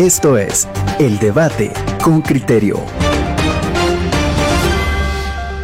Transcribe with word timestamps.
Esto 0.00 0.38
es 0.38 0.66
El 0.98 1.18
Debate 1.18 1.70
con 2.02 2.22
Criterio. 2.22 2.82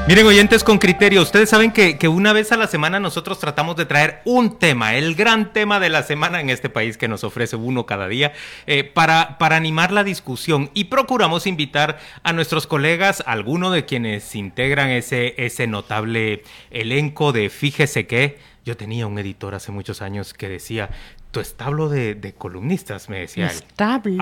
Miren, 0.06 0.26
oyentes 0.26 0.62
con 0.62 0.76
criterio, 0.76 1.22
ustedes 1.22 1.48
saben 1.48 1.72
que, 1.72 1.96
una 2.06 2.34
vez 2.34 2.52
a 2.52 2.58
la 2.58 2.66
semana 2.66 3.00
nosotros 3.00 3.38
tratamos 3.38 3.76
de 3.76 3.86
traer 3.86 4.20
un 4.26 4.58
tema, 4.58 4.94
el 4.94 5.14
gran 5.14 5.54
tema 5.54 5.80
de 5.80 5.88
la 5.88 6.02
semana 6.02 6.42
en 6.42 6.50
este 6.50 6.68
país 6.68 6.98
que 6.98 7.08
nos 7.08 7.24
ofrece 7.24 7.56
uno 7.56 7.86
cada 7.86 8.08
día, 8.08 8.34
eh, 8.66 8.84
para, 8.84 9.38
para 9.38 9.56
animar 9.56 9.90
la 9.90 10.04
discusión 10.04 10.70
y 10.74 10.84
procuramos 10.84 11.46
invitar 11.46 11.98
a 12.22 12.34
nuestros 12.34 12.66
colegas, 12.66 13.24
algunos 13.26 13.72
de 13.72 13.86
quienes 13.86 14.34
integran 14.34 14.90
ese, 14.90 15.34
ese 15.38 15.66
notable 15.66 16.42
elenco 16.70 17.32
de 17.32 17.48
Fíjese 17.48 18.06
que 18.06 18.36
yo 18.66 18.76
tenía 18.76 19.06
un 19.06 19.16
editor 19.16 19.54
hace 19.54 19.70
muchos 19.70 20.02
años 20.02 20.34
que 20.34 20.48
decía, 20.48 20.90
tu 21.36 21.40
establo 21.40 21.90
de, 21.90 22.34
columnistas, 22.38 23.10
me 23.10 23.18
decía 23.20 23.48
él. 23.48 23.58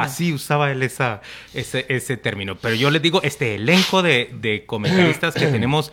Así 0.01 0.33
usaba 0.33 0.73
él 0.73 0.83
esa, 0.83 1.23
ese, 1.53 1.87
ese 1.88 2.16
término. 2.16 2.57
Pero 2.57 2.75
yo 2.75 2.91
les 2.91 3.01
digo, 3.02 3.23
este 3.23 3.55
elenco 3.55 4.02
de, 4.02 4.30
de 4.41 4.66
comentaristas 4.66 5.35
que 5.35 5.47
tenemos, 5.52 5.93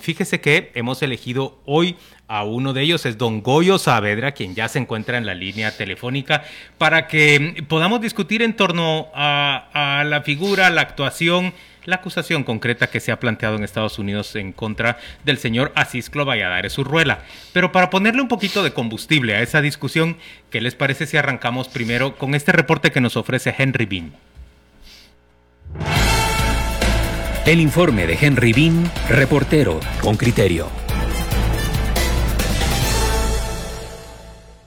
fíjese 0.00 0.40
que 0.40 0.70
hemos 0.76 1.02
elegido 1.02 1.60
hoy 1.64 1.96
a 2.28 2.44
uno 2.44 2.72
de 2.72 2.82
ellos, 2.82 3.04
es 3.06 3.18
don 3.18 3.42
Goyo 3.42 3.76
Saavedra, 3.76 4.32
quien 4.32 4.54
ya 4.54 4.68
se 4.68 4.78
encuentra 4.78 5.18
en 5.18 5.26
la 5.26 5.34
línea 5.34 5.76
telefónica, 5.76 6.44
para 6.78 7.08
que 7.08 7.64
podamos 7.66 8.00
discutir 8.00 8.40
en 8.40 8.54
torno 8.54 9.08
a, 9.14 9.98
a 9.98 10.04
la 10.04 10.22
figura, 10.22 10.70
la 10.70 10.82
actuación 10.82 11.54
la 11.84 11.96
acusación 11.96 12.44
concreta 12.44 12.88
que 12.88 13.00
se 13.00 13.12
ha 13.12 13.20
planteado 13.20 13.56
en 13.56 13.64
Estados 13.64 13.98
Unidos 13.98 14.34
en 14.36 14.52
contra 14.52 14.98
del 15.24 15.38
señor 15.38 15.72
Asisclo 15.74 16.24
Valladares 16.24 16.78
Urruela. 16.78 17.20
Pero 17.52 17.72
para 17.72 17.90
ponerle 17.90 18.22
un 18.22 18.28
poquito 18.28 18.62
de 18.62 18.72
combustible 18.72 19.34
a 19.34 19.42
esa 19.42 19.60
discusión, 19.60 20.16
¿qué 20.50 20.60
les 20.60 20.74
parece 20.74 21.06
si 21.06 21.16
arrancamos 21.16 21.68
primero 21.68 22.16
con 22.16 22.34
este 22.34 22.52
reporte 22.52 22.92
que 22.92 23.00
nos 23.00 23.16
ofrece 23.16 23.54
Henry 23.56 23.86
Bean? 23.86 24.12
El 27.44 27.60
informe 27.60 28.06
de 28.06 28.16
Henry 28.20 28.52
Bean, 28.52 28.90
reportero 29.08 29.80
con 30.00 30.16
criterio. 30.16 30.81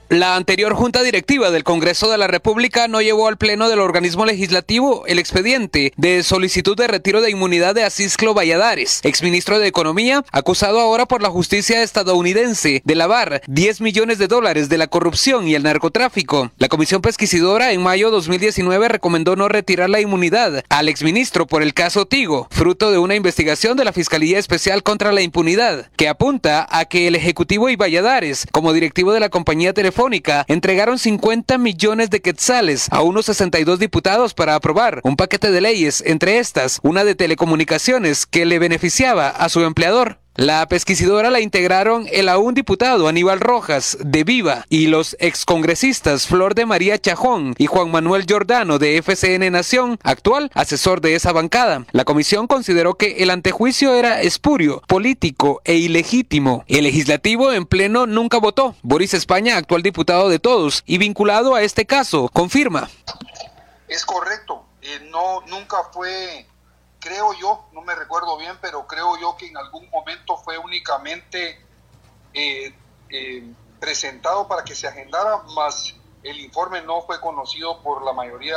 La 0.10 0.36
anterior 0.36 0.76
Junta 0.76 1.02
Directiva 1.02 1.50
del 1.50 1.64
Congreso 1.64 2.12
de 2.12 2.20
la 2.20 2.28
República 2.28 2.88
no 2.88 3.02
llevó 3.02 3.28
al 3.28 3.38
Pleno 3.38 3.70
del 3.70 3.80
organismo 3.80 4.24
legislativo 4.24 5.04
el 5.08 5.18
expediente 5.18 5.94
de 5.98 6.22
solicitud 6.22 6.78
de 6.78 6.88
retiro 6.88 7.22
de 7.22 7.32
inmunidad 7.32 7.74
de 7.74 7.84
Asisclo 7.84 8.36
Valladares, 8.36 9.00
exministro 9.02 9.58
de 9.58 9.66
Economía, 9.66 10.24
acusado 10.32 10.80
ahora 10.80 11.08
por 11.08 11.24
la 11.24 11.32
justicia 11.32 11.82
estadounidense 11.82 12.84
de 12.86 12.96
lavar 12.96 13.42
10 13.48 13.82
millones 13.82 14.20
de 14.20 14.28
dólares 14.28 14.70
de 14.70 14.78
la 14.78 14.86
corrupción 14.86 15.48
y 15.48 15.56
el 15.56 15.64
narcotráfico. 15.64 16.52
La 16.60 16.68
Comisión 16.68 17.02
Pesquisidora 17.02 17.72
en 17.72 17.82
mayo 17.82 18.12
2019 18.12 18.88
recomendó 18.90 19.36
no 19.36 19.48
retirar 19.48 19.90
la 19.90 20.02
inmunidad 20.02 20.64
al 20.70 20.88
exministro 20.88 21.48
por 21.48 21.64
el 21.64 21.74
caso 21.74 22.06
Tigo, 22.06 22.48
fruto 22.52 22.92
de 22.92 23.00
una 23.00 23.16
investigación 23.16 23.76
de 23.76 23.86
la 23.86 23.92
Fiscalía 23.92 24.38
Especial 24.38 24.84
contra 24.84 25.12
la 25.12 25.24
Impunidad, 25.24 25.90
que 25.96 26.10
apunta 26.10 26.68
a 26.70 26.86
que 26.86 27.08
el 27.08 27.16
Ejecutivo 27.16 27.70
y 27.70 27.76
Valladares, 27.76 28.46
como 28.52 28.72
directivo 28.72 29.12
de 29.12 29.20
la 29.20 29.30
compañía 29.30 29.74
telefónica, 29.74 29.95
entregaron 30.48 31.00
50 31.00 31.58
millones 31.58 32.10
de 32.10 32.22
quetzales 32.22 32.88
a 32.92 33.02
unos 33.02 33.26
62 33.26 33.80
diputados 33.80 34.34
para 34.34 34.56
aprobar 34.56 35.00
un 35.04 35.16
paquete 35.16 35.52
de 35.52 35.62
leyes, 35.62 36.04
entre 36.06 36.40
estas 36.40 36.80
una 36.84 37.04
de 37.04 37.16
telecomunicaciones 37.16 38.26
que 38.26 38.46
le 38.46 38.60
beneficiaba 38.60 39.30
a 39.30 39.50
su 39.50 39.62
empleador. 39.62 40.25
La 40.38 40.68
pesquisidora 40.68 41.30
la 41.30 41.40
integraron 41.40 42.08
el 42.12 42.28
aún 42.28 42.56
diputado 42.56 43.08
Aníbal 43.08 43.40
Rojas 43.40 43.98
de 44.02 44.26
Viva 44.26 44.66
y 44.68 44.88
los 44.88 45.16
excongresistas 45.22 46.28
Flor 46.28 46.56
de 46.56 46.66
María 46.66 47.00
Chajón 47.00 47.56
y 47.58 47.68
Juan 47.68 47.90
Manuel 47.90 48.26
Giordano 48.26 48.78
de 48.78 48.98
FCN 48.98 49.50
Nación, 49.50 49.98
actual 50.04 50.52
asesor 50.54 51.00
de 51.00 51.16
esa 51.16 51.32
bancada. 51.32 51.86
La 51.94 52.04
comisión 52.04 52.48
consideró 52.48 52.96
que 52.96 53.24
el 53.24 53.30
antejuicio 53.30 53.94
era 53.94 54.22
espurio, 54.22 54.82
político 54.88 55.62
e 55.64 55.76
ilegítimo. 55.76 56.66
El 56.68 56.84
legislativo 56.84 57.54
en 57.54 57.66
pleno 57.66 58.06
nunca 58.06 58.38
votó. 58.38 58.76
Boris 58.84 59.14
España, 59.14 59.56
actual 59.56 59.84
diputado 59.84 60.28
de 60.28 60.40
todos 60.40 60.84
y 60.86 60.98
vinculado 60.98 61.56
a 61.56 61.62
este 61.62 61.86
caso, 61.86 62.28
confirma. 62.28 62.90
Es 63.88 64.04
correcto, 64.04 64.66
eh, 64.82 65.00
no 65.10 65.46
nunca 65.48 65.78
fue 65.94 66.46
creo 67.06 67.34
yo, 67.34 67.68
no 67.72 67.82
me 67.82 67.94
recuerdo 67.94 68.36
bien, 68.36 68.58
pero 68.60 68.88
creo 68.88 69.16
yo 69.20 69.38
que 69.38 69.48
en 69.48 69.58
algún 69.58 69.88
momento 69.92 70.38
fue 70.38 70.58
únicamente 70.58 71.64
eh, 72.34 72.74
eh, 73.10 73.54
presentado 73.80 74.48
para 74.48 74.64
que 74.64 74.74
se 74.74 74.88
agendara, 74.88 75.44
más 75.56 75.94
el 76.24 76.40
informe 76.40 76.82
no 76.82 77.04
fue 77.04 77.22
conocido 77.22 77.84
por 77.84 78.04
la 78.04 78.12
mayoría 78.12 78.56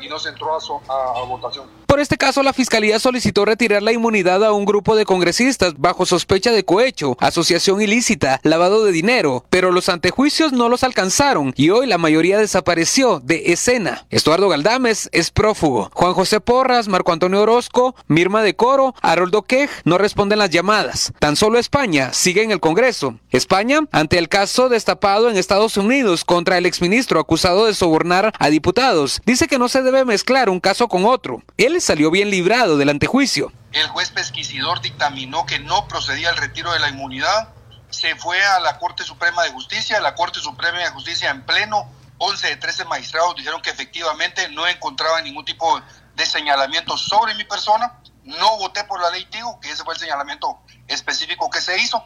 y 0.00 0.08
no 0.08 0.18
se 0.18 0.28
entró 0.28 0.56
a, 0.56 1.24
votación. 1.24 1.66
Por 1.86 2.00
este 2.00 2.16
caso, 2.18 2.42
la 2.42 2.52
Fiscalía 2.52 2.98
solicitó 2.98 3.44
retirar 3.44 3.82
la 3.82 3.92
inmunidad 3.92 4.44
a 4.44 4.52
un 4.52 4.64
grupo 4.64 4.96
de 4.96 5.04
congresistas 5.04 5.74
bajo 5.78 6.04
sospecha 6.04 6.52
de 6.52 6.64
cohecho, 6.64 7.16
asociación 7.20 7.80
ilícita, 7.80 8.40
lavado 8.42 8.84
de 8.84 8.92
dinero, 8.92 9.44
pero 9.50 9.70
los 9.70 9.88
antejuicios 9.88 10.52
no 10.52 10.68
los 10.68 10.82
alcanzaron 10.82 11.52
y 11.56 11.70
hoy 11.70 11.86
la 11.86 11.96
mayoría 11.96 12.38
desapareció 12.38 13.20
de 13.20 13.52
escena. 13.52 14.06
Estuardo 14.10 14.48
Galdames 14.48 15.08
es 15.12 15.30
prófugo. 15.30 15.90
Juan 15.94 16.12
José 16.12 16.40
Porras, 16.40 16.88
Marco 16.88 17.12
Antonio 17.12 17.40
Orozco, 17.40 17.94
Mirma 18.08 18.42
de 18.42 18.56
Coro, 18.56 18.94
Haroldo 19.00 19.42
Quej 19.42 19.70
no 19.84 19.96
responden 19.96 20.40
las 20.40 20.50
llamadas. 20.50 21.12
Tan 21.18 21.36
solo 21.36 21.58
España 21.58 22.12
sigue 22.12 22.42
en 22.42 22.50
el 22.50 22.60
Congreso. 22.60 23.18
España, 23.30 23.80
ante 23.92 24.18
el 24.18 24.28
caso 24.28 24.68
destapado 24.68 25.30
en 25.30 25.36
Estados 25.36 25.76
Unidos 25.76 26.24
contra 26.24 26.58
el 26.58 26.66
exministro 26.66 27.20
acusado 27.20 27.66
de 27.66 27.74
sobornar 27.74 28.32
a 28.38 28.50
diputados, 28.50 29.20
dice 29.24 29.46
que 29.46 29.58
no 29.58 29.68
se 29.68 29.75
debe 29.82 30.04
mezclar 30.04 30.48
un 30.48 30.60
caso 30.60 30.88
con 30.88 31.04
otro. 31.04 31.42
Él 31.56 31.80
salió 31.80 32.10
bien 32.10 32.30
librado 32.30 32.76
del 32.76 32.88
antejuicio. 32.88 33.52
El 33.72 33.88
juez 33.88 34.10
pesquisidor 34.10 34.80
dictaminó 34.80 35.46
que 35.46 35.58
no 35.58 35.86
procedía 35.88 36.30
al 36.30 36.36
retiro 36.36 36.72
de 36.72 36.78
la 36.78 36.88
inmunidad, 36.88 37.48
se 37.90 38.14
fue 38.16 38.42
a 38.42 38.60
la 38.60 38.78
Corte 38.78 39.04
Suprema 39.04 39.42
de 39.44 39.50
Justicia, 39.50 40.00
la 40.00 40.14
Corte 40.14 40.40
Suprema 40.40 40.78
de 40.78 40.90
Justicia 40.90 41.30
en 41.30 41.44
pleno, 41.44 41.90
11 42.18 42.48
de 42.48 42.56
13 42.56 42.84
magistrados 42.86 43.36
dijeron 43.36 43.60
que 43.62 43.70
efectivamente 43.70 44.48
no 44.48 44.66
encontraban 44.66 45.24
ningún 45.24 45.44
tipo 45.44 45.80
de 46.14 46.26
señalamiento 46.26 46.96
sobre 46.96 47.34
mi 47.34 47.44
persona, 47.44 48.00
no 48.24 48.58
voté 48.58 48.84
por 48.84 49.00
la 49.00 49.10
ley 49.10 49.24
TIGO, 49.26 49.60
que 49.60 49.70
ese 49.70 49.84
fue 49.84 49.94
el 49.94 50.00
señalamiento 50.00 50.58
específico 50.88 51.48
que 51.50 51.60
se 51.60 51.78
hizo. 51.78 52.04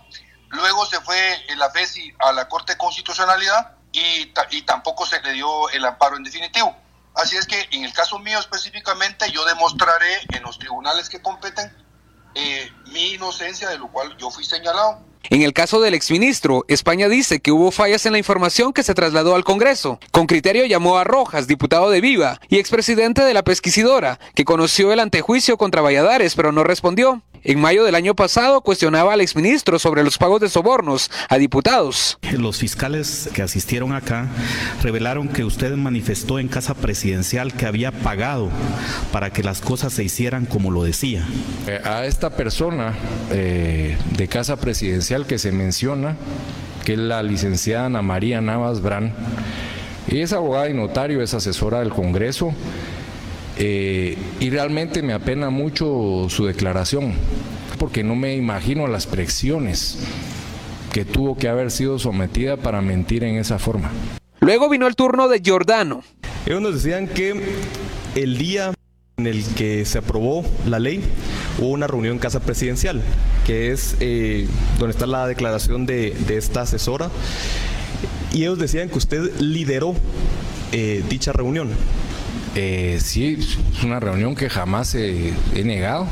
Luego 0.48 0.84
se 0.86 1.00
fue 1.00 1.40
la 1.56 1.70
FESI 1.70 2.14
a 2.18 2.32
la 2.32 2.48
Corte 2.48 2.72
de 2.72 2.78
Constitucionalidad 2.78 3.72
y, 3.92 4.32
y 4.50 4.62
tampoco 4.62 5.06
se 5.06 5.20
le 5.22 5.32
dio 5.32 5.68
el 5.70 5.84
amparo 5.84 6.16
en 6.16 6.24
definitivo. 6.24 6.76
Así 7.14 7.36
es 7.36 7.46
que 7.46 7.68
en 7.72 7.84
el 7.84 7.92
caso 7.92 8.18
mío 8.18 8.38
específicamente 8.38 9.30
yo 9.30 9.44
demostraré 9.44 10.20
en 10.32 10.42
los 10.42 10.58
tribunales 10.58 11.08
que 11.08 11.20
competen 11.20 11.72
eh, 12.34 12.70
mi 12.92 13.14
inocencia 13.14 13.68
de 13.68 13.78
lo 13.78 13.88
cual 13.88 14.16
yo 14.16 14.30
fui 14.30 14.44
señalado. 14.44 15.04
En 15.24 15.42
el 15.42 15.52
caso 15.52 15.80
del 15.80 15.94
exministro, 15.94 16.64
España 16.66 17.08
dice 17.08 17.40
que 17.40 17.52
hubo 17.52 17.70
fallas 17.70 18.06
en 18.06 18.12
la 18.12 18.18
información 18.18 18.72
que 18.72 18.82
se 18.82 18.94
trasladó 18.94 19.34
al 19.34 19.44
Congreso. 19.44 20.00
Con 20.12 20.26
criterio 20.26 20.64
llamó 20.64 20.98
a 20.98 21.04
Rojas, 21.04 21.46
diputado 21.46 21.90
de 21.90 22.00
Viva, 22.00 22.40
y 22.48 22.58
expresidente 22.58 23.22
de 23.22 23.34
la 23.34 23.44
pesquisidora, 23.44 24.18
que 24.34 24.44
conoció 24.44 24.92
el 24.92 25.00
antejuicio 25.00 25.58
contra 25.58 25.82
Valladares 25.82 26.34
pero 26.34 26.52
no 26.52 26.64
respondió. 26.64 27.22
En 27.42 27.58
mayo 27.58 27.84
del 27.84 27.94
año 27.94 28.14
pasado 28.14 28.60
cuestionaba 28.60 29.14
al 29.14 29.22
exministro 29.22 29.78
sobre 29.78 30.04
los 30.04 30.18
pagos 30.18 30.42
de 30.42 30.50
sobornos 30.50 31.10
a 31.28 31.38
diputados. 31.38 32.18
Los 32.32 32.58
fiscales 32.58 33.30
que 33.32 33.40
asistieron 33.40 33.94
acá 33.94 34.28
revelaron 34.82 35.26
que 35.28 35.44
usted 35.44 35.74
manifestó 35.76 36.38
en 36.38 36.48
casa 36.48 36.74
presidencial 36.74 37.54
que 37.54 37.64
había 37.64 37.92
pagado 37.92 38.50
para 39.10 39.30
que 39.30 39.42
las 39.42 39.62
cosas 39.62 39.94
se 39.94 40.04
hicieran 40.04 40.44
como 40.44 40.70
lo 40.70 40.82
decía. 40.84 41.26
Eh, 41.66 41.80
a 41.82 42.04
esta 42.04 42.28
persona 42.28 42.92
eh, 43.30 43.96
de 44.18 44.28
casa 44.28 44.56
presidencial 44.56 45.26
que 45.26 45.38
se 45.38 45.50
menciona, 45.50 46.16
que 46.84 46.92
es 46.92 46.98
la 46.98 47.22
licenciada 47.22 47.86
Ana 47.86 48.02
María 48.02 48.42
Navas 48.42 48.82
Brán, 48.82 49.14
es 50.08 50.34
abogada 50.34 50.68
y 50.68 50.74
notario, 50.74 51.22
es 51.22 51.32
asesora 51.32 51.80
del 51.80 51.90
Congreso 51.90 52.52
eh, 53.62 54.16
y 54.40 54.48
realmente 54.48 55.02
me 55.02 55.12
apena 55.12 55.50
mucho 55.50 56.26
su 56.30 56.46
declaración, 56.46 57.12
porque 57.78 58.02
no 58.02 58.16
me 58.16 58.34
imagino 58.34 58.86
las 58.86 59.06
presiones 59.06 59.98
que 60.94 61.04
tuvo 61.04 61.36
que 61.36 61.46
haber 61.46 61.70
sido 61.70 61.98
sometida 61.98 62.56
para 62.56 62.80
mentir 62.80 63.22
en 63.22 63.36
esa 63.36 63.58
forma. 63.58 63.90
Luego 64.40 64.70
vino 64.70 64.86
el 64.86 64.96
turno 64.96 65.28
de 65.28 65.40
Giordano. 65.40 66.02
Ellos 66.46 66.62
nos 66.62 66.82
decían 66.82 67.06
que 67.06 67.38
el 68.14 68.38
día 68.38 68.72
en 69.18 69.26
el 69.26 69.44
que 69.54 69.84
se 69.84 69.98
aprobó 69.98 70.42
la 70.66 70.78
ley 70.78 71.02
hubo 71.58 71.68
una 71.68 71.86
reunión 71.86 72.14
en 72.14 72.18
casa 72.18 72.40
presidencial, 72.40 73.02
que 73.46 73.72
es 73.72 73.94
eh, 74.00 74.48
donde 74.78 74.92
está 74.92 75.06
la 75.06 75.26
declaración 75.26 75.84
de, 75.84 76.16
esta 76.30 76.62
asesora, 76.62 77.10
y 78.32 78.40
ellos 78.44 78.58
decían 78.58 78.88
que 78.88 78.96
usted 78.96 79.38
lideró 79.38 79.94
eh, 80.72 81.04
dicha 81.10 81.34
reunión. 81.34 81.68
Eh, 82.54 82.98
sí, 83.00 83.38
es 83.72 83.84
una 83.84 84.00
reunión 84.00 84.34
que 84.34 84.50
jamás 84.50 84.94
he, 84.94 85.34
negado. 85.64 86.06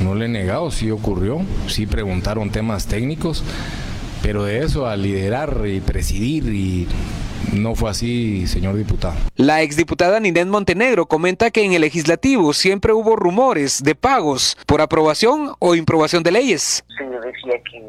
No 0.00 0.14
le 0.14 0.24
he 0.24 0.28
negado, 0.28 0.70
sí 0.70 0.90
ocurrió, 0.90 1.40
sí 1.68 1.86
preguntaron 1.86 2.50
temas 2.50 2.86
técnicos, 2.86 3.44
pero 4.22 4.44
de 4.44 4.64
eso 4.64 4.86
a 4.86 4.96
liderar 4.96 5.66
y 5.66 5.80
presidir 5.80 6.46
y 6.46 6.88
no 7.52 7.74
fue 7.74 7.90
así, 7.90 8.46
señor 8.46 8.76
diputado. 8.76 9.14
La 9.36 9.60
exdiputada 9.60 10.18
Ninén 10.20 10.48
Montenegro 10.48 11.04
comenta 11.06 11.50
que 11.50 11.64
en 11.64 11.74
el 11.74 11.82
legislativo 11.82 12.54
siempre 12.54 12.94
hubo 12.94 13.16
rumores 13.16 13.82
de 13.82 13.94
pagos 13.94 14.56
por 14.66 14.80
aprobación 14.80 15.54
o 15.58 15.74
improbación 15.74 16.22
de 16.22 16.30
leyes. 16.30 16.82
Se 16.96 17.04
decía 17.04 17.60
que 17.70 17.84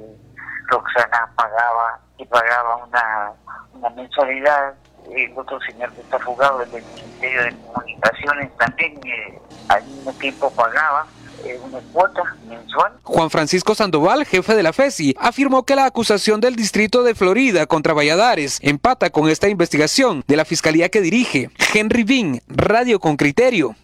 Roxana 0.68 1.32
pagaba 1.36 2.02
y 2.18 2.26
pagaba 2.26 2.86
una, 2.86 3.32
una 3.74 3.90
mensualidad 3.92 4.74
el 5.16 5.38
otro 5.38 5.60
señor 5.62 5.92
que 5.94 6.02
está 6.02 6.20
fugado 6.20 6.60
del 6.60 6.84
Ministerio 6.84 7.44
de 7.44 7.56
Comunicaciones 7.74 8.52
también 8.58 9.00
eh, 9.06 9.40
al 9.68 9.84
mismo 9.86 10.14
tiempo 10.14 10.52
pagaba 10.52 11.06
eh, 11.44 11.60
una 11.64 11.80
cuota 11.92 12.22
mensual. 12.48 12.94
Juan 13.04 13.30
Francisco 13.30 13.74
Sandoval, 13.74 14.26
jefe 14.26 14.56
de 14.56 14.64
la 14.64 14.74
FESI, 14.74 15.16
afirmó 15.20 15.64
que 15.64 15.76
la 15.76 15.86
acusación 15.86 16.40
del 16.40 16.56
Distrito 16.56 17.04
de 17.04 17.16
Florida 17.16 17.66
contra 17.66 17.94
Valladares 17.94 18.60
empata 18.62 19.10
con 19.10 19.30
esta 19.30 19.50
investigación 19.50 20.24
de 20.28 20.36
la 20.36 20.46
Fiscalía 20.46 20.90
que 20.90 21.02
dirige 21.02 21.50
Henry 21.74 22.04
Bean, 22.04 22.42
Radio 22.48 23.00
con 23.00 23.18
Criterio. 23.18 23.76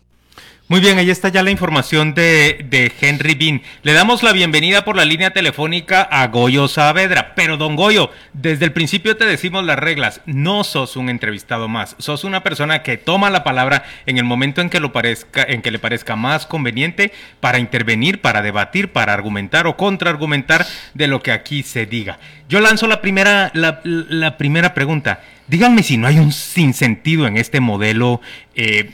Muy 0.70 0.82
bien, 0.82 0.98
ahí 0.98 1.10
está 1.10 1.30
ya 1.30 1.44
la 1.44 1.52
información 1.52 2.14
de, 2.14 2.92
Henry 3.00 3.36
Bean. 3.36 3.62
Le 3.84 3.94
damos 3.94 4.22
la 4.22 4.34
bienvenida 4.34 4.84
por 4.84 4.98
la 4.98 5.06
línea 5.06 5.32
telefónica 5.32 6.02
a 6.02 6.28
Goyo 6.28 6.68
Saavedra. 6.68 7.36
Pero, 7.36 7.56
don 7.56 7.78
Goyo, 7.78 8.12
desde 8.34 8.66
el 8.66 8.74
principio 8.74 9.16
te 9.16 9.24
decimos 9.24 9.64
las 9.64 9.80
reglas. 9.80 10.20
No 10.26 10.66
sos 10.66 10.98
un 10.98 11.08
entrevistado 11.08 11.70
más. 11.70 11.96
Sos 12.00 12.26
una 12.26 12.44
persona 12.44 12.84
que 12.84 12.98
toma 12.98 13.30
la 13.30 13.46
palabra 13.46 13.86
en 14.06 14.18
el 14.18 14.26
momento 14.26 14.60
en 14.60 14.70
que, 14.70 14.82
lo 14.82 14.92
parezca, 14.92 15.42
en 15.42 15.62
que 15.62 15.72
le 15.72 15.80
parezca 15.80 16.18
más 16.18 16.46
conveniente 16.46 17.14
para 17.40 17.60
intervenir, 17.60 18.20
para 18.20 18.42
debatir, 18.42 18.92
para 18.92 19.14
argumentar 19.14 19.68
o 19.68 19.78
contraargumentar 19.78 20.66
de 20.94 21.08
lo 21.08 21.24
que 21.24 21.32
aquí 21.32 21.64
se 21.64 21.86
diga. 21.86 22.20
Yo 22.50 22.60
lanzo 22.60 22.88
la 22.88 23.00
primera, 23.00 23.52
la, 23.54 23.80
la 23.86 24.36
primera 24.36 24.74
pregunta. 24.74 25.22
Díganme 25.48 25.82
si 25.82 25.96
no 25.96 26.08
hay 26.08 26.20
un 26.20 26.34
sinsentido 26.34 27.26
en 27.26 27.38
este 27.38 27.62
modelo. 27.62 28.20
Eh, 28.54 28.92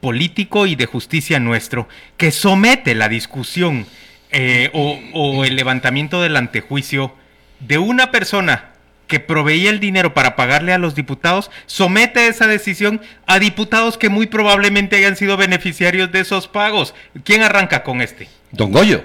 político 0.00 0.66
y 0.66 0.74
de 0.74 0.86
justicia 0.86 1.40
nuestro 1.40 1.88
que 2.16 2.30
somete 2.30 2.94
la 2.94 3.08
discusión 3.08 3.86
eh, 4.30 4.70
o, 4.72 4.98
o, 5.14 5.44
el 5.44 5.56
levantamiento 5.56 6.20
del 6.22 6.36
antejuicio 6.36 7.12
de 7.60 7.78
una 7.78 8.10
persona 8.10 8.72
que 9.06 9.20
proveía 9.20 9.70
el 9.70 9.78
dinero 9.78 10.14
para 10.14 10.34
pagarle 10.34 10.72
a 10.72 10.78
los 10.78 10.94
diputados, 10.94 11.50
somete 11.66 12.26
esa 12.26 12.46
decisión 12.46 13.00
a 13.26 13.38
diputados 13.38 13.98
que 13.98 14.08
muy 14.08 14.26
probablemente 14.26 14.96
hayan 14.96 15.16
sido 15.16 15.36
beneficiarios 15.36 16.10
de 16.10 16.20
esos 16.20 16.48
pagos. 16.48 16.94
¿Quién 17.24 17.42
arranca 17.42 17.84
con 17.84 18.00
este? 18.00 18.28
Don 18.50 18.72
Goyo. 18.72 19.02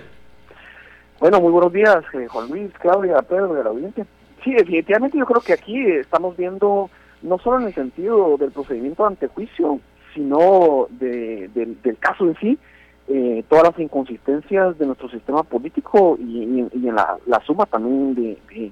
Bueno, 1.19 1.39
muy 1.39 1.51
buenos 1.51 1.71
días, 1.71 2.03
eh, 2.13 2.25
Juan 2.27 2.49
Luis, 2.49 2.71
Claudia, 2.79 3.21
Pedro 3.21 3.53
de 3.53 3.63
la 3.63 3.69
audiencia. 3.69 4.05
Sí, 4.43 4.53
definitivamente 4.53 5.19
yo 5.19 5.25
creo 5.25 5.41
que 5.41 5.53
aquí 5.53 5.79
estamos 5.85 6.35
viendo, 6.35 6.89
no 7.21 7.37
solo 7.37 7.59
en 7.59 7.67
el 7.67 7.75
sentido 7.75 8.37
del 8.37 8.51
procedimiento 8.51 9.03
de 9.03 9.09
antejuicio, 9.09 9.79
sino 10.13 10.87
de, 10.89 11.49
de, 11.53 11.75
del 11.83 11.97
caso 11.97 12.25
en 12.25 12.35
sí, 12.37 12.57
eh, 13.07 13.43
todas 13.49 13.65
las 13.65 13.79
inconsistencias 13.79 14.77
de 14.77 14.85
nuestro 14.85 15.09
sistema 15.09 15.43
político 15.43 16.17
y, 16.19 16.43
en 16.43 16.95
la, 16.95 17.41
suma 17.45 17.65
también 17.65 18.15
de, 18.15 18.37
de, 18.53 18.71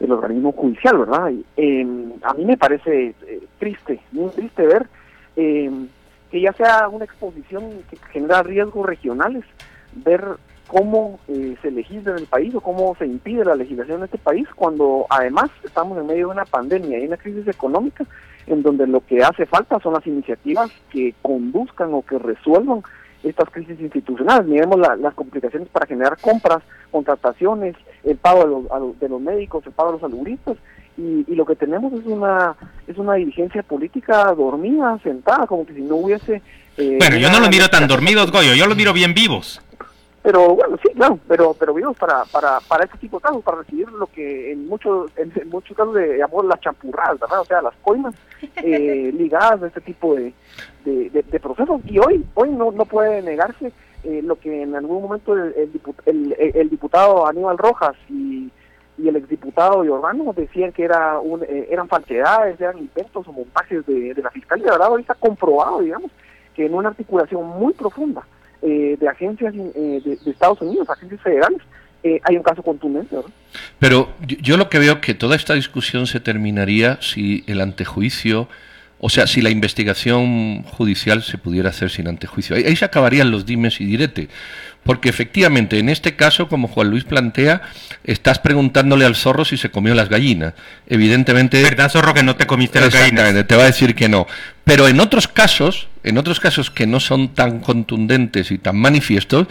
del 0.00 0.12
organismo 0.12 0.52
judicial, 0.52 0.98
¿verdad? 0.98 1.32
Eh, 1.56 1.86
a 2.22 2.34
mí 2.34 2.44
me 2.44 2.56
parece 2.56 3.14
eh, 3.26 3.40
triste, 3.58 4.00
muy 4.12 4.30
triste 4.30 4.66
ver 4.66 4.86
que 5.34 6.40
ya 6.40 6.52
sea 6.52 6.88
una 6.88 7.04
exposición 7.04 7.70
que 7.90 7.96
genera 8.12 8.42
riesgos 8.42 8.86
regionales, 8.86 9.44
ver 9.92 10.36
cómo 10.66 11.20
eh, 11.28 11.56
se 11.62 11.70
legisla 11.70 12.12
en 12.12 12.18
el 12.18 12.26
país 12.26 12.54
o 12.54 12.60
cómo 12.60 12.96
se 12.96 13.06
impide 13.06 13.44
la 13.44 13.54
legislación 13.54 13.98
en 13.98 14.04
este 14.04 14.18
país 14.18 14.48
cuando 14.54 15.06
además 15.10 15.50
estamos 15.62 15.98
en 15.98 16.06
medio 16.06 16.26
de 16.26 16.32
una 16.32 16.44
pandemia 16.44 16.98
y 16.98 17.06
una 17.06 17.16
crisis 17.16 17.46
económica 17.46 18.04
en 18.46 18.62
donde 18.62 18.86
lo 18.86 19.00
que 19.00 19.22
hace 19.22 19.46
falta 19.46 19.78
son 19.80 19.94
las 19.94 20.06
iniciativas 20.06 20.70
que 20.90 21.14
conduzcan 21.22 21.94
o 21.94 22.02
que 22.02 22.18
resuelvan 22.18 22.82
estas 23.22 23.48
crisis 23.50 23.80
institucionales. 23.80 24.46
Miremos 24.46 24.78
la, 24.78 24.96
las 24.96 25.14
complicaciones 25.14 25.68
para 25.68 25.86
generar 25.86 26.18
compras, 26.20 26.62
contrataciones, 26.90 27.74
el 28.04 28.16
pago 28.16 28.44
de 28.44 28.50
los, 28.50 28.70
a 28.70 28.78
los, 28.78 28.98
de 29.00 29.08
los 29.08 29.20
médicos, 29.20 29.66
el 29.66 29.72
pago 29.72 29.92
de 29.92 29.98
los 29.98 30.04
algoritmos 30.04 30.58
y, 30.96 31.24
y, 31.26 31.34
lo 31.34 31.44
que 31.44 31.56
tenemos 31.56 31.92
es 31.92 32.06
una 32.06 32.54
es 32.86 32.96
una 32.98 33.14
dirigencia 33.14 33.62
política 33.64 34.32
dormida, 34.34 34.98
sentada, 35.02 35.46
como 35.46 35.66
que 35.66 35.74
si 35.74 35.80
no 35.80 35.96
hubiese... 35.96 36.40
Eh, 36.76 36.96
bueno, 36.98 37.16
yo 37.16 37.30
no 37.30 37.40
los 37.40 37.50
miro 37.50 37.68
tan 37.68 37.88
dormidos, 37.88 38.30
Goyo, 38.30 38.54
yo 38.54 38.66
los 38.66 38.76
miro 38.76 38.92
bien 38.92 39.12
vivos 39.12 39.60
pero 40.24 40.54
bueno 40.54 40.78
sí 40.82 40.88
claro 40.94 41.18
pero 41.28 41.52
pero 41.52 41.74
vivos 41.74 41.94
para 41.98 42.24
para 42.24 42.58
para 42.60 42.84
este 42.84 42.96
tipo 42.96 43.18
de 43.18 43.24
casos 43.24 43.44
para 43.44 43.58
recibir 43.58 43.86
lo 43.92 44.06
que 44.06 44.52
en 44.52 44.66
muchos 44.66 45.10
en, 45.16 45.30
en 45.36 45.50
muchos 45.50 45.76
casos 45.76 45.94
le 45.94 46.16
llamamos 46.16 46.46
las 46.46 46.60
champurradas 46.60 47.20
verdad 47.20 47.40
o 47.40 47.44
sea 47.44 47.60
las 47.60 47.74
coimas 47.82 48.14
eh, 48.56 49.12
ligadas 49.14 49.62
a 49.62 49.66
este 49.66 49.82
tipo 49.82 50.14
de, 50.14 50.32
de, 50.86 51.10
de, 51.10 51.22
de, 51.22 51.40
procesos 51.40 51.82
y 51.84 51.98
hoy 51.98 52.24
hoy 52.32 52.50
no 52.50 52.72
no 52.72 52.86
puede 52.86 53.20
negarse 53.20 53.70
eh, 54.02 54.22
lo 54.24 54.36
que 54.36 54.62
en 54.62 54.74
algún 54.74 55.02
momento 55.02 55.34
el, 55.34 55.54
el, 55.56 55.72
diputado, 55.72 56.10
el, 56.10 56.34
el 56.38 56.70
diputado 56.70 57.26
Aníbal 57.26 57.58
Rojas 57.58 57.94
y 58.08 58.50
y 58.96 59.08
el 59.08 59.16
exdiputado 59.16 59.82
Giordano 59.82 60.32
decían 60.36 60.70
que 60.70 60.84
era 60.84 61.18
un, 61.18 61.42
eh, 61.42 61.66
eran 61.68 61.88
falsedades, 61.88 62.60
eran 62.60 62.78
inventos 62.78 63.26
o 63.26 63.32
montajes 63.32 63.84
de, 63.86 64.14
de 64.14 64.22
la 64.22 64.30
fiscalía, 64.30 64.70
¿verdad? 64.70 64.92
Hoy 64.92 65.00
está 65.00 65.14
comprobado, 65.14 65.80
digamos, 65.80 66.12
que 66.54 66.66
en 66.66 66.74
una 66.74 66.90
articulación 66.90 67.44
muy 67.44 67.72
profunda 67.72 68.24
eh, 68.66 68.96
de 68.98 69.08
agencias 69.08 69.54
eh, 69.54 70.00
de, 70.02 70.30
Estados 70.30 70.58
Unidos, 70.62 70.88
agencias 70.88 71.20
federales, 71.20 71.60
eh, 72.02 72.18
hay 72.24 72.36
un 72.38 72.42
caso 72.42 72.62
contundente. 72.62 73.14
¿verdad? 73.14 73.30
Pero 73.78 74.08
yo, 74.26 74.56
lo 74.56 74.70
que 74.70 74.78
veo 74.78 75.02
que 75.02 75.12
toda 75.12 75.36
esta 75.36 75.52
discusión 75.52 76.06
se 76.06 76.18
terminaría 76.18 76.98
si 77.02 77.44
el 77.46 77.60
antejuicio, 77.60 78.48
o 79.00 79.10
sea, 79.10 79.26
si 79.26 79.42
la 79.42 79.50
investigación 79.50 80.62
judicial 80.62 81.22
se 81.22 81.36
pudiera 81.36 81.68
hacer 81.68 81.90
sin 81.90 82.08
antejuicio. 82.08 82.56
Ahí, 82.56 82.64
ahí 82.64 82.74
se 82.74 82.86
acabarían 82.86 83.30
los 83.30 83.44
dimes 83.44 83.82
y 83.82 83.84
diretes. 83.84 84.28
Porque 84.84 85.08
efectivamente, 85.08 85.78
en 85.78 85.88
este 85.88 86.14
caso, 86.14 86.48
como 86.48 86.68
Juan 86.68 86.90
Luis 86.90 87.04
plantea, 87.04 87.62
estás 88.04 88.38
preguntándole 88.38 89.04
al 89.04 89.16
zorro 89.16 89.44
si 89.44 89.56
se 89.56 89.70
comió 89.70 89.94
las 89.94 90.08
gallinas. 90.08 90.54
Evidentemente. 90.86 91.62
¿Verdad, 91.62 91.90
zorro, 91.90 92.14
que 92.14 92.22
no 92.22 92.36
te 92.36 92.46
comiste 92.46 92.80
las 92.80 92.92
gallinas? 92.92 93.46
Te 93.46 93.56
va 93.56 93.62
a 93.62 93.66
decir 93.66 93.94
que 93.94 94.08
no. 94.08 94.26
Pero 94.64 94.86
en 94.88 95.00
otros 95.00 95.26
casos, 95.26 95.88
en 96.02 96.18
otros 96.18 96.38
casos 96.38 96.70
que 96.70 96.86
no 96.86 97.00
son 97.00 97.34
tan 97.34 97.60
contundentes 97.60 98.50
y 98.50 98.58
tan 98.58 98.76
manifiestos, 98.76 99.46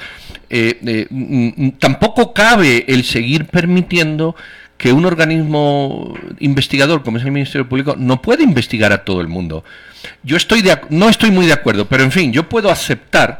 eh, 0.49 0.79
eh, 0.85 1.71
tampoco 1.79 2.33
cabe 2.33 2.85
el 2.87 3.03
seguir 3.03 3.45
permitiendo 3.45 4.35
que 4.77 4.91
un 4.91 5.05
organismo 5.05 6.13
investigador 6.39 7.03
como 7.03 7.17
es 7.17 7.23
el 7.23 7.31
Ministerio 7.31 7.69
Público 7.69 7.95
no 7.97 8.21
puede 8.21 8.43
investigar 8.43 8.91
a 8.91 9.05
todo 9.05 9.21
el 9.21 9.27
mundo. 9.27 9.63
Yo 10.23 10.35
estoy 10.35 10.61
de, 10.61 10.77
no 10.89 11.09
estoy 11.09 11.31
muy 11.31 11.45
de 11.45 11.53
acuerdo, 11.53 11.87
pero 11.87 12.03
en 12.03 12.11
fin, 12.11 12.33
yo 12.33 12.49
puedo 12.49 12.69
aceptar 12.69 13.39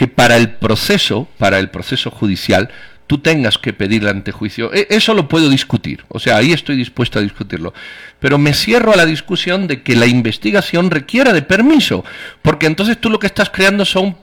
que 0.00 0.08
para 0.08 0.38
el 0.38 0.52
proceso, 0.52 1.28
para 1.36 1.58
el 1.58 1.68
proceso 1.68 2.10
judicial, 2.10 2.70
tú 3.06 3.18
tengas 3.18 3.58
que 3.58 3.74
pedir 3.74 4.00
el 4.00 4.08
antejuicio. 4.08 4.72
Eso 4.72 5.12
lo 5.12 5.28
puedo 5.28 5.50
discutir, 5.50 6.06
o 6.08 6.18
sea, 6.18 6.38
ahí 6.38 6.54
estoy 6.54 6.76
dispuesto 6.76 7.18
a 7.18 7.22
discutirlo. 7.22 7.74
Pero 8.18 8.38
me 8.38 8.54
cierro 8.54 8.94
a 8.94 8.96
la 8.96 9.04
discusión 9.04 9.66
de 9.66 9.82
que 9.82 9.96
la 9.96 10.06
investigación 10.06 10.90
requiera 10.90 11.34
de 11.34 11.42
permiso, 11.42 12.02
porque 12.40 12.66
entonces 12.66 12.98
tú 12.98 13.10
lo 13.10 13.18
que 13.18 13.26
estás 13.26 13.50
creando 13.50 13.84
son 13.84 14.16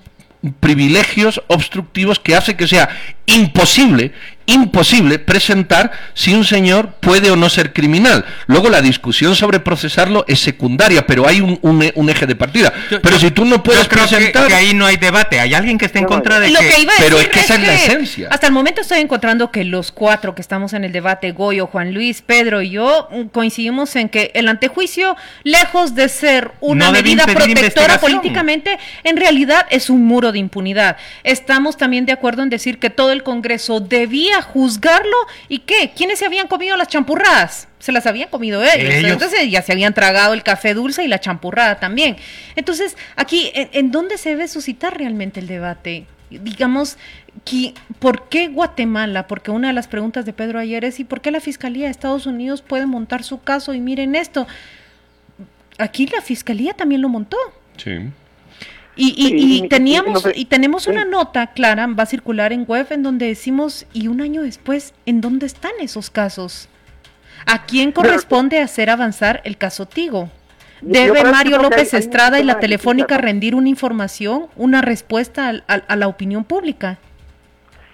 privilegios 0.59 1.43
obstructivos 1.45 2.17
que 2.17 2.35
hace 2.35 2.55
que 2.55 2.67
sea 2.67 2.89
imposible, 3.27 4.13
imposible 4.47 5.19
presentar 5.19 5.91
si 6.13 6.33
un 6.33 6.45
señor 6.45 6.93
puede 6.99 7.29
o 7.29 7.35
no 7.35 7.49
ser 7.49 7.73
criminal. 7.73 8.25
Luego 8.47 8.69
la 8.69 8.81
discusión 8.81 9.35
sobre 9.35 9.59
procesarlo 9.59 10.25
es 10.27 10.39
secundaria, 10.39 11.05
pero 11.05 11.27
hay 11.27 11.41
un, 11.41 11.59
un, 11.61 11.91
un 11.93 12.09
eje 12.09 12.25
de 12.25 12.35
partida. 12.35 12.73
Yo, 12.89 13.01
pero 13.01 13.17
yo, 13.17 13.27
si 13.27 13.31
tú 13.31 13.45
no 13.45 13.61
puedes 13.61 13.87
presentar... 13.87 14.43
Que, 14.43 14.47
que, 14.47 14.53
ahí 14.55 14.73
no 14.73 14.85
hay 14.85 14.95
debate, 14.95 15.39
hay 15.39 15.53
alguien 15.53 15.77
que 15.77 15.85
esté 15.85 15.99
en 15.99 16.05
contra 16.05 16.39
de 16.39 16.49
lo 16.49 16.59
que... 16.59 16.69
que 16.69 16.81
iba 16.81 16.93
a 16.93 16.97
pero 16.97 17.17
decir 17.17 17.29
es 17.29 17.33
que 17.33 17.39
esa 17.41 17.53
es, 17.55 17.59
que 17.59 17.67
la 17.67 17.75
esencia. 17.75 18.27
Hasta 18.31 18.47
el 18.47 18.53
momento 18.53 18.81
estoy 18.81 18.99
encontrando 18.99 19.51
que 19.51 19.65
los 19.65 19.91
cuatro 19.91 20.33
que 20.33 20.41
estamos 20.41 20.71
en 20.73 20.85
el 20.85 20.93
debate, 20.93 21.33
Goyo, 21.33 21.67
Juan 21.67 21.93
Luis, 21.93 22.21
Pedro 22.21 22.61
y 22.61 22.69
yo, 22.69 23.09
coincidimos 23.33 23.95
en 23.97 24.07
que 24.07 24.31
el 24.33 24.47
antejuicio, 24.47 25.17
lejos 25.43 25.93
de 25.93 26.07
ser 26.07 26.51
una 26.61 26.85
no 26.85 26.91
medida 26.93 27.25
protectora 27.25 27.99
políticamente, 27.99 28.79
en 29.03 29.17
realidad 29.17 29.65
es 29.69 29.89
un 29.89 30.05
muro 30.05 30.31
de 30.31 30.39
impunidad. 30.39 30.95
Estamos 31.23 31.75
también 31.75 32.05
de 32.05 32.13
acuerdo 32.13 32.43
en 32.43 32.49
decir 32.49 32.79
que 32.79 32.89
todo 32.89 33.11
el 33.11 33.23
Congreso 33.23 33.81
debía 33.81 34.36
juzgarlo 34.41 35.15
y 35.47 35.59
qué, 35.59 35.91
¿quiénes 35.95 36.19
se 36.19 36.25
habían 36.25 36.47
comido 36.47 36.77
las 36.77 36.87
champurradas? 36.87 37.67
Se 37.79 37.91
las 37.91 38.05
habían 38.05 38.29
comido 38.29 38.63
ellos. 38.63 38.93
ellos. 38.93 39.11
Entonces 39.11 39.49
ya 39.49 39.61
se 39.61 39.71
habían 39.71 39.93
tragado 39.93 40.33
el 40.33 40.43
café 40.43 40.73
dulce 40.73 41.03
y 41.03 41.07
la 41.07 41.19
champurrada 41.19 41.79
también. 41.79 42.17
Entonces, 42.55 42.97
aquí, 43.15 43.51
¿en, 43.53 43.69
en 43.73 43.91
dónde 43.91 44.17
se 44.17 44.29
debe 44.29 44.47
suscitar 44.47 44.97
realmente 44.97 45.39
el 45.39 45.47
debate? 45.47 46.05
Digamos, 46.29 46.97
¿por 47.99 48.27
qué 48.27 48.47
Guatemala? 48.49 49.27
Porque 49.27 49.51
una 49.51 49.69
de 49.69 49.73
las 49.73 49.87
preguntas 49.87 50.25
de 50.25 50.33
Pedro 50.33 50.59
ayer 50.59 50.83
es, 50.83 50.99
¿y 50.99 51.03
por 51.03 51.21
qué 51.21 51.31
la 51.31 51.39
Fiscalía 51.39 51.85
de 51.85 51.91
Estados 51.91 52.25
Unidos 52.25 52.61
puede 52.61 52.85
montar 52.85 53.23
su 53.23 53.41
caso? 53.41 53.73
Y 53.73 53.79
miren 53.79 54.15
esto, 54.15 54.47
aquí 55.77 56.07
la 56.07 56.21
Fiscalía 56.21 56.73
también 56.73 57.01
lo 57.01 57.09
montó. 57.09 57.37
Sí. 57.77 58.09
Y, 58.97 59.13
y, 59.63 59.67
teníamos 59.69 60.27
y 60.35 60.45
tenemos 60.45 60.87
una 60.87 61.05
nota 61.05 61.47
clara, 61.47 61.87
va 61.87 62.03
a 62.03 62.05
circular 62.07 62.51
en 62.51 62.65
web 62.65 62.87
en 62.89 63.03
donde 63.03 63.27
decimos 63.27 63.85
y 63.93 64.07
un 64.07 64.21
año 64.21 64.41
después, 64.41 64.93
¿en 65.05 65.21
dónde 65.21 65.45
están 65.45 65.71
esos 65.79 66.09
casos? 66.09 66.67
¿A 67.45 67.65
quién 67.65 67.91
corresponde 67.91 68.59
hacer 68.59 68.89
avanzar 68.89 69.41
el 69.43 69.57
caso 69.57 69.85
Tigo? 69.85 70.29
¿Debe 70.81 71.23
Mario 71.23 71.59
López 71.61 71.93
hay 71.93 71.99
Estrada 71.99 72.39
y 72.39 72.43
la 72.43 72.59
Telefónica 72.59 73.17
rendir 73.17 73.55
una 73.55 73.69
información, 73.69 74.47
una 74.55 74.81
respuesta 74.81 75.47
al- 75.49 75.63
al- 75.67 75.85
a 75.87 75.95
la 75.95 76.07
opinión 76.07 76.43
pública? 76.43 76.97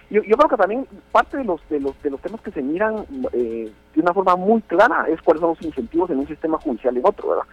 Yo, 0.09 0.21
yo 0.23 0.37
creo 0.37 0.49
que 0.49 0.57
también 0.57 0.85
parte 1.11 1.37
de 1.37 1.43
los 1.43 1.59
de 1.69 1.79
los 1.79 1.99
de 2.03 2.11
los 2.11 2.21
temas 2.21 2.39
que 2.41 2.51
se 2.51 2.61
miran 2.61 3.05
eh, 3.33 3.71
de 3.95 4.01
una 4.01 4.13
forma 4.13 4.35
muy 4.35 4.61
clara 4.61 5.05
es 5.09 5.21
cuáles 5.21 5.41
son 5.41 5.51
los 5.51 5.61
incentivos 5.61 6.09
en 6.11 6.19
un 6.19 6.27
sistema 6.27 6.57
judicial 6.59 6.95
y 6.95 6.99
en 6.99 7.05
otro, 7.05 7.29
¿verdad? 7.29 7.43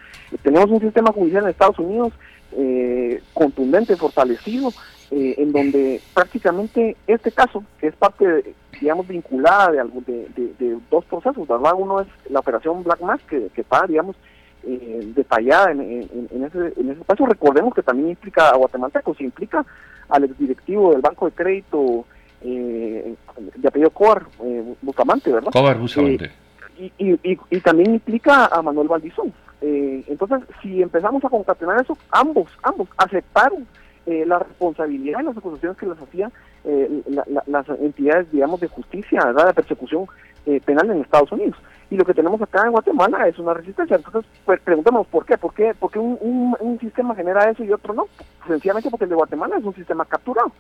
Tenemos 0.42 0.71
un 0.71 0.80
sistema 0.80 1.11
judicial 1.12 1.45
en 1.45 1.50
Estados 1.50 1.78
Unidos 1.78 2.12
eh, 2.52 3.23
contundente, 3.35 3.97
fortalecido, 3.97 4.73
eh, 5.11 5.35
en 5.38 5.52
donde 5.52 6.00
prácticamente 6.14 6.97
este 7.07 7.33
caso, 7.33 7.64
que 7.80 7.88
es 7.88 7.95
parte, 7.97 8.26
de, 8.26 8.54
digamos, 8.80 9.07
vinculada 9.09 9.73
de, 9.73 9.80
algún- 9.80 10.04
de, 10.04 10.28
de- 10.37 10.54
de 10.59 10.78
dos 10.90 11.04
procesos, 11.07 11.47
¿verdad? 11.49 11.73
Uno 11.76 12.00
es 12.00 12.09
la 12.30 12.40
operación 12.40 12.83
Black 12.85 13.00
Mass, 13.00 13.21
que, 13.28 13.49
que 13.54 13.61
está, 13.62 13.85
digamos, 13.87 14.16
eh, 14.64 15.12
detallada 15.16 15.73
en, 15.73 15.80
en- 15.80 16.28
en 16.30 16.45
ese, 16.45 16.59
en 16.80 16.90
ese 16.90 17.00
espacio. 17.00 17.26
Recordemos 17.26 17.75
que 17.75 17.83
también 17.83 18.11
implica 18.11 18.50
a 18.50 18.57
guatemaltecos, 18.57 19.21
implica 19.21 19.64
al 20.09 20.25
exdirectivo 20.25 20.92
del 20.92 21.00
Banco 21.00 21.26
de 21.26 21.33
Crédito 21.33 22.04
eh, 22.42 23.14
de 23.57 23.69
apellido 23.69 23.90
Coar, 23.90 24.25
eh, 24.45 24.75
Bustamante, 24.83 25.30
¿verdad? 25.33 25.50
Cobar 25.52 25.78
Bustamante. 25.78 26.30
y, 26.78 26.92
y, 26.99 27.12
y, 27.33 27.38
y 27.50 27.61
también 27.61 27.95
implica 27.95 28.47
a 28.47 28.62
Manuel 28.62 28.88
Valdizón. 28.88 29.33
Eh, 29.61 30.05
entonces, 30.09 30.40
si 30.62 30.83
empezamos 30.83 31.25
a 31.25 31.29
concatenar 31.29 31.81
eso, 31.81 31.97
ambos, 32.11 32.50
ambos 32.62 32.88
aceptaron 32.97 33.67
eh, 34.07 34.25
la 34.26 34.38
responsabilidad 34.38 35.21
y 35.21 35.25
las 35.25 35.37
acusaciones 35.37 35.76
que 35.76 35.87
les 35.87 36.00
hacían 36.00 36.33
eh, 36.64 37.02
la- 37.09 37.25
la- 37.26 37.45
las 37.47 37.69
entidades, 37.81 38.31
digamos, 38.33 38.61
de 38.61 38.69
justicia, 38.69 39.25
¿verdad? 39.25 39.47
de 39.49 39.55
persecución 39.55 40.07
eh, 40.47 40.61
penal 40.64 40.90
en 40.90 41.02
Estados 41.02 41.31
Unidos. 41.33 41.57
Y 41.90 41.97
lo 41.97 42.05
que 42.05 42.14
tenemos 42.14 42.40
acá 42.40 42.62
en 42.64 42.71
Guatemala 42.73 43.26
es 43.29 43.38
una 43.38 43.52
resistencia. 43.52 43.97
Entonces, 43.97 44.25
pues 44.45 44.61
preguntémonos 44.61 45.07
por 45.09 45.26
qué, 45.26 45.37
por 45.37 45.52
qué, 45.55 45.75
un, 45.99 46.17
un, 46.21 46.57
un 46.61 46.79
sistema 46.79 47.14
genera 47.14 47.50
eso 47.50 47.64
y 47.64 47.73
otro 47.73 47.93
no. 47.95 48.07
Sencillamente 48.47 48.88
porque 48.90 49.05
el 49.05 49.11
de 49.11 49.17
Guatemala 49.17 49.57
es 49.59 49.64
un 49.64 49.75
sistema 49.75 50.05
capturado. 50.05 50.52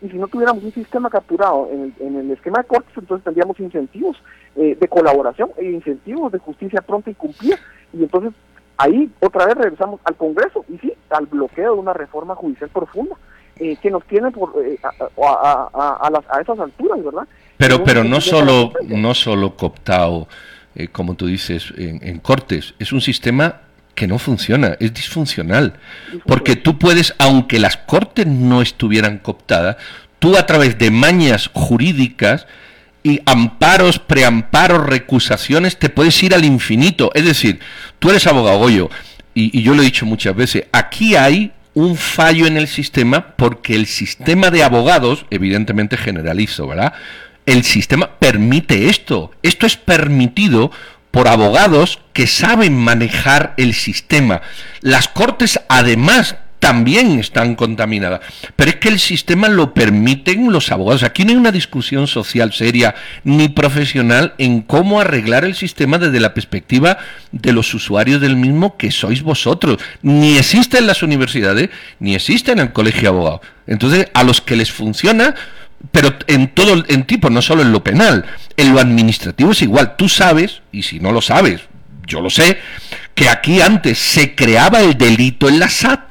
Y 0.00 0.08
si 0.08 0.16
no 0.16 0.26
tuviéramos 0.28 0.62
un 0.64 0.72
sistema 0.72 1.10
capturado 1.10 1.68
en 1.72 1.82
el, 1.82 1.94
en 2.00 2.16
el 2.16 2.30
esquema 2.30 2.58
de 2.62 2.68
cortes, 2.68 2.96
entonces 2.96 3.24
tendríamos 3.24 3.58
incentivos 3.60 4.16
eh, 4.56 4.76
de 4.80 4.88
colaboración 4.88 5.50
e 5.58 5.66
incentivos 5.72 6.32
de 6.32 6.38
justicia 6.38 6.80
pronta 6.80 7.10
y 7.10 7.14
cumplida. 7.14 7.56
Y 7.92 8.02
entonces 8.04 8.32
ahí 8.78 9.10
otra 9.20 9.46
vez 9.46 9.54
regresamos 9.56 10.00
al 10.04 10.16
Congreso 10.16 10.64
y 10.68 10.78
sí, 10.78 10.92
al 11.10 11.26
bloqueo 11.26 11.74
de 11.74 11.80
una 11.80 11.92
reforma 11.92 12.34
judicial 12.34 12.70
profunda 12.70 13.16
eh, 13.60 13.76
que 13.82 13.90
nos 13.90 14.04
tiene 14.04 14.30
por, 14.30 14.54
eh, 14.64 14.78
a, 14.82 15.68
a- 15.74 15.98
a- 16.06 16.10
las- 16.10 16.24
a 16.30 16.40
esas 16.40 16.58
alturas, 16.60 17.02
¿verdad? 17.04 17.26
Pero, 17.56 17.82
pero 17.84 18.04
no 18.04 18.20
solo, 18.20 18.72
no 18.86 19.14
solo 19.14 19.56
cooptado, 19.56 20.28
eh, 20.76 20.86
como 20.88 21.14
tú 21.14 21.26
dices, 21.26 21.72
en, 21.76 21.98
en 22.06 22.18
cortes, 22.20 22.74
es 22.78 22.92
un 22.92 23.00
sistema 23.00 23.62
que 23.96 24.06
no 24.06 24.18
funciona, 24.20 24.76
es 24.78 24.94
disfuncional. 24.94 25.74
Porque 26.24 26.54
tú 26.54 26.78
puedes, 26.78 27.16
aunque 27.18 27.58
las 27.58 27.76
cortes 27.76 28.28
no 28.28 28.62
estuvieran 28.62 29.18
cooptadas, 29.18 29.76
tú 30.20 30.36
a 30.36 30.46
través 30.46 30.78
de 30.78 30.92
mañas 30.92 31.50
jurídicas 31.52 32.46
amparos, 33.26 33.98
preamparos, 33.98 34.86
recusaciones, 34.86 35.78
te 35.78 35.88
puedes 35.88 36.22
ir 36.22 36.34
al 36.34 36.44
infinito. 36.44 37.10
Es 37.14 37.24
decir, 37.24 37.60
tú 37.98 38.10
eres 38.10 38.26
abogado 38.26 38.58
Goyo, 38.58 38.90
y, 39.34 39.58
y 39.58 39.62
yo 39.62 39.74
lo 39.74 39.82
he 39.82 39.86
dicho 39.86 40.06
muchas 40.06 40.34
veces, 40.34 40.64
aquí 40.72 41.16
hay 41.16 41.52
un 41.74 41.96
fallo 41.96 42.46
en 42.46 42.56
el 42.56 42.66
sistema 42.66 43.36
porque 43.36 43.74
el 43.74 43.86
sistema 43.86 44.50
de 44.50 44.64
abogados, 44.64 45.26
evidentemente 45.30 45.96
generalizo, 45.96 46.66
¿verdad? 46.66 46.92
El 47.46 47.62
sistema 47.62 48.18
permite 48.18 48.88
esto. 48.88 49.30
Esto 49.42 49.64
es 49.66 49.76
permitido 49.76 50.72
por 51.10 51.28
abogados 51.28 52.00
que 52.12 52.26
saben 52.26 52.76
manejar 52.76 53.54
el 53.56 53.74
sistema. 53.74 54.42
Las 54.80 55.08
cortes, 55.08 55.60
además, 55.68 56.36
también 56.58 57.18
están 57.18 57.54
contaminadas. 57.54 58.20
Pero 58.56 58.70
es 58.70 58.76
que 58.76 58.88
el 58.88 58.98
sistema 58.98 59.48
lo 59.48 59.74
permiten 59.74 60.52
los 60.52 60.70
abogados. 60.70 61.02
Aquí 61.02 61.24
no 61.24 61.30
hay 61.30 61.36
una 61.36 61.52
discusión 61.52 62.06
social 62.06 62.52
seria 62.52 62.94
ni 63.24 63.48
profesional 63.48 64.34
en 64.38 64.62
cómo 64.62 65.00
arreglar 65.00 65.44
el 65.44 65.54
sistema 65.54 65.98
desde 65.98 66.20
la 66.20 66.34
perspectiva 66.34 66.98
de 67.32 67.52
los 67.52 67.72
usuarios 67.74 68.20
del 68.20 68.36
mismo 68.36 68.76
que 68.76 68.90
sois 68.90 69.22
vosotros. 69.22 69.78
Ni 70.02 70.36
existe 70.36 70.78
en 70.78 70.86
las 70.86 71.02
universidades, 71.02 71.70
ni 72.00 72.14
existe 72.14 72.52
en 72.52 72.58
el 72.58 72.72
colegio 72.72 73.02
de 73.02 73.08
abogados. 73.08 73.40
Entonces, 73.66 74.08
a 74.14 74.24
los 74.24 74.40
que 74.40 74.56
les 74.56 74.72
funciona, 74.72 75.34
pero 75.92 76.16
en 76.26 76.48
todo 76.48 76.84
en 76.88 77.04
tipo, 77.04 77.30
no 77.30 77.42
solo 77.42 77.62
en 77.62 77.72
lo 77.72 77.84
penal, 77.84 78.24
en 78.56 78.72
lo 78.72 78.80
administrativo 78.80 79.52
es 79.52 79.62
igual. 79.62 79.96
Tú 79.96 80.08
sabes, 80.08 80.62
y 80.72 80.82
si 80.82 81.00
no 81.00 81.12
lo 81.12 81.20
sabes, 81.20 81.62
yo 82.06 82.20
lo 82.20 82.30
sé, 82.30 82.58
que 83.14 83.28
aquí 83.28 83.60
antes 83.60 83.98
se 83.98 84.34
creaba 84.34 84.80
el 84.80 84.96
delito 84.96 85.48
en 85.48 85.58
la 85.58 85.68
SAT. 85.68 86.07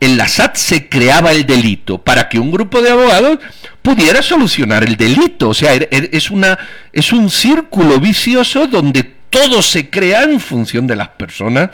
En 0.00 0.16
la 0.16 0.26
SAT 0.28 0.56
se 0.56 0.88
creaba 0.88 1.30
el 1.32 1.44
delito 1.44 1.98
para 1.98 2.28
que 2.28 2.38
un 2.38 2.50
grupo 2.50 2.80
de 2.80 2.90
abogados 2.90 3.38
pudiera 3.82 4.22
solucionar 4.22 4.82
el 4.82 4.96
delito. 4.96 5.50
O 5.50 5.54
sea, 5.54 5.74
er- 5.74 5.88
er- 5.90 6.08
es, 6.12 6.30
una, 6.30 6.58
es 6.92 7.12
un 7.12 7.28
círculo 7.28 8.00
vicioso 8.00 8.66
donde 8.66 9.02
todo 9.28 9.60
se 9.60 9.90
crea 9.90 10.22
en 10.24 10.40
función 10.40 10.86
de 10.86 10.96
las 10.96 11.08
personas 11.08 11.70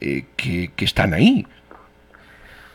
eh, 0.00 0.24
que, 0.36 0.70
están 0.84 1.14
ahí. 1.14 1.46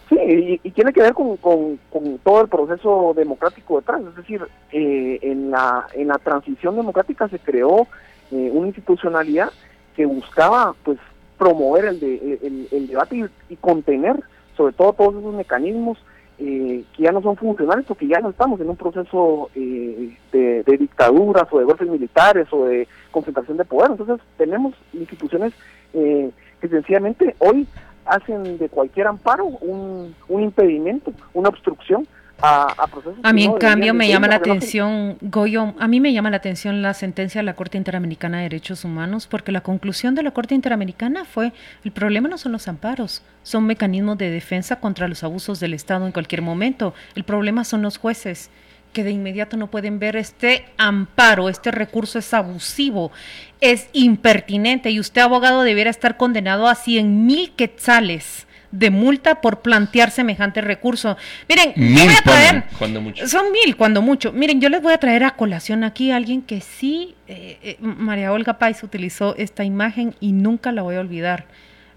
Sí, 0.10 0.16
y, 0.18 0.62
y 0.64 0.72
tiene 0.72 0.94
que 0.94 1.02
ver 1.02 1.14
con, 1.14 1.36
con- 1.38 1.78
todo 2.24 2.42
el 2.42 2.48
proceso 2.48 3.14
democrático 3.16 3.78
detrás. 3.80 4.02
Es 4.10 4.16
decir, 4.16 4.42
eh, 4.72 5.20
en, 5.22 5.52
la, 5.52 5.86
en 5.94 6.08
la 6.08 6.18
transición 6.18 6.78
democrática 6.78 7.28
se 7.28 7.40
creó 7.40 7.88
eh, 8.32 8.50
una 8.54 8.68
institucionalidad 8.68 9.50
que 9.98 10.06
buscaba 10.06 10.74
pues 10.84 10.98
promover 11.38 11.86
el, 11.86 12.00
de- 12.00 12.40
el, 12.42 12.68
el 12.72 12.88
debate 12.88 13.26
y 13.50 13.56
contener 13.58 14.16
sobre 14.56 14.74
todo 14.74 14.94
todos 14.94 15.16
esos 15.16 15.34
mecanismos 15.34 15.98
eh, 16.40 16.84
que 16.96 17.04
ya 17.04 17.12
no 17.12 17.22
son 17.22 17.36
funcionales 17.38 17.86
porque 17.88 18.08
ya 18.08 18.20
no 18.20 18.30
estamos 18.30 18.60
en 18.60 18.70
un 18.70 18.76
proceso 18.76 19.50
eh, 19.56 20.18
de, 20.32 20.64
de 20.64 20.78
dictaduras 20.78 21.46
o 21.52 21.60
de 21.60 21.66
golpes 21.66 21.88
militares 21.88 22.48
o 22.52 22.66
de 22.66 22.88
concentración 23.12 23.58
de 23.58 23.66
poder. 23.66 23.92
Entonces 23.92 24.20
tenemos 24.38 24.74
instituciones 24.94 25.54
eh, 25.94 26.32
que 26.60 26.68
sencillamente 26.68 27.36
hoy 27.40 27.68
hacen 28.06 28.58
de 28.58 28.68
cualquier 28.70 29.08
amparo 29.08 29.46
un, 29.46 30.16
un 30.28 30.42
impedimento, 30.42 31.14
una 31.34 31.50
obstrucción 31.50 32.08
a, 32.42 32.64
a 32.78 32.88
procesos. 32.88 33.20
A 33.24 33.30
que 33.30 33.34
mí, 33.34 33.44
en 33.44 33.54
cambio, 33.54 33.94
me 33.94 34.08
llama 34.08 34.28
la 34.28 34.36
atención, 34.36 35.18
Goyo, 35.22 35.74
a 35.80 35.88
mí 35.88 36.00
me 36.00 36.14
llama 36.14 36.30
la 36.30 36.38
atención 36.38 36.82
la 36.82 36.94
sentencia 36.94 37.40
de 37.40 37.46
la 37.46 37.56
Corte 37.56 37.78
Interamericana 37.78 38.38
de 38.38 38.44
Derechos 38.44 38.84
Humanos, 38.84 39.28
porque 39.28 39.52
la 39.52 39.62
conclusión 39.62 40.16
de 40.16 40.24
la 40.24 40.32
Corte 40.32 40.56
Interamericana 40.56 41.26
fue, 41.26 41.54
el 41.84 41.92
problema 41.92 42.28
no 42.28 42.38
son 42.38 42.52
los 42.52 42.68
amparos, 42.68 43.24
son 43.44 43.66
mecanismos 43.66 44.18
de 44.18 44.30
defensa 44.30 44.80
contra 44.80 45.08
los 45.08 45.24
abusos 45.24 45.60
del 45.60 45.74
Estado 45.74 46.06
en 46.06 46.12
cualquier 46.12 46.42
momento. 46.42 46.94
El 47.16 47.24
problema 47.24 47.64
son 47.64 47.82
los 47.82 47.98
jueces 47.98 48.50
que 48.94 49.04
de 49.04 49.12
inmediato 49.12 49.58
no 49.58 49.70
pueden 49.70 50.00
ver 50.00 50.16
este 50.16 50.66
amparo, 50.78 51.50
este 51.50 51.72
recurso 51.72 52.20
es 52.20 52.34
abusivo, 52.34 53.12
es 53.60 53.90
impertinente 53.92 54.92
y 54.92 55.00
usted, 55.00 55.22
abogado, 55.22 55.64
debiera 55.64 55.90
estar 55.90 56.16
condenado 56.16 56.68
a 56.68 56.76
100 56.76 57.26
mil 57.26 57.52
quetzales 57.56 58.48
de 58.74 58.90
multa 58.90 59.40
por 59.40 59.62
plantear 59.62 60.10
semejante 60.10 60.60
recurso. 60.60 61.16
Miren, 61.48 61.74
yo 61.76 61.82
Mil 61.82 62.06
voy 62.06 62.16
a 62.16 62.22
traer, 62.24 62.64
cuando 62.78 63.02
mucho. 63.02 63.28
son 63.28 63.52
mil, 63.52 63.78
cuando 63.78 64.02
mucho. 64.02 64.32
Miren, 64.34 64.60
yo 64.60 64.68
les 64.68 64.82
voy 64.82 64.94
a 64.94 64.98
traer 64.98 65.24
a 65.24 65.32
colación 65.32 65.84
aquí 65.84 66.10
a 66.12 66.16
alguien 66.18 66.42
que 66.42 66.60
sí, 66.60 67.16
eh, 67.28 67.60
eh, 67.62 67.78
María 67.80 68.32
Olga 68.32 68.58
Pais 68.58 68.82
utilizó 68.82 69.36
esta 69.38 69.64
imagen 69.64 70.16
y 70.20 70.32
nunca 70.32 70.72
la 70.72 70.82
voy 70.82 70.96
a 70.96 71.02
olvidar. 71.02 71.46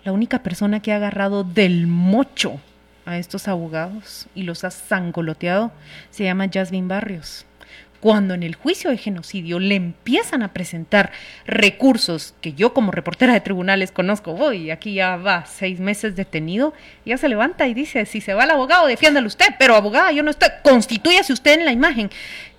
La 0.05 0.13
única 0.13 0.43
persona 0.43 0.81
que 0.81 0.93
ha 0.93 0.97
agarrado 0.97 1.45
del 1.45 1.87
mocho 1.87 2.61
a 3.07 3.17
estos 3.17 3.49
abogados 3.49 4.27
y 4.35 4.43
los 4.43 4.63
ha 4.65 4.71
sangoloteado 4.71 5.73
se 6.11 6.25
llama 6.25 6.47
Jasmine 6.53 6.89
Barrios. 6.89 7.47
Cuando 8.07 8.35
en 8.35 8.45
el 8.45 8.55
juicio 8.55 8.91
de 8.91 8.99
genocidio 8.99 9.59
le 9.59 9.75
empiezan 9.75 10.45
a 10.45 10.53
presentar 10.53 11.11
recursos 11.45 12.35
que 12.41 12.53
yo 12.53 12.73
como 12.73 12.93
reportera 12.93 13.33
de 13.33 13.41
tribunales 13.41 13.91
conozco, 13.91 14.35
voy, 14.35 14.71
aquí 14.71 14.95
ya 14.95 15.17
va 15.17 15.45
seis 15.45 15.81
meses 15.81 16.15
detenido, 16.15 16.73
ya 17.05 17.19
se 17.19 17.29
levanta 17.29 17.67
y 17.67 17.75
dice, 17.75 18.07
si 18.07 18.21
se 18.21 18.33
va 18.33 18.45
el 18.45 18.53
abogado, 18.53 18.87
defiéndalo 18.87 19.27
usted, 19.27 19.47
pero 19.59 19.75
abogada, 19.75 20.13
yo 20.13 20.23
no 20.23 20.31
estoy, 20.31 20.51
constitúyase 20.63 21.33
usted 21.33 21.59
en 21.59 21.65
la 21.65 21.73
imagen. 21.73 22.09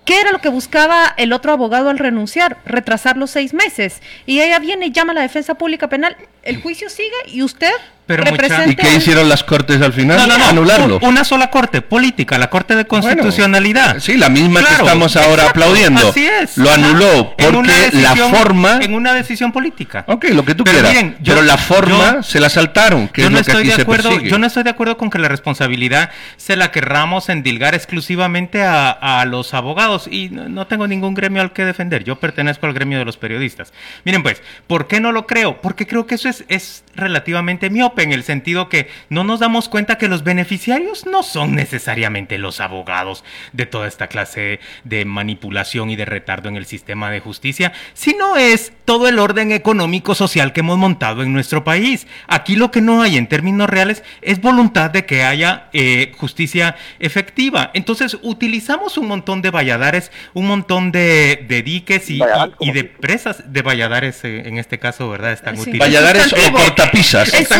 ¿Qué 0.04 0.20
era 0.20 0.32
lo 0.32 0.40
que 0.40 0.50
buscaba 0.50 1.14
el 1.16 1.32
otro 1.32 1.50
abogado 1.50 1.88
al 1.88 1.98
renunciar? 1.98 2.58
Retrasar 2.66 3.16
los 3.16 3.30
seis 3.30 3.54
meses. 3.54 4.02
Y 4.26 4.42
ella 4.42 4.58
viene 4.58 4.88
y 4.88 4.92
llama 4.92 5.12
a 5.12 5.14
la 5.14 5.22
defensa 5.22 5.54
pública 5.54 5.88
penal, 5.88 6.14
el 6.42 6.60
juicio 6.60 6.90
sigue 6.90 7.16
y 7.26 7.42
usted 7.42 7.72
Pero 8.08 8.24
mucha- 8.24 8.32
represente 8.42 8.72
¿Y 8.72 8.74
qué 8.74 8.96
hicieron 8.96 9.28
las 9.28 9.44
cortes 9.44 9.80
al 9.80 9.92
final? 9.92 10.16
No, 10.16 10.26
no, 10.26 10.36
no. 10.38 10.44
Anularlo. 10.48 10.98
Una 11.02 11.22
sola 11.22 11.50
corte 11.50 11.80
política, 11.82 12.38
la 12.38 12.50
Corte 12.50 12.74
de 12.74 12.84
Constitucionalidad. 12.86 14.00
Sí, 14.00 14.16
la 14.16 14.28
misma 14.28 14.64
que 14.64 14.72
estamos 14.72 15.16
ahora 15.16 15.42
exacto, 15.44 15.50
aplaudiendo. 15.50 16.08
Así 16.08 16.26
es. 16.26 16.56
Lo 16.58 16.72
anuló 16.72 17.36
porque 17.38 17.90
la 17.92 18.16
forma. 18.16 18.80
En 18.82 18.94
una 18.94 19.12
decisión 19.14 19.52
política. 19.52 20.04
Ok, 20.08 20.24
lo 20.32 20.44
que 20.44 20.56
tú 20.56 20.64
Pero 20.64 20.78
quieras. 20.78 20.92
miren, 20.94 21.16
yo- 21.20 21.34
pero 21.34 21.46
la 21.46 21.56
forma 21.56 22.14
yo- 22.16 22.22
se 22.24 22.40
la 22.40 22.48
saltaron, 22.48 23.08
que 23.08 23.20
yo 23.22 23.28
es 23.28 23.32
no 23.32 23.38
lo 23.38 23.44
que 23.44 23.50
estoy 23.52 23.68
aquí 23.68 23.76
de 23.76 23.82
acuerdo, 23.82 24.18
yo 24.20 24.38
no 24.38 24.46
estoy 24.46 24.62
de 24.64 24.70
acuerdo 24.70 24.96
con 24.96 25.10
que 25.10 25.18
la 25.18 25.28
responsabilidad 25.28 26.10
se 26.36 26.56
la 26.56 26.72
querramos 26.72 27.28
endilgar 27.28 27.74
exclusivamente 27.74 28.62
a, 28.62 28.90
a 28.90 29.24
los 29.24 29.54
abogados. 29.54 29.68
abogados 29.68 30.08
y 30.10 30.30
no, 30.30 30.66
tengo 30.66 30.88
ningún 30.88 31.12
gremio 31.12 31.42
al 31.42 31.52
que 31.52 31.62
defender. 31.66 32.02
Yo 32.02 32.16
pertenezco 32.18 32.64
al 32.64 32.72
gremio 32.72 32.98
de 32.98 33.04
los 33.04 33.18
periodistas. 33.18 33.74
Miren, 34.04 34.22
pues, 34.22 34.40
¿por 34.66 34.86
qué 34.88 34.98
no 34.98 35.12
lo 35.12 35.26
creo? 35.26 35.60
Porque 35.60 35.86
creo 35.86 36.06
que 36.06 36.14
eso 36.14 36.30
es, 36.30 36.44
es 36.48 36.84
relativamente 36.94 37.68
miope 37.68 37.97
en 38.02 38.12
el 38.12 38.24
sentido 38.24 38.68
que 38.68 38.88
no 39.08 39.24
nos 39.24 39.40
damos 39.40 39.68
cuenta 39.68 39.98
que 39.98 40.08
los 40.08 40.24
beneficiarios 40.24 41.06
no 41.06 41.22
son 41.22 41.54
necesariamente 41.54 42.38
los 42.38 42.60
abogados 42.60 43.24
de 43.52 43.66
toda 43.66 43.88
esta 43.88 44.08
clase 44.08 44.60
de 44.84 45.04
manipulación 45.04 45.90
y 45.90 45.96
de 45.96 46.04
retardo 46.04 46.48
en 46.48 46.56
el 46.56 46.66
sistema 46.66 47.10
de 47.10 47.20
justicia, 47.20 47.72
sino 47.94 48.36
es 48.36 48.72
todo 48.84 49.08
el 49.08 49.18
orden 49.18 49.52
económico 49.52 50.14
social 50.14 50.52
que 50.52 50.60
hemos 50.60 50.78
montado 50.78 51.22
en 51.22 51.32
nuestro 51.32 51.64
país. 51.64 52.06
Aquí 52.26 52.56
lo 52.56 52.70
que 52.70 52.80
no 52.80 53.02
hay 53.02 53.16
en 53.16 53.26
términos 53.26 53.68
reales 53.68 54.02
es 54.22 54.40
voluntad 54.40 54.90
de 54.90 55.04
que 55.04 55.24
haya 55.24 55.68
eh, 55.72 56.12
justicia 56.16 56.76
efectiva. 56.98 57.70
Entonces 57.74 58.16
utilizamos 58.22 58.98
un 58.98 59.08
montón 59.08 59.42
de 59.42 59.50
valladares, 59.50 60.10
un 60.34 60.46
montón 60.46 60.92
de, 60.92 61.62
diques 61.64 62.10
y, 62.10 62.18
de 62.18 62.84
presas 62.84 63.52
de 63.52 63.62
valladares 63.62 64.24
eh, 64.24 64.42
en 64.46 64.58
este 64.58 64.78
caso, 64.78 65.08
¿verdad? 65.08 65.32
Están 65.32 65.56
Valladares 65.78 66.32
o 66.32 66.52
cortapisas. 66.52 67.32
Es, 67.34 67.50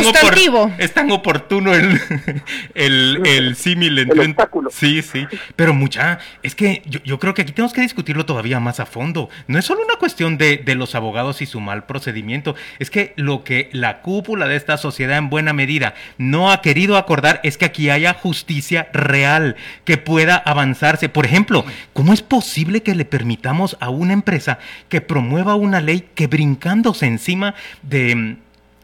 es 0.78 0.94
tan 0.94 1.10
oportuno 1.10 1.74
el, 1.74 2.00
el, 2.74 3.26
el 3.26 3.56
símil 3.56 3.98
entre... 3.98 4.34
Sí, 4.70 5.02
sí. 5.02 5.26
Pero 5.56 5.74
mucha, 5.74 6.18
es 6.42 6.54
que 6.54 6.82
yo, 6.86 7.18
creo 7.18 7.34
que 7.34 7.42
aquí 7.42 7.52
tenemos 7.52 7.72
que 7.72 7.80
discutirlo 7.80 8.26
todavía 8.26 8.60
más 8.60 8.80
a 8.80 8.86
fondo. 8.86 9.28
No 9.46 9.58
es 9.58 9.64
solo 9.64 9.84
una 9.84 9.96
cuestión 9.96 10.38
de, 10.38 10.58
de 10.58 10.74
los 10.74 10.94
abogados 10.94 11.42
y 11.42 11.46
su 11.46 11.60
mal 11.60 11.86
procedimiento, 11.86 12.54
es 12.78 12.90
que 12.90 13.14
lo 13.16 13.44
que 13.44 13.68
la 13.72 14.00
cúpula 14.02 14.46
de 14.46 14.56
esta 14.56 14.76
sociedad 14.76 15.18
en 15.18 15.30
buena 15.30 15.52
medida 15.52 15.94
no 16.18 16.50
ha 16.50 16.60
querido 16.60 16.96
acordar 16.96 17.40
es 17.42 17.58
que 17.58 17.64
aquí 17.64 17.90
haya 17.90 18.14
justicia 18.14 18.88
real, 18.92 19.56
que 19.84 19.96
pueda 19.96 20.36
avanzarse. 20.36 21.08
Por 21.08 21.26
ejemplo, 21.26 21.64
¿cómo 21.92 22.12
es 22.12 22.22
posible 22.22 22.82
que 22.82 22.94
le 22.94 23.04
permitamos 23.04 23.76
a 23.80 23.90
una 23.90 24.12
empresa 24.12 24.58
que 24.88 25.00
promueva 25.00 25.54
una 25.54 25.80
ley 25.80 26.08
que 26.14 26.26
brincándose 26.26 27.06
encima 27.06 27.54
de 27.82 28.36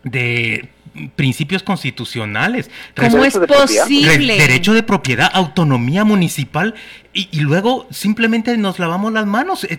de 0.04 0.68
principios 1.16 1.62
constitucionales. 1.62 2.70
¿Cómo 2.96 3.24
es 3.24 3.36
posible? 3.36 4.38
derecho 4.38 4.74
de 4.74 4.82
propiedad, 4.82 5.30
autonomía 5.32 6.04
municipal 6.04 6.74
y, 7.16 7.40
luego 7.40 7.86
simplemente 7.90 8.56
nos 8.56 8.80
lavamos 8.80 9.12
las 9.12 9.24
manos. 9.24 9.62
Eh, 9.64 9.78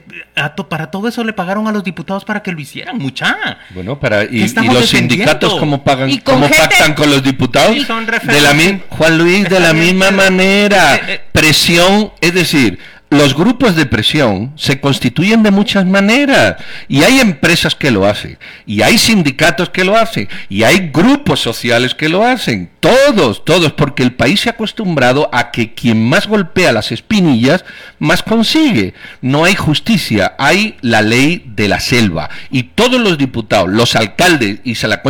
para 0.69 0.89
todo 0.89 1.09
eso 1.09 1.21
le 1.25 1.33
pagaron 1.33 1.67
a 1.67 1.73
los 1.73 1.83
diputados 1.83 2.23
para 2.23 2.41
que 2.41 2.53
lo 2.53 2.61
hicieran, 2.61 2.97
mucha. 2.97 3.59
Bueno, 3.71 3.99
para 3.99 4.23
y, 4.23 4.47
los 4.47 4.89
sindicatos 4.89 5.55
cómo 5.55 5.83
pagan, 5.83 6.17
cómo 6.19 6.47
pactan 6.47 6.93
con 6.93 7.09
los 7.09 7.21
diputados 7.21 7.75
de 7.75 8.41
la 8.41 8.79
Juan 8.89 9.17
Luis 9.17 9.49
de 9.49 9.59
la 9.59 9.73
misma 9.73 10.11
manera, 10.11 10.95
eh, 10.95 11.01
eh, 11.07 11.21
presión, 11.33 12.13
es 12.21 12.33
decir, 12.33 12.79
los 13.09 13.35
grupos 13.35 13.75
de 13.75 13.85
presión 13.85 14.51
se 14.55 14.79
constituyen 14.79 15.43
de 15.43 15.51
muchas 15.51 15.85
maneras 15.85 16.55
y 16.87 17.03
hay 17.03 17.19
empresas 17.19 17.75
que 17.75 17.91
lo 17.91 18.05
hacen 18.05 18.37
y 18.65 18.81
hay 18.81 18.97
sindicatos 18.97 19.69
que 19.69 19.83
lo 19.85 19.95
hacen 19.95 20.27
y 20.49 20.63
hay 20.63 20.89
grupos 20.91 21.39
sociales 21.39 21.93
que 21.93 22.09
lo 22.09 22.25
hacen. 22.25 22.69
Todos, 22.79 23.45
todos, 23.45 23.73
porque 23.73 24.03
el 24.03 24.13
país 24.13 24.41
se 24.41 24.49
ha 24.49 24.53
acostumbrado 24.53 25.29
a 25.31 25.51
que 25.51 25.73
quien 25.73 26.07
más 26.07 26.27
golpea 26.27 26.71
las 26.71 26.91
espinillas, 26.91 27.63
más 27.99 28.21
consigue. 28.23 28.93
No 29.21 29.45
hay 29.45 29.55
justicia, 29.55 30.35
hay 30.37 30.75
la 30.81 31.01
ley 31.01 31.43
de 31.45 31.67
la 31.67 31.79
selva 31.79 32.29
y 32.51 32.63
todos 32.63 32.99
los 32.99 33.17
diputados, 33.17 33.69
los 33.69 33.95
alcaldes 33.95 34.59
y 34.63 34.75
se 34.75 34.87
la 34.87 35.01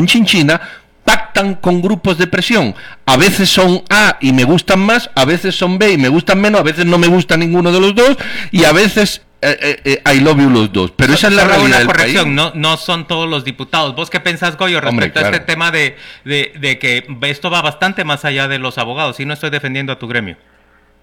pactan 1.06 1.56
con 1.56 1.82
grupos 1.82 2.18
de 2.18 2.28
presión. 2.28 2.76
A 3.06 3.16
veces 3.16 3.50
son 3.50 3.84
A 3.90 4.18
y 4.20 4.34
me 4.34 4.44
gustan 4.44 4.80
más, 4.80 5.10
a 5.16 5.24
veces 5.24 5.56
son 5.56 5.78
B 5.78 5.94
y 5.94 5.98
me 5.98 6.10
gustan 6.10 6.42
menos, 6.42 6.60
a 6.60 6.64
veces 6.64 6.86
no 6.86 6.98
me 6.98 7.08
gusta 7.08 7.38
ninguno 7.38 7.72
de 7.72 7.80
los 7.80 7.96
dos 7.96 8.18
y 8.52 8.66
a 8.66 8.74
veces 8.74 9.22
eh, 9.42 9.58
eh, 9.62 10.02
eh, 10.04 10.16
I 10.16 10.22
love 10.22 10.40
you 10.40 10.50
los 10.50 10.74
dos. 10.74 10.92
Pero 10.92 11.14
esa 11.14 11.28
es 11.28 11.36
la 11.36 11.46
realidad. 11.46 11.84
Una 11.84 11.86
corrección, 11.86 12.36
No, 12.36 12.52
no 12.56 12.78
son 12.78 13.06
todos 13.06 13.30
los 13.30 13.44
diputados. 13.44 13.96
¿Vos 13.96 14.10
qué 14.10 14.20
pensás, 14.20 14.58
Goyo, 14.58 14.82
respecto 14.82 15.20
a 15.20 15.24
este 15.24 15.40
tema 15.42 15.72
de, 15.72 15.96
de, 16.24 16.80
que 16.80 17.06
esto 17.22 17.52
va 17.52 17.62
bastante 17.62 18.04
más 18.04 18.26
allá 18.26 18.48
de 18.48 18.58
los 18.58 18.78
abogados? 18.80 19.20
Y 19.20 19.26
no 19.26 19.34
estoy 19.34 19.52
defendiendo 19.52 19.94
a 19.94 20.00
tu 20.00 20.08
gremio. 20.08 20.36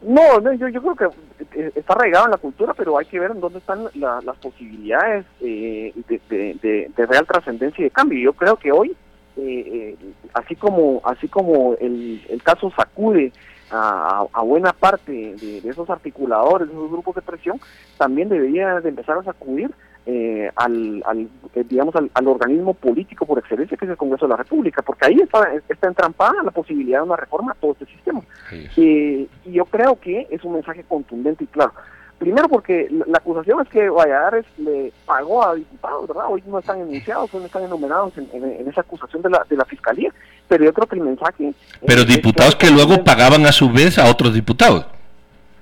No, 0.00 0.42
yo, 0.54 0.68
yo 0.68 0.82
creo 0.82 1.12
que 1.52 1.72
está 1.76 1.92
arraigado 1.92 2.24
en 2.24 2.32
la 2.32 2.36
cultura, 2.36 2.74
pero 2.74 2.98
hay 2.98 3.06
que 3.06 3.20
ver 3.20 3.30
en 3.30 3.40
dónde 3.40 3.60
están 3.60 3.84
las 3.94 4.36
posibilidades 4.38 5.24
de, 5.40 5.94
de, 6.08 6.90
de, 6.96 7.06
real 7.06 7.24
trascendencia 7.24 7.82
y 7.82 7.84
de 7.84 7.90
cambio. 7.92 8.18
Yo 8.18 8.32
creo 8.32 8.56
que 8.56 8.72
hoy 8.72 8.96
eh, 9.36 9.96
eh, 10.00 10.12
así 10.34 10.56
como 10.56 11.00
así 11.04 11.28
como 11.28 11.74
el, 11.80 12.22
el 12.28 12.42
caso 12.42 12.70
sacude 12.76 13.32
a, 13.72 14.42
buena 14.42 14.72
parte 14.72 15.12
de, 15.12 15.58
esos 15.64 15.88
articuladores, 15.88 16.68
de 16.68 16.74
esos 16.74 16.90
grupos 16.90 17.14
de 17.14 17.22
presión, 17.22 17.58
también 17.96 18.28
debería 18.28 18.80
de 18.80 18.88
empezar 18.88 19.16
a 19.18 19.22
sacudir 19.22 19.70
eh, 20.04 20.50
al, 20.56 21.02
al 21.06 21.28
eh, 21.54 21.64
digamos 21.68 21.94
al, 21.96 22.28
organismo 22.28 22.74
político 22.74 23.24
por 23.24 23.38
excelencia 23.38 23.76
que 23.76 23.84
es 23.84 23.90
el 23.92 23.96
Congreso 23.96 24.26
de 24.26 24.30
la 24.30 24.36
República, 24.36 24.82
porque 24.82 25.06
ahí 25.06 25.16
está, 25.20 25.48
está 25.68 25.88
entrampada 25.88 26.42
la 26.42 26.50
posibilidad 26.50 26.98
de 26.98 27.04
una 27.04 27.16
reforma 27.16 27.52
a 27.52 27.54
todo 27.54 27.72
este 27.72 27.86
sistema. 27.86 28.20
y 28.76 29.28
yo 29.46 29.64
creo 29.66 29.98
que 29.98 30.26
es 30.30 30.44
un 30.44 30.54
mensaje 30.54 30.84
contundente 30.84 31.44
y 31.44 31.46
claro. 31.46 31.72
Primero 32.18 32.48
porque 32.48 32.88
la 32.90 33.18
acusación 33.18 33.60
es 33.62 33.68
que 33.68 33.88
Valladares 33.88 34.46
le 34.56 34.92
pagó 35.04 35.44
a 35.44 35.56
diputados, 35.56 36.06
¿verdad? 36.06 36.26
Hoy 36.28 36.42
no 36.46 36.60
están 36.60 36.80
enunciados, 36.80 37.34
hoy 37.34 37.40
no 37.40 37.46
están 37.46 37.64
enumerados 37.64 38.12
en, 38.16 38.68
esa 38.68 38.82
acusación 38.82 39.22
de 39.22 39.30
la, 39.30 39.44
de 39.48 39.56
la 39.56 39.64
Fiscalía, 39.64 40.12
pero 40.46 40.64
yo 40.64 40.72
creo 40.72 40.86
que 40.86 40.96
el 40.96 41.02
mensaje... 41.02 41.52
Pero 41.84 42.04
diputados 42.04 42.54
que 42.54 42.70
luego 42.70 43.02
pagaban 43.02 43.44
a 43.46 43.52
su 43.52 43.72
vez 43.72 43.98
a 43.98 44.08
otros 44.08 44.32
diputados. 44.34 44.86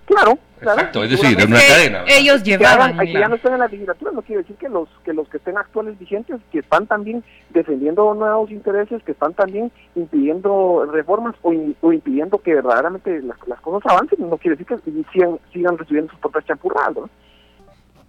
Claro, 0.05 0.39
Exacto, 0.61 1.05
es 1.05 1.11
decir, 1.11 1.39
es 1.39 1.47
una 1.47 1.59
cadena. 1.59 2.05
Ellos 2.07 2.43
llevaban. 2.43 2.99
Que, 2.99 3.13
ya 3.13 3.29
no 3.29 3.37
estén 3.37 3.55
en 3.55 3.61
la 3.61 3.69
legislatura 3.69 4.13
no 4.13 4.23
quiere 4.23 4.43
decir 4.43 4.57
que 4.57 4.69
los 4.69 4.89
que 5.05 5.13
los 5.13 5.29
que 5.29 5.39
estén 5.39 5.57
actuales 5.57 5.99
vigentes, 5.99 6.41
que 6.53 6.59
están 6.59 6.87
también 6.87 7.25
defendiendo 7.51 8.15
nuevos 8.15 8.51
intereses, 8.51 9.03
que 9.05 9.13
están 9.13 9.35
también 9.35 9.73
impidiendo 9.95 10.87
reformas 10.91 11.35
o, 11.43 11.53
impidiendo 11.93 12.39
que 12.39 12.55
verdaderamente 12.55 13.23
las, 13.23 13.61
cosas 13.61 13.91
avancen, 13.91 14.29
no 14.29 14.37
quiere 14.37 14.57
decir 14.57 14.67
que 14.67 15.05
sigan, 15.13 15.39
sigan 15.53 15.79
recibiendo 15.79 16.11
sus 16.13 16.21
propias 16.21 16.45
champurradas. 16.47 16.97
¿no? 16.97 17.11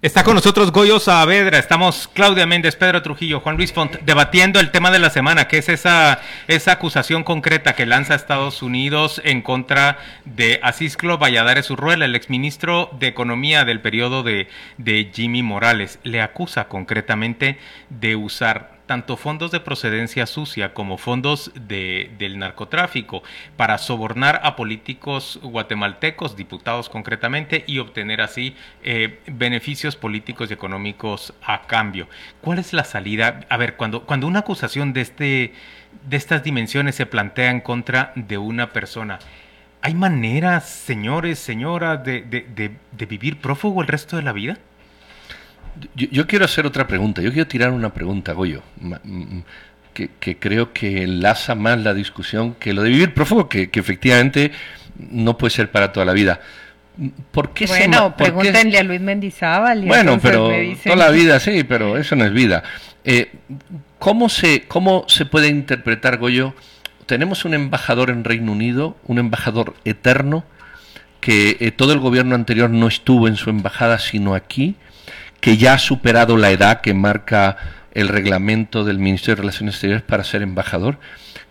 Está 0.02 0.24
con 0.24 0.34
nosotros 0.34 0.72
Goyo 0.72 1.00
Saavedra, 1.00 1.60
estamos 1.60 2.10
Claudia 2.12 2.48
Méndez, 2.48 2.76
Pedro 2.76 3.04
Trujillo, 3.04 3.40
Juan 3.40 3.56
Luis 3.56 3.72
Font, 3.72 4.00
debatiendo 4.02 4.60
el 4.60 4.72
tema 4.72 4.90
de 4.90 4.98
la 4.98 5.12
semana, 5.12 5.48
que 5.48 5.60
es 5.60 5.70
esa, 5.70 6.20
esa 6.48 6.72
acusación 6.72 7.24
concreta 7.24 7.76
que 7.76 7.86
lanza 7.86 8.16
Estados 8.16 8.64
Unidos 8.64 9.22
en 9.24 9.44
contra 9.44 10.00
de 10.26 10.60
Asisclo 10.64 11.20
Valladares 11.20 11.70
Urruela, 11.70 12.06
el 12.06 12.16
exministro 12.16 12.90
de 13.00 13.10
Economía 13.10 13.64
del 13.64 13.80
periodo 13.80 14.24
de, 14.24 14.48
de 14.80 15.12
Jimmy 15.14 15.44
Morales. 15.44 16.00
Le 16.02 16.24
acusa 16.24 16.68
concretamente 16.68 17.60
de 17.92 18.16
usar 18.16 18.81
tanto 18.86 19.18
fondos 19.18 19.52
de 19.52 19.60
procedencia 19.60 20.26
sucia 20.26 20.74
como 20.74 20.98
fondos 20.98 21.52
de, 21.56 22.12
del 22.18 22.40
narcotráfico 22.40 23.24
para 23.58 23.78
sobornar 23.78 24.42
a 24.44 24.56
políticos 24.56 25.40
guatemaltecos, 25.42 26.36
diputados 26.36 26.90
concretamente, 26.90 27.64
y 27.68 27.80
obtener 27.80 28.22
así 28.22 28.56
eh, 28.84 29.20
beneficios 29.28 29.96
políticos 29.96 30.50
y 30.50 30.54
económicos 30.54 31.34
a 31.44 31.64
cambio. 31.68 32.08
¿Cuál 32.42 32.60
es 32.60 32.74
la 32.74 32.84
salida? 32.84 33.42
A 33.50 33.58
ver, 33.58 33.76
cuando, 33.76 34.04
cuando 34.06 34.28
una 34.28 34.40
acusación 34.40 34.94
de, 34.94 35.02
este, 35.02 35.54
de 36.08 36.18
estas 36.18 36.44
dimensiones 36.44 36.96
se 36.96 37.06
plantea 37.06 37.52
en 37.52 37.62
contra 37.62 38.12
de 38.16 38.38
una 38.38 38.72
persona, 38.72 39.20
¿hay 39.82 39.94
maneras, 39.94 40.70
señores, 40.70 41.40
señoras, 41.40 42.04
de, 42.04 42.22
de, 42.22 42.72
de 42.92 43.06
vivir 43.06 43.40
prófugo 43.40 43.82
el 43.82 43.88
resto 43.88 44.16
de 44.16 44.24
la 44.24 44.34
vida? 44.34 44.58
Yo, 45.96 46.28
quiero 46.28 46.46
hacer 46.46 46.66
otra 46.66 46.88
pregunta, 46.88 47.22
yo 47.22 47.32
quiero 47.32 47.48
tirar 47.48 47.72
una 47.72 47.94
pregunta, 47.94 48.34
Goyo, 48.34 48.62
que, 49.94 50.38
creo 50.38 50.74
que 50.74 51.04
enlaza 51.04 51.56
más 51.56 51.80
la 51.80 51.94
discusión 51.94 52.56
que 52.56 52.74
lo 52.74 52.84
de 52.84 52.90
vivir 52.90 53.14
prófugo, 53.14 53.50
que, 53.50 53.70
efectivamente 53.74 54.52
no 54.98 55.38
puede 55.38 55.52
ser 55.52 55.72
para 55.72 55.92
toda 55.92 56.06
la 56.06 56.14
vida. 56.14 56.42
¿Por 57.32 57.54
qué 57.54 57.66
bueno, 57.66 58.16
pregúntenle 58.16 58.78
a 58.78 58.84
Luis 58.84 59.02
Mendizábal. 59.02 59.82
bueno, 59.86 60.20
pero 60.22 60.52
toda 60.84 60.96
la 60.96 61.10
vida 61.10 61.40
sí, 61.40 61.64
pero 61.64 61.98
eso 61.98 62.16
no 62.16 62.26
es 62.26 62.34
vida. 62.34 62.64
Eh, 63.04 63.32
¿cómo, 63.98 64.30
se, 64.30 64.64
¿Cómo 64.68 65.06
se 65.08 65.26
puede 65.26 65.48
interpretar, 65.48 66.18
Goyo? 66.18 66.54
Tenemos 67.06 67.46
un 67.46 67.54
embajador 67.54 68.10
en 68.10 68.24
Reino 68.24 68.52
Unido, 68.52 68.98
un 69.06 69.20
embajador 69.20 69.76
eterno, 69.86 70.44
que 71.22 71.58
eh, 71.60 71.72
todo 71.72 71.94
el 71.94 72.00
gobierno 72.00 72.36
anterior 72.36 72.70
no 72.70 72.88
estuvo 72.88 73.28
en 73.28 73.38
su 73.38 73.50
embajada 73.50 74.00
sino 74.00 74.34
aquí, 74.36 74.76
que 75.42 75.58
ya 75.58 75.74
ha 75.74 75.80
superado 75.80 76.38
la 76.38 76.52
edad 76.52 76.82
que 76.82 76.94
marca 76.94 77.58
el 77.94 78.08
reglamento 78.08 78.86
del 78.86 79.00
Ministerio 79.00 79.36
de 79.36 79.42
Relaciones 79.42 79.76
Exteriores 79.76 80.04
para 80.04 80.24
ser 80.24 80.42
embajador, 80.44 80.98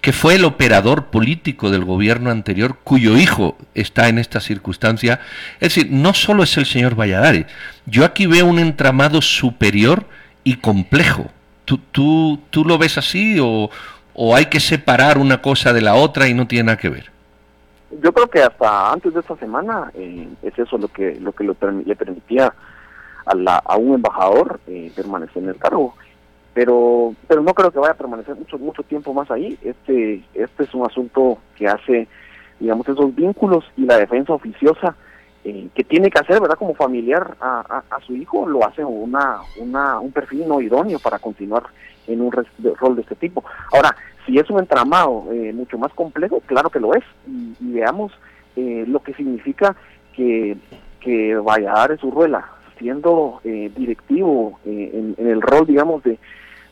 que 0.01 0.13
fue 0.13 0.37
el 0.37 0.45
operador 0.45 1.07
político 1.07 1.71
del 1.71 1.85
gobierno 1.85 2.31
anterior 2.31 2.79
cuyo 2.83 3.19
hijo 3.19 3.59
está 3.75 4.09
en 4.09 4.19
esta 4.19 4.41
circunstancia. 4.41 5.21
Es 5.61 5.75
decir, 5.75 5.89
no 5.91 6.15
solo 6.15 6.43
es 6.45 6.57
el 6.57 6.65
señor 6.65 6.95
Valladares, 6.95 7.47
yo 7.85 8.07
aquí 8.07 8.27
veo 8.27 8.47
un 8.47 8.59
entramado 8.59 9.21
superior 9.21 10.07
y 10.45 10.57
complejo. 10.57 11.27
¿Tú, 11.67 11.79
tú, 11.93 12.41
tú 12.49 12.65
lo 12.65 12.79
ves 12.79 12.97
así 12.97 13.39
o, 13.39 13.69
o 14.15 14.35
hay 14.35 14.47
que 14.47 14.61
separar 14.61 15.19
una 15.19 15.43
cosa 15.43 15.75
de 15.75 15.83
la 15.83 15.95
otra 15.95 16.27
y 16.29 16.35
no 16.35 16.47
tiene 16.47 16.65
nada 16.65 16.79
que 16.79 16.89
ver? 16.89 17.11
yo 18.03 18.13
creo 18.13 18.29
que 18.29 18.43
hasta 18.43 18.93
antes 18.93 19.13
de 19.13 19.21
esta 19.21 19.37
semana 19.37 19.91
eh, 19.95 20.29
es 20.43 20.59
eso 20.59 20.79
lo 20.79 20.89
que 20.89 21.19
lo 21.21 21.33
que 21.33 21.45
le 21.45 21.97
permitía 21.97 22.55
a, 23.27 23.35
la, 23.35 23.57
a 23.57 23.77
un 23.77 23.95
embajador 23.95 24.61
eh, 24.67 24.91
permanecer 24.95 25.43
en 25.43 25.51
el 25.51 25.57
cargo. 25.57 25.95
Pero 26.53 27.15
pero 27.29 27.43
no 27.43 27.55
creo 27.55 27.71
que 27.71 27.79
vaya 27.79 27.93
a 27.93 27.97
permanecer 27.97 28.35
mucho 28.35 28.59
mucho 28.59 28.83
tiempo 28.83 29.15
más 29.15 29.31
ahí. 29.31 29.57
Este 29.63 30.23
este 30.35 30.65
es 30.65 30.75
un 30.75 30.85
asunto 30.85 31.39
que 31.57 31.69
hace 31.69 32.09
digamos 32.59 32.89
esos 32.89 33.15
vínculos 33.15 33.65
y 33.77 33.87
la 33.87 33.97
defensa 33.97 34.33
oficiosa 34.33 34.97
eh, 35.45 35.69
que 35.75 35.85
tiene 35.85 36.11
que 36.11 36.19
hacer 36.19 36.41
verdad 36.41 36.59
como 36.59 36.75
familiar 36.75 37.37
a, 37.41 37.83
a, 37.91 38.01
su 38.01 38.15
hijo 38.15 38.47
lo 38.47 38.67
hace 38.67 38.85
una 38.85 39.39
una 39.59 39.99
un 39.99 40.13
perfil 40.13 40.47
no 40.47 40.61
idóneo 40.61 40.99
para 40.99 41.19
continuar 41.19 41.63
en 42.07 42.21
un 42.21 42.31
rol 42.31 42.97
de 42.97 43.03
este 43.03 43.15
tipo. 43.15 43.45
Ahora 43.73 43.95
si 44.27 44.37
es 44.37 44.51
un 44.51 44.59
entramado 44.59 45.27
eh, 45.33 45.53
mucho 45.55 45.79
más 45.79 45.93
complejo 45.95 46.43
claro 46.47 46.69
que 46.69 46.81
lo 46.81 46.95
es. 46.95 47.05
Y, 47.27 47.55
veamos 47.73 48.13
eh, 48.57 48.85
lo 48.87 49.01
que 49.03 49.15
significa 49.15 49.77
que 50.13 50.57
que 51.01 51.37
Valladares 51.37 52.03
Urruela 52.03 52.60
siendo 52.81 53.41
eh, 53.45 53.71
directivo 53.77 54.59
en, 54.65 55.15
en, 55.17 55.27
el 55.29 55.41
rol 55.41 55.67
digamos 55.67 56.03
de 56.03 56.19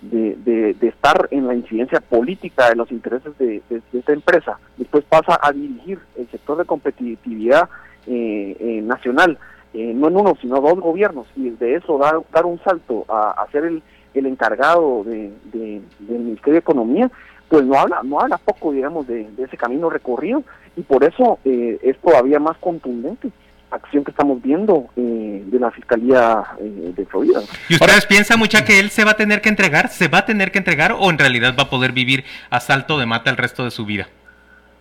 de, 0.01 0.75
de, 0.79 0.89
estar 0.89 1.29
en 1.31 1.47
la 1.47 1.55
incidencia 1.55 2.01
política 2.01 2.69
de 2.69 2.77
los 2.77 2.91
intereses 2.93 3.37
de, 3.39 3.63
esta 3.93 4.13
empresa, 4.13 4.59
después 4.77 5.05
pasa 5.05 5.39
a 5.43 5.53
dirigir 5.53 5.99
el 6.17 6.29
sector 6.31 6.59
de 6.59 6.65
competitividad 6.65 7.69
eh, 8.07 8.57
eh, 8.61 8.81
nacional, 8.83 9.39
eh, 9.75 9.93
no 9.95 10.09
en 10.09 10.17
uno, 10.17 10.37
sino 10.41 10.61
dos 10.61 10.79
gobiernos, 10.81 11.27
y 11.37 11.51
de 11.51 11.75
eso 11.75 11.99
dar, 11.99 12.21
dar 12.33 12.47
un 12.47 12.61
salto 12.61 13.05
a, 13.09 13.45
ser 13.51 13.65
el, 13.65 13.83
el 14.15 14.27
encargado 14.27 15.05
de, 15.05 15.33
del 15.53 15.83
Ministerio 16.09 16.55
de 16.55 16.59
Economía, 16.61 17.11
pues 17.49 17.65
no 17.65 17.75
habla, 17.75 18.01
no 18.05 18.21
habla 18.21 18.39
poco, 18.39 18.73
digamos, 18.73 19.07
de, 19.07 19.27
ese 19.39 19.57
camino 19.57 19.91
recorrido, 19.91 20.43
y 20.77 20.83
por 20.83 21.03
eso 21.03 21.39
es 21.45 21.99
todavía 21.99 22.39
más 22.39 22.57
contundente 22.59 23.31
acción 23.71 24.05
que 24.05 24.11
estamos 24.11 24.43
viendo 24.43 24.87
eh, 24.97 25.43
de 25.47 25.59
la 25.59 25.71
Fiscalía 25.71 26.45
eh, 26.61 26.93
de 26.97 27.07
Florida. 27.07 27.41
¿Y 27.69 27.75
ustedes 27.75 28.07
piensan, 28.07 28.39
mucha, 28.39 28.65
que 28.65 28.81
él 28.81 28.91
se 28.91 29.05
va 29.05 29.13
a 29.13 29.17
tener 29.17 29.41
que 29.41 29.49
entregar? 29.49 29.89
¿Se 29.89 30.09
va 30.09 30.19
a 30.19 30.27
tener 30.27 30.51
que 30.51 30.59
entregar 30.59 30.93
o 30.93 31.11
en 31.11 31.19
realidad 31.19 31.55
va 31.59 31.65
a 31.65 31.71
poder 31.71 31.93
vivir 31.93 32.25
a 32.51 32.61
salto 32.61 32.99
de 32.99 33.07
mata 33.07 33.31
el 33.31 33.37
resto 33.37 33.65
de 33.65 33.71
su 33.71 33.85
vida? 33.85 34.09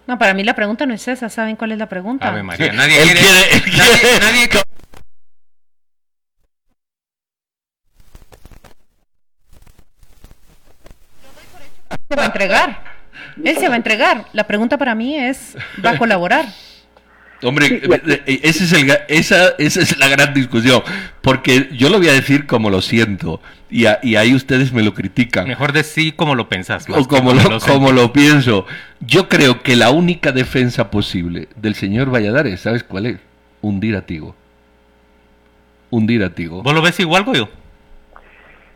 No, 0.08 0.18
para 0.18 0.34
mí 0.34 0.44
la 0.44 0.56
pregunta 0.56 0.86
no 0.86 0.94
es 0.94 1.08
esa. 1.08 1.30
¿Saben 1.30 1.56
cuál 1.58 1.74
es 1.74 1.78
la 1.78 1.90
pregunta? 1.90 2.32
María, 2.32 2.72
nadie 2.72 3.02
quiere... 3.04 3.22
nadie, 4.22 4.50
se 12.10 12.16
va 12.16 12.24
a 12.24 12.26
entregar. 12.28 12.98
Él 13.44 13.58
se 13.58 13.68
va 13.68 13.74
a 13.74 13.78
entregar. 13.78 14.26
La 14.34 14.48
pregunta 14.48 14.78
para 14.78 14.96
mí 14.96 15.18
es, 15.18 15.58
¿va 15.86 15.92
a 15.92 15.98
colaborar? 15.98 16.46
Hombre, 17.44 17.82
ese 18.26 18.64
es 18.64 18.74
el, 18.74 18.92
esa, 19.10 19.50
esa 19.60 19.82
es 19.82 19.98
la 20.00 20.08
gran 20.08 20.34
discusión, 20.34 20.82
porque 21.22 21.70
yo 21.74 21.90
lo 21.90 22.00
voy 22.00 22.08
a 22.08 22.14
decir 22.14 22.48
como 22.48 22.70
lo 22.70 22.82
siento, 22.82 23.42
y, 23.70 23.86
y 24.02 24.16
ahí 24.16 24.34
ustedes 24.34 24.74
me 24.74 24.82
lo 24.82 24.94
critican. 24.94 25.48
Mejor 25.48 25.72
decir 25.72 26.16
como 26.16 26.34
lo 26.34 26.50
pensás. 26.50 26.86
O 26.90 27.08
como 27.08 27.34
lo, 27.34 27.60
como 27.60 27.92
lo 27.92 28.12
pienso. 28.12 28.66
Yo 29.02 29.30
creo 29.30 29.62
que 29.62 29.76
la 29.76 29.92
única 29.92 30.32
defensa 30.32 30.90
posible 30.90 31.48
del 31.56 31.76
señor 31.76 32.12
Valladares, 32.12 32.62
¿sabes 32.62 32.84
cuál 32.84 33.06
es? 33.06 33.20
Hundir 33.62 33.96
a 33.96 34.06
Tigo. 34.06 34.36
Hundir 35.92 36.24
a 36.24 36.34
Tigo. 36.34 36.64
¿Vos 36.64 36.74
lo 36.74 36.82
ves 36.82 37.00
igual, 37.00 37.24
Goyo? 37.24 37.50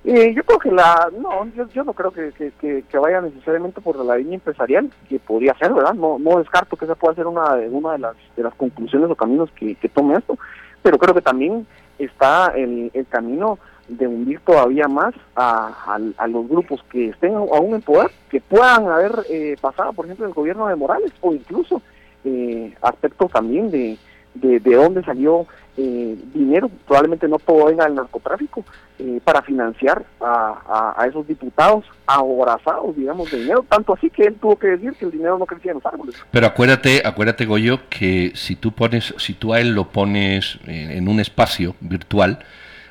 Eh, 0.04 0.34
yo 0.34 0.44
creo 0.44 0.58
que 0.58 0.72
la, 0.72 1.10
no, 1.16 1.48
yo, 1.72 1.84
no 1.84 1.94
creo 1.94 2.12
que, 2.12 2.32
que, 2.60 2.98
vaya 2.98 3.22
necesariamente 3.22 3.82
por 3.82 4.04
la 4.04 4.18
línea 4.18 4.36
empresarial, 4.36 4.90
que 5.08 5.20
podría 5.20 5.54
ser, 5.56 5.72
¿verdad? 5.74 5.94
No, 5.94 6.18
no 6.18 6.40
descarto 6.40 6.76
que 6.76 6.86
esa 6.86 6.96
pueda 6.96 7.14
ser 7.14 7.28
una, 7.28 7.54
una 7.70 7.92
de 7.94 8.00
las 8.00 8.16
de 8.36 8.42
las 8.42 8.56
conclusiones 8.56 9.12
o 9.12 9.16
caminos 9.16 9.52
que, 9.52 9.76
tome 9.94 10.16
esto, 10.16 10.40
pero 10.82 10.98
creo 10.98 11.14
que 11.14 11.22
también 11.22 11.68
está 12.00 12.52
el, 12.56 12.90
el 12.96 13.06
camino 13.08 13.60
de 13.88 14.08
hundir 14.08 14.40
todavía 14.40 14.88
más 14.88 15.14
a, 15.36 16.00
a, 16.18 16.28
los 16.28 16.48
grupos 16.48 16.82
que 16.90 17.10
estén 17.10 17.36
aún 17.36 17.76
en 17.76 17.82
poder, 17.82 18.10
que 18.30 18.40
puedan 18.42 18.88
haber 18.88 19.12
eh, 19.30 19.56
pasado, 19.60 19.94
por 19.94 20.06
ejemplo, 20.06 20.26
el 20.26 20.34
gobierno 20.34 20.68
de 20.68 20.76
Morales, 20.76 21.12
o 21.22 21.34
incluso 21.34 21.82
eh, 22.24 22.74
aspectos 22.82 23.32
también 23.32 23.70
de, 23.70 23.98
de, 24.34 24.60
de 24.60 24.76
dónde 24.76 25.04
salió 25.04 25.46
eh, 25.78 26.18
dinero, 26.34 26.70
probablemente 26.86 27.28
no 27.30 27.40
todo 27.40 27.66
venga 27.66 27.86
del 27.86 27.96
narcotráfico, 27.96 28.66
eh, 29.00 29.22
para 29.24 29.42
financiar 29.42 30.04
a, 30.20 31.06
esos 31.08 31.26
diputados 31.26 31.86
aborazados, 32.06 32.96
digamos, 32.96 33.32
de 33.32 33.40
dinero, 33.40 33.66
tanto 33.68 33.94
así 33.94 34.10
que 34.10 34.24
él 34.24 34.36
tuvo 34.36 34.58
que 34.58 34.68
decir 34.68 34.94
que 34.94 35.06
el 35.06 35.12
dinero 35.12 35.38
no 35.38 35.46
crecía 35.46 35.72
en 35.72 35.78
los 35.78 35.86
árboles. 35.86 36.16
Pero 36.30 36.48
acuérdate, 36.48 37.02
acuérdate 37.06 37.46
Goyo, 37.46 37.80
que 37.90 38.34
si 38.36 38.56
tú 38.56 38.74
pones, 38.74 39.14
si 39.18 39.34
tú 39.34 39.54
a 39.54 39.60
él 39.60 39.74
lo 39.74 39.90
pones 39.90 40.60
en, 40.68 41.08
un 41.08 41.20
espacio 41.20 41.76
virtual, 41.80 42.40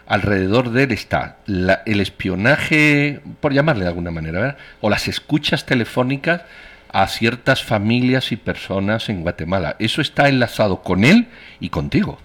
alrededor 0.07 0.71
de 0.71 0.85
él 0.85 0.93
está 0.93 1.37
el 1.47 2.01
espionaje, 2.01 3.21
por 3.40 3.53
llamarle 3.53 3.85
de 3.85 3.90
alguna 3.90 4.11
manera, 4.11 4.57
o 4.81 4.90
las 4.90 5.07
escuchas 5.07 5.66
telefónicas 5.66 6.43
a 6.93 7.07
ciertas 7.07 7.62
familias 7.62 8.33
y 8.33 8.37
personas 8.37 9.09
en 9.11 9.23
Guatemala. 9.23 9.77
Eso 9.79 10.01
está 10.01 10.29
enlazado 10.29 10.83
con 10.83 11.05
él 11.05 11.29
y 11.61 11.69
contigo 11.69 12.19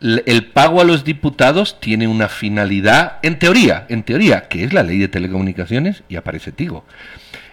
el 0.00 0.46
pago 0.46 0.80
a 0.80 0.84
los 0.84 1.04
diputados 1.04 1.80
tiene 1.80 2.06
una 2.06 2.28
finalidad, 2.28 3.18
en 3.22 3.38
teoría, 3.38 3.86
en 3.88 4.02
teoría, 4.02 4.48
que 4.48 4.64
es 4.64 4.72
la 4.72 4.82
ley 4.82 4.98
de 4.98 5.08
telecomunicaciones 5.08 6.02
y 6.08 6.16
aparece 6.16 6.52
Tigo. 6.52 6.84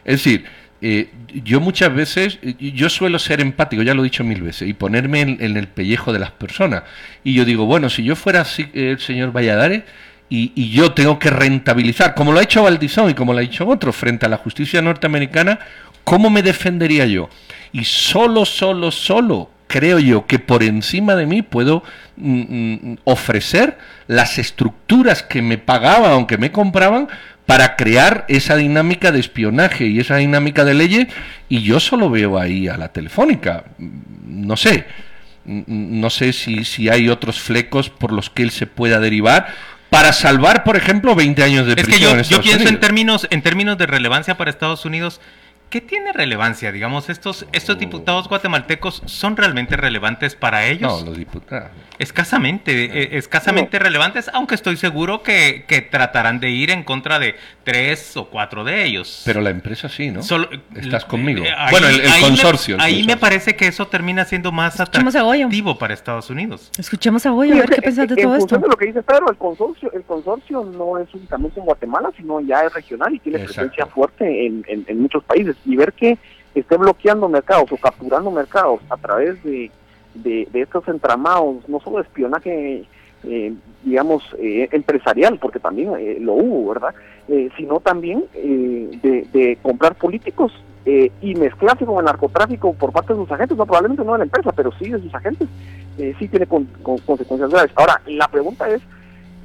Es 0.04 0.24
decir, 0.24 0.46
eh, 0.82 1.10
yo 1.44 1.60
muchas 1.60 1.94
veces, 1.94 2.38
yo 2.60 2.90
suelo 2.90 3.18
ser 3.18 3.42
empático, 3.42 3.82
ya 3.82 3.96
lo 3.96 4.02
he 4.02 4.06
dicho 4.06 4.24
mil 4.24 4.44
veces, 4.44 4.68
y 4.68 4.74
ponerme 4.74 5.22
en, 5.22 5.58
el 5.58 5.68
pellejo 5.68 6.14
de 6.14 6.20
las 6.20 6.32
personas. 6.32 6.84
Y 7.24 7.34
yo 7.34 7.46
digo, 7.46 7.66
bueno, 7.66 7.90
si 7.90 8.04
yo 8.04 8.16
fuera 8.16 8.46
el 8.74 9.00
señor 9.00 9.32
Valladares 9.32 9.84
y, 10.30 10.52
y, 10.56 10.70
yo 10.70 10.92
tengo 10.92 11.18
que 11.18 11.32
rentabilizar, 11.32 12.14
como 12.14 12.32
lo 12.32 12.40
ha 12.40 12.44
hecho 12.44 12.64
Valdizón 12.64 13.10
y 13.10 13.14
como 13.16 13.34
lo 13.34 13.40
ha 13.40 13.44
hecho 13.44 13.68
otro, 13.68 13.92
frente 13.92 14.28
a 14.28 14.30
la 14.30 14.38
justicia 14.38 14.82
norteamericana, 14.82 15.60
¿cómo 16.04 16.30
me 16.30 16.44
defendería 16.44 17.08
yo? 17.08 17.30
Y 17.72 17.84
solo, 17.86 18.46
solo, 18.46 18.92
solo 18.92 19.50
creo 19.76 20.00
yo 20.00 20.26
que 20.26 20.40
por 20.40 20.64
encima 20.64 21.16
de 21.16 21.26
mí 21.26 21.42
puedo 21.42 21.84
mm, 22.16 22.40
mm, 22.40 22.98
ofrecer 23.04 23.78
las 24.08 24.38
estructuras 24.38 25.22
que 25.22 25.42
me 25.42 25.58
pagaban 25.58 26.14
o 26.14 26.28
que 26.28 26.38
me 26.38 26.54
compraban 26.54 27.10
para 27.46 27.76
crear 27.76 28.24
esa 28.30 28.56
dinámica 28.56 29.12
de 29.12 29.20
espionaje 29.20 29.88
y 29.88 30.00
esa 30.00 30.16
dinámica 30.16 30.64
de 30.64 30.76
leyes 30.76 31.08
y 31.50 31.62
yo 31.64 31.82
solo 31.82 32.10
veo 32.10 32.40
ahí 32.40 32.70
a 32.70 32.78
la 32.78 32.94
telefónica. 32.94 33.66
Mm, 33.78 34.48
no 34.48 34.56
sé, 34.56 34.86
no 35.44 36.10
sé 36.10 36.32
si, 36.32 36.64
si 36.64 36.88
hay 36.88 37.10
otros 37.10 37.42
flecos 37.42 37.90
por 37.90 38.14
los 38.14 38.30
que 38.30 38.44
él 38.44 38.52
se 38.52 38.68
pueda 38.68 39.02
derivar 39.02 39.48
para 39.90 40.14
salvar, 40.14 40.64
por 40.64 40.78
ejemplo, 40.78 41.16
20 41.16 41.44
años 41.44 41.68
de 41.68 41.76
prisión. 41.76 42.18
Es 42.22 42.30
que 42.30 42.34
yo, 42.34 42.38
yo 42.38 42.44
pienso 42.44 42.70
en 42.70 42.80
términos, 42.80 43.28
en 43.30 43.42
términos 43.42 43.78
de 43.78 43.88
relevancia 43.88 44.38
para 44.38 44.50
Estados 44.52 44.86
Unidos 44.86 45.20
¿Qué 45.70 45.82
tiene 45.82 46.14
relevancia? 46.14 46.72
Digamos, 46.72 47.10
estos, 47.10 47.46
estos 47.52 47.78
diputados 47.78 48.30
guatemaltecos 48.30 49.02
son 49.06 49.36
realmente 49.36 49.76
relevantes 49.76 50.36
para 50.36 50.66
ellos. 50.68 51.02
No, 51.02 51.10
los 51.10 51.18
diputados. 51.18 51.72
Escasamente, 51.98 52.86
eh, 52.86 53.18
escasamente 53.18 53.80
relevantes, 53.80 54.30
aunque 54.34 54.56
estoy 54.56 54.78
seguro 54.78 55.24
que, 55.24 55.66
que, 55.68 55.82
tratarán 55.82 56.40
de 56.40 56.50
ir 56.50 56.70
en 56.72 56.84
contra 56.84 57.20
de 57.20 57.36
tres 57.64 58.16
o 58.18 58.30
cuatro 58.30 58.64
de 58.64 58.84
ellos. 58.84 59.24
Pero 59.26 59.42
la 59.42 59.50
empresa 59.50 59.88
sí, 59.88 60.12
¿no? 60.12 60.20
Estás 60.20 61.06
conmigo. 61.06 61.44
Eh, 61.44 61.54
bueno, 61.72 61.88
el, 61.88 62.02
consorcio. 62.22 62.78
ahí 62.80 63.04
me 63.04 63.18
parece 63.18 63.56
que 63.56 63.68
eso 63.68 63.88
termina 63.88 64.26
siendo 64.26 64.52
más 64.52 64.80
atractivo 64.80 65.78
para 65.78 65.94
Estados 65.94 66.30
Unidos. 66.30 66.72
Escuchemos 66.78 67.26
a 67.26 67.32
Goyo, 67.32 67.54
a 67.54 67.58
ver 67.58 67.70
qué 67.70 67.82
piensas 67.82 68.08
de 68.08 68.16
todo 68.16 68.36
esto. 68.36 68.58
De 68.58 68.68
lo 68.68 68.76
que 68.76 68.88
dice 68.88 69.02
Pedro, 69.02 69.30
el 69.30 69.38
consorcio, 69.38 69.92
el 69.94 70.04
consorcio 70.04 70.64
no 70.64 70.98
es 71.00 71.14
únicamente 71.14 71.60
en 71.60 71.66
Guatemala, 71.66 72.12
sino 72.16 72.42
ya 72.42 72.62
es 72.62 72.74
regional 72.74 73.14
y 73.16 73.20
tiene 73.20 73.40
presencia 73.40 73.86
fuerte 73.86 74.46
en, 74.46 74.64
en 74.68 75.02
muchos 75.02 75.24
países 75.24 75.55
y 75.66 75.76
ver 75.76 75.94
que 75.94 76.18
esté 76.54 76.78
bloqueando 76.78 77.28
mercados 77.30 77.72
o 77.72 77.78
capturando 77.78 78.32
mercados 78.32 78.82
a 78.90 78.98
través 78.98 79.42
de, 79.44 79.72
de, 80.16 80.48
estos 80.54 80.88
entramados, 80.88 81.68
no 81.68 81.80
solo 81.80 81.98
de 81.98 82.04
espionaje, 82.04 82.86
eh, 83.24 83.54
digamos, 83.84 84.24
eh, 84.40 84.70
empresarial, 84.72 85.38
porque 85.40 85.60
también 85.60 85.94
eh, 85.98 86.18
lo 86.20 86.34
hubo, 86.34 86.74
¿verdad? 86.74 86.94
sino 87.58 87.80
también 87.80 88.24
de, 88.36 89.58
comprar 89.64 89.96
políticos 89.96 90.52
y 90.86 91.34
mezclarse 91.34 91.84
con 91.84 91.98
el 91.98 92.06
narcotráfico 92.06 92.74
por 92.74 92.92
parte 92.92 93.14
de 93.14 93.20
sus 93.20 93.32
agentes, 93.32 93.58
no 93.58 93.66
probablemente 93.66 94.06
no 94.06 94.12
de 94.12 94.20
la 94.20 94.26
empresa, 94.26 94.52
pero 94.52 94.72
sí 94.74 94.92
de 94.92 95.02
sus 95.02 95.16
agentes, 95.16 95.50
sí 95.98 96.28
tiene 96.28 96.46
consecuencias 96.46 97.50
graves. 97.50 97.72
Ahora, 97.74 98.00
la 98.06 98.28
pregunta 98.28 98.70
es, 98.70 98.80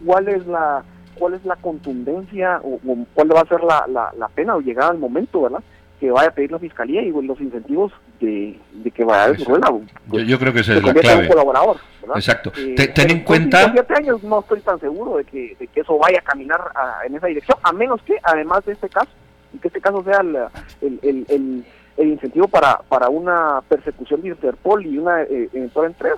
¿cuál 0.05 0.29
es 0.29 0.47
la 0.47 0.85
cuál 1.15 1.35
es 1.35 1.45
la 1.47 1.57
contundencia 1.57 2.61
o, 2.63 2.79
cuál 3.15 3.35
va 3.35 3.41
a 3.41 3.47
ser 3.47 3.63
la, 3.63 3.87
la, 3.89 4.13
la 4.19 4.29
pena 4.29 4.57
o 4.57 4.61
llegar 4.61 4.91
al 4.91 4.99
momento, 4.99 5.43
¿verdad? 5.43 5.63
Que 6.01 6.11
vaya 6.11 6.29
a 6.29 6.33
pedir 6.33 6.51
la 6.51 6.59
fiscalía 6.59 7.03
y 7.03 7.13
los 7.13 7.39
incentivos 7.41 7.93
de, 8.21 8.59
que 8.95 9.05
vaya 9.05 9.25
a 9.25 9.33
desarrollar. 9.33 9.71
Yo, 10.11 10.21
yo, 10.21 10.39
creo 10.39 10.53
que 10.53 10.61
esa 10.61 10.75
es 10.75 10.83
la 10.83 10.95
clave. 10.95 11.29
colaborador, 11.29 11.77
Exacto. 12.15 12.51
Eh, 12.57 12.75
ten 12.75 13.11
en 13.11 13.21
cuenta. 13.21 13.71
siete 13.71 13.95
años 13.95 14.23
no 14.25 14.41
estoy 14.41 14.61
tan 14.61 14.81
seguro 14.81 15.19
de 15.19 15.25
que, 15.25 15.55
de 15.61 15.67
que 15.67 15.81
eso 15.81 15.99
vaya 15.99 16.19
a 16.19 16.23
caminar 16.23 16.61
en 17.07 17.15
esa 17.15 17.27
dirección, 17.27 17.59
a 17.63 17.73
menos 17.73 18.01
que, 18.03 18.17
además 18.23 18.65
de 18.65 18.73
este 18.73 18.89
caso, 18.89 19.11
y 19.53 19.59
que 19.59 19.69
este 19.69 19.81
caso 19.83 20.03
sea 20.03 20.21
el, 20.21 20.37
el, 20.81 21.27
el, 21.29 21.65
el 21.99 22.09
incentivo 22.09 22.49
para, 22.49 22.79
para 22.89 23.11
una 23.11 23.61
persecución 23.69 24.23
de 24.23 24.29
Interpol 24.29 24.87
y 24.87 24.97
una 24.97 25.23
eh, 25.23 25.51
eventual 25.53 25.89
entrega, 25.89 26.17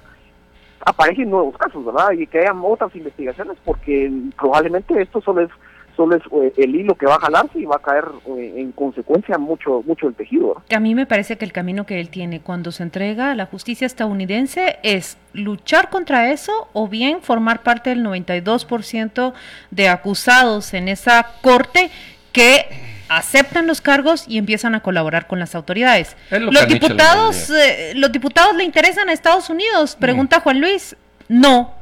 aparecen 0.85 1.29
nuevos 1.29 1.57
casos, 1.57 1.85
¿verdad? 1.85 2.13
Y 2.13 2.29
que 2.29 2.39
hayan 2.39 2.61
otras 2.63 2.95
investigaciones, 2.95 3.57
porque 3.65 4.13
probablemente 4.39 5.01
esto 5.03 5.21
solo 5.21 5.43
es 5.43 5.51
solo 5.97 6.17
es 6.17 6.23
eh, 6.33 6.53
el 6.57 6.75
hilo 6.75 6.95
que 6.95 7.07
va 7.07 7.17
a 7.17 7.21
jalarse 7.21 7.59
y 7.59 7.65
va 7.65 7.77
a 7.77 7.79
caer 7.81 8.05
eh, 8.27 8.55
en 8.57 8.73
consecuencia 8.73 9.39
mucho 9.39 9.83
mucho 9.87 10.09
el 10.09 10.15
tejido. 10.15 10.63
A 10.75 10.81
mí 10.81 10.95
me 10.95 11.07
parece 11.07 11.37
que 11.37 11.45
el 11.45 11.53
camino 11.53 11.87
que 11.87 12.01
él 12.01 12.09
tiene 12.09 12.41
cuando 12.41 12.73
se 12.73 12.83
entrega 12.83 13.31
a 13.31 13.35
la 13.35 13.47
justicia 13.47 13.87
estadounidense 13.87 14.79
es 14.83 15.19
luchar 15.33 15.91
contra 15.91 16.31
eso 16.33 16.69
o 16.73 16.89
bien 16.89 17.23
formar 17.23 17.63
parte 17.63 17.91
del 17.91 18.05
92% 18.05 19.33
de 19.71 19.89
acusados 19.89 20.75
en 20.75 20.89
esa 20.89 21.27
corte 21.41 21.91
que 22.33 22.67
aceptan 23.09 23.67
los 23.67 23.81
cargos 23.81 24.25
y 24.27 24.39
empiezan 24.39 24.75
a 24.75 24.81
colaborar 24.81 25.27
con 25.27 25.39
las 25.39 25.55
autoridades. 25.55 26.17
Los 26.31 26.67
diputados, 26.67 27.51
eh, 27.51 27.93
los 27.95 28.11
diputados 28.11 28.57
le 28.57 28.65
interesan 28.65 29.09
a 29.09 29.13
Estados 29.13 29.51
Unidos, 29.51 29.97
pregunta 29.99 30.41
Juan 30.41 30.61
Luis. 30.61 30.97
No. 31.29 31.82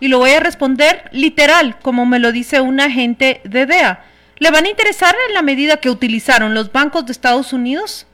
Y 0.00 0.08
lo 0.08 0.18
voy 0.18 0.30
a 0.30 0.40
responder 0.40 1.08
literal, 1.12 1.78
como 1.80 2.06
me 2.06 2.18
lo 2.18 2.32
dice 2.32 2.60
un 2.60 2.80
agente 2.80 3.40
de 3.44 3.66
DEA. 3.66 4.04
¿Le 4.38 4.50
van 4.50 4.64
a 4.64 4.70
interesar 4.70 5.14
en 5.28 5.34
la 5.34 5.42
medida 5.42 5.76
que 5.76 5.90
utilizaron 5.90 6.54
los 6.54 6.72
bancos 6.72 7.04
de 7.06 7.12
Estados 7.12 7.52
Unidos 7.52 8.06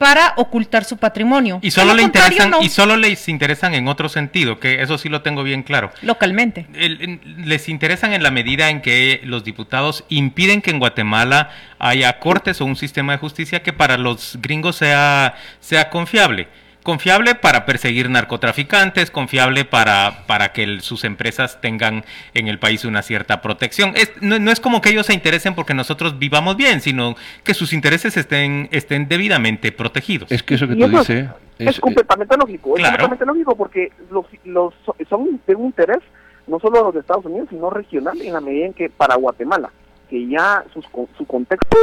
para 0.00 0.32
ocultar 0.38 0.86
su 0.86 0.96
patrimonio. 0.96 1.58
Y 1.60 1.72
solo, 1.72 1.92
le 1.92 2.02
interesan, 2.02 2.54
y 2.62 2.70
solo 2.70 2.96
les 2.96 3.28
interesan 3.28 3.74
en 3.74 3.86
otro 3.86 4.08
sentido, 4.08 4.58
que 4.58 4.80
eso 4.80 4.96
sí 4.96 5.10
lo 5.10 5.20
tengo 5.20 5.42
bien 5.42 5.62
claro. 5.62 5.92
Localmente. 6.00 6.64
les 6.72 7.68
interesan 7.68 8.14
en 8.14 8.22
la 8.22 8.30
medida 8.30 8.70
en 8.70 8.80
que 8.80 9.20
los 9.24 9.44
diputados 9.44 10.06
impiden 10.08 10.62
que 10.62 10.70
en 10.70 10.78
Guatemala 10.78 11.50
haya 11.78 12.18
cortes 12.18 12.62
o 12.62 12.64
un 12.64 12.76
sistema 12.76 13.12
de 13.12 13.18
justicia 13.18 13.62
que 13.62 13.74
para 13.74 13.98
los 13.98 14.38
gringos 14.40 14.76
sea, 14.76 15.34
sea 15.60 15.90
confiable 15.90 16.48
confiable 16.90 17.36
para 17.36 17.66
perseguir 17.66 18.10
narcotraficantes, 18.10 19.12
confiable 19.12 19.64
para, 19.64 20.24
para 20.26 20.52
que 20.52 20.80
sus 20.80 21.04
empresas 21.04 21.60
tengan 21.60 22.04
en 22.34 22.48
el 22.48 22.58
país 22.58 22.84
una 22.84 23.02
cierta 23.02 23.40
protección. 23.40 23.94
no, 24.20 24.50
es 24.50 24.58
como 24.58 24.80
que 24.80 24.88
ellos 24.88 25.06
se 25.06 25.14
interesen 25.14 25.54
porque 25.54 25.72
nosotros 25.72 26.18
vivamos 26.18 26.56
bien, 26.56 26.80
sino 26.80 27.14
que 27.44 27.54
sus 27.54 27.72
intereses 27.72 28.16
estén, 28.16 28.68
estén 28.72 29.06
debidamente 29.06 29.70
protegidos. 29.70 30.32
Es 30.32 30.42
que 30.42 30.54
eso 30.54 30.66
que 30.66 30.74
tú 30.74 30.88
dices... 30.88 31.28
Es, 31.60 31.78
completamente 31.78 32.36
lógico, 32.36 32.76
es 32.76 32.82
completamente 32.82 33.24
lógico 33.24 33.54
porque 33.54 33.92
los, 34.10 34.26
los, 34.44 34.74
son 35.08 35.40
de 35.46 35.54
un 35.54 35.66
interés 35.66 36.00
no 36.48 36.58
solo 36.58 36.82
los 36.82 36.94
de 36.94 37.00
Estados 37.00 37.24
Unidos, 37.24 37.50
sino 37.50 37.70
regional 37.70 38.20
en 38.20 38.32
la 38.32 38.40
medida 38.40 38.66
en 38.66 38.72
que 38.72 38.90
para 38.90 39.14
Guatemala, 39.14 39.70
que 40.08 40.26
ya 40.26 40.64
su 40.72 41.24
contexto 41.26 41.76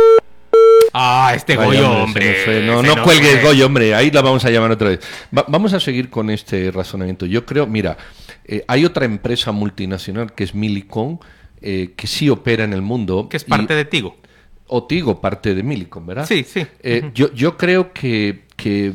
Ah, 0.93 1.33
este 1.35 1.55
Goyo, 1.55 1.91
hombre. 1.91 2.65
No, 2.65 2.81
no, 2.81 3.03
cuelgue 3.03 3.33
el 3.33 3.41
Goyo, 3.41 3.65
hombre. 3.65 3.93
Ahí 3.93 4.09
la 4.11 4.21
vamos 4.21 4.43
a 4.45 4.49
llamar 4.49 4.71
otra 4.71 4.89
vez. 4.89 4.99
vamos 5.31 5.73
a 5.73 5.79
seguir 5.79 6.09
con 6.09 6.29
este 6.29 6.71
razonamiento. 6.71 7.25
Yo 7.25 7.45
creo, 7.45 7.67
mira, 7.67 7.97
eh, 8.45 8.63
hay 8.67 8.85
otra 8.85 9.05
empresa 9.05 9.51
multinacional 9.51 10.33
que 10.33 10.43
es 10.43 10.55
Milicon, 10.55 11.19
eh, 11.61 11.93
que 11.95 12.07
sí 12.07 12.29
opera 12.29 12.63
en 12.63 12.73
el 12.73 12.81
mundo. 12.81 13.27
Que 13.29 13.37
es 13.37 13.43
parte 13.43 13.75
de 13.75 13.85
Tigo. 13.85 14.17
O 14.67 14.85
Tigo, 14.85 15.21
parte 15.21 15.55
de 15.55 15.63
Milicon, 15.63 16.05
¿verdad? 16.05 16.25
Sí, 16.25 16.43
sí. 16.43 16.65
Eh, 16.81 17.11
yo, 17.13 17.33
yo 17.33 17.57
creo 17.57 17.93
que, 17.93 18.45
que 18.55 18.91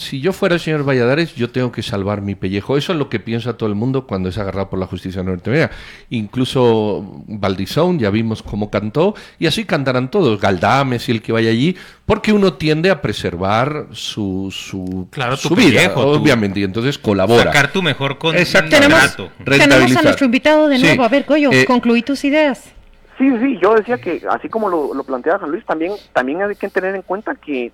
si 0.00 0.20
yo 0.20 0.32
fuera 0.32 0.54
el 0.54 0.60
señor 0.60 0.82
Valladares, 0.82 1.34
yo 1.34 1.50
tengo 1.50 1.70
que 1.70 1.82
salvar 1.82 2.22
mi 2.22 2.34
pellejo. 2.34 2.78
Eso 2.78 2.92
es 2.92 2.98
lo 2.98 3.10
que 3.10 3.20
piensa 3.20 3.58
todo 3.58 3.68
el 3.68 3.74
mundo 3.74 4.06
cuando 4.06 4.30
es 4.30 4.38
agarrado 4.38 4.70
por 4.70 4.78
la 4.78 4.86
justicia 4.86 5.22
norteamericana. 5.22 5.76
Incluso 6.08 7.22
Valdizón, 7.26 7.98
ya 7.98 8.08
vimos 8.08 8.42
cómo 8.42 8.70
cantó, 8.70 9.14
y 9.38 9.46
así 9.46 9.66
cantarán 9.66 10.10
todos, 10.10 10.40
Galdames 10.40 11.08
y 11.08 11.12
el 11.12 11.20
que 11.20 11.32
vaya 11.32 11.50
allí, 11.50 11.76
porque 12.06 12.32
uno 12.32 12.54
tiende 12.54 12.90
a 12.90 13.02
preservar 13.02 13.88
su, 13.92 14.48
su, 14.50 15.08
claro, 15.10 15.36
su 15.36 15.54
vida, 15.54 15.92
obviamente, 15.94 16.60
y 16.60 16.64
entonces 16.64 16.96
colabora. 16.96 17.44
Sacar 17.44 17.70
tu 17.70 17.82
mejor 17.82 18.16
contrato. 18.16 18.70
Tenemos, 18.70 19.16
tenemos 19.44 19.96
a 19.96 20.02
nuestro 20.02 20.24
invitado 20.24 20.68
de 20.68 20.78
nuevo. 20.78 21.04
A 21.04 21.08
ver, 21.08 21.24
Goyo, 21.28 21.52
eh, 21.52 21.66
concluí 21.66 22.02
tus 22.02 22.24
ideas. 22.24 22.72
Sí, 23.18 23.28
sí, 23.38 23.58
yo 23.62 23.74
decía 23.74 23.98
que, 23.98 24.22
así 24.30 24.48
como 24.48 24.70
lo, 24.70 24.94
lo 24.94 25.04
planteaba 25.04 25.40
Juan 25.40 25.50
Luis, 25.50 25.64
también, 25.66 25.92
también 26.14 26.40
hay 26.40 26.56
que 26.56 26.70
tener 26.70 26.94
en 26.94 27.02
cuenta 27.02 27.34
que 27.34 27.70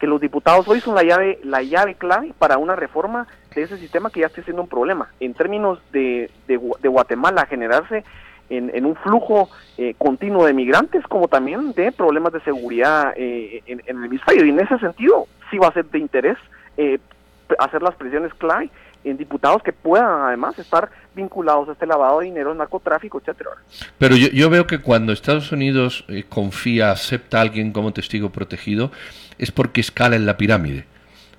que 0.00 0.06
los 0.06 0.20
diputados 0.20 0.66
hoy 0.66 0.80
son 0.80 0.94
la 0.94 1.04
llave, 1.04 1.38
la 1.44 1.62
llave 1.62 1.94
clave 1.94 2.32
para 2.38 2.58
una 2.58 2.74
reforma 2.74 3.28
de 3.54 3.62
ese 3.62 3.76
sistema 3.76 4.10
que 4.10 4.20
ya 4.20 4.26
está 4.26 4.42
siendo 4.42 4.62
un 4.62 4.68
problema. 4.68 5.10
En 5.20 5.34
términos 5.34 5.78
de, 5.92 6.30
de, 6.48 6.56
Guatemala, 6.88 7.46
generarse 7.46 8.02
en, 8.48 8.84
un 8.84 8.96
flujo 8.96 9.50
eh, 9.78 9.94
continuo 9.98 10.46
de 10.46 10.54
migrantes, 10.54 11.04
como 11.06 11.28
también 11.28 11.72
de 11.74 11.92
problemas 11.92 12.32
de 12.32 12.40
seguridad 12.40 13.12
eh, 13.14 13.62
en, 13.66 13.82
el 13.86 14.04
hemisferio. 14.06 14.44
Y 14.44 14.48
en 14.48 14.60
ese 14.60 14.78
sentido, 14.78 15.26
sí 15.50 15.58
va 15.58 15.68
a 15.68 15.72
ser 15.72 15.84
de 15.84 15.98
interés 15.98 16.38
eh, 16.76 16.98
hacer 17.58 17.82
las 17.82 17.94
presiones 17.94 18.32
clave 18.34 18.70
en 19.04 19.16
diputados 19.16 19.62
que 19.62 19.72
puedan 19.72 20.22
además 20.22 20.58
estar 20.58 20.90
vinculados 21.14 21.68
a 21.68 21.72
este 21.72 21.86
lavado 21.86 22.20
de 22.20 22.26
dinero, 22.26 22.54
narcotráfico, 22.54 23.18
etcétera. 23.18 23.50
Pero 23.98 24.16
yo, 24.16 24.28
yo 24.28 24.50
veo 24.50 24.66
que 24.66 24.80
cuando 24.80 25.12
Estados 25.12 25.52
Unidos 25.52 26.04
confía, 26.28 26.90
acepta 26.90 27.38
a 27.38 27.42
alguien 27.42 27.72
como 27.72 27.92
testigo 27.92 28.30
protegido, 28.30 28.90
es 29.40 29.50
porque 29.50 29.80
escala 29.80 30.16
en 30.16 30.26
la 30.26 30.36
pirámide. 30.36 30.84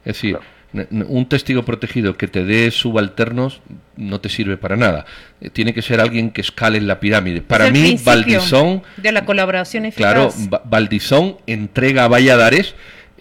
Es 0.04 0.16
decir, 0.16 0.38
un 0.74 1.30
testigo 1.30 1.64
protegido 1.64 2.18
que 2.18 2.28
te 2.28 2.44
dé 2.44 2.72
subalternos 2.72 3.62
no 3.98 4.20
te 4.20 4.30
sirve 4.30 4.58
para 4.58 4.76
nada. 4.76 5.06
Eh, 5.40 5.50
tiene 5.50 5.74
que 5.74 5.82
ser 5.82 6.00
alguien 6.00 6.32
que 6.32 6.42
escale 6.42 6.78
en 6.78 6.88
la 6.88 7.00
pirámide. 7.00 7.42
Para 7.42 7.70
mí, 7.70 8.00
Valdizón... 8.04 8.82
De 8.98 9.12
la 9.12 9.26
colaboración 9.26 9.86
eficaz. 9.86 10.14
Claro, 10.14 10.62
Valdizón 10.66 11.38
entrega 11.46 12.06
a 12.06 12.08
Valladares 12.08 12.74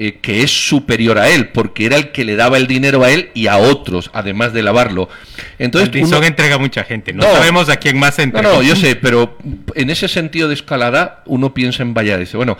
eh, 0.03 0.19
que 0.23 0.43
es 0.43 0.51
superior 0.51 1.19
a 1.19 1.29
él, 1.29 1.49
porque 1.49 1.85
era 1.85 1.97
el 1.97 2.11
que 2.11 2.25
le 2.25 2.35
daba 2.35 2.57
el 2.57 2.66
dinero 2.66 3.05
a 3.05 3.11
él 3.11 3.29
y 3.35 3.49
a 3.49 3.59
otros, 3.59 4.11
además 4.14 4.55
de 4.55 4.62
lavarlo. 4.62 5.11
Entonces, 5.59 5.90
Valdizón 5.90 6.25
entrega 6.25 6.55
a 6.55 6.59
mucha 6.59 6.85
gente, 6.85 7.12
no, 7.12 7.23
sabemos 7.23 7.69
a 7.69 7.77
quién 7.77 7.99
más 7.99 8.19
entrega. 8.19 8.49
No, 8.49 8.55
no, 8.57 8.62
yo 8.62 8.77
sé, 8.77 8.97
pero 8.97 9.37
en 9.75 9.90
ese 9.90 10.09
sentido 10.09 10.49
de 10.49 10.55
escalada 10.55 11.23
uno 11.27 11.53
piensa 11.53 11.83
en 11.83 11.93
Valladares. 11.93 12.33
Bueno, 12.33 12.57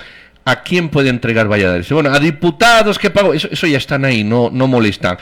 ¿A 0.51 0.65
quién 0.65 0.89
puede 0.89 1.11
entregar 1.11 1.49
Valladares? 1.49 1.93
Bueno, 1.93 2.11
a 2.11 2.19
diputados 2.19 2.99
que 2.99 3.09
pago, 3.09 3.33
eso, 3.35 3.47
eso 3.53 3.69
ya 3.69 3.79
están 3.79 4.05
ahí, 4.05 4.25
no, 4.25 4.51
no 4.53 4.67
molestan. 4.67 5.17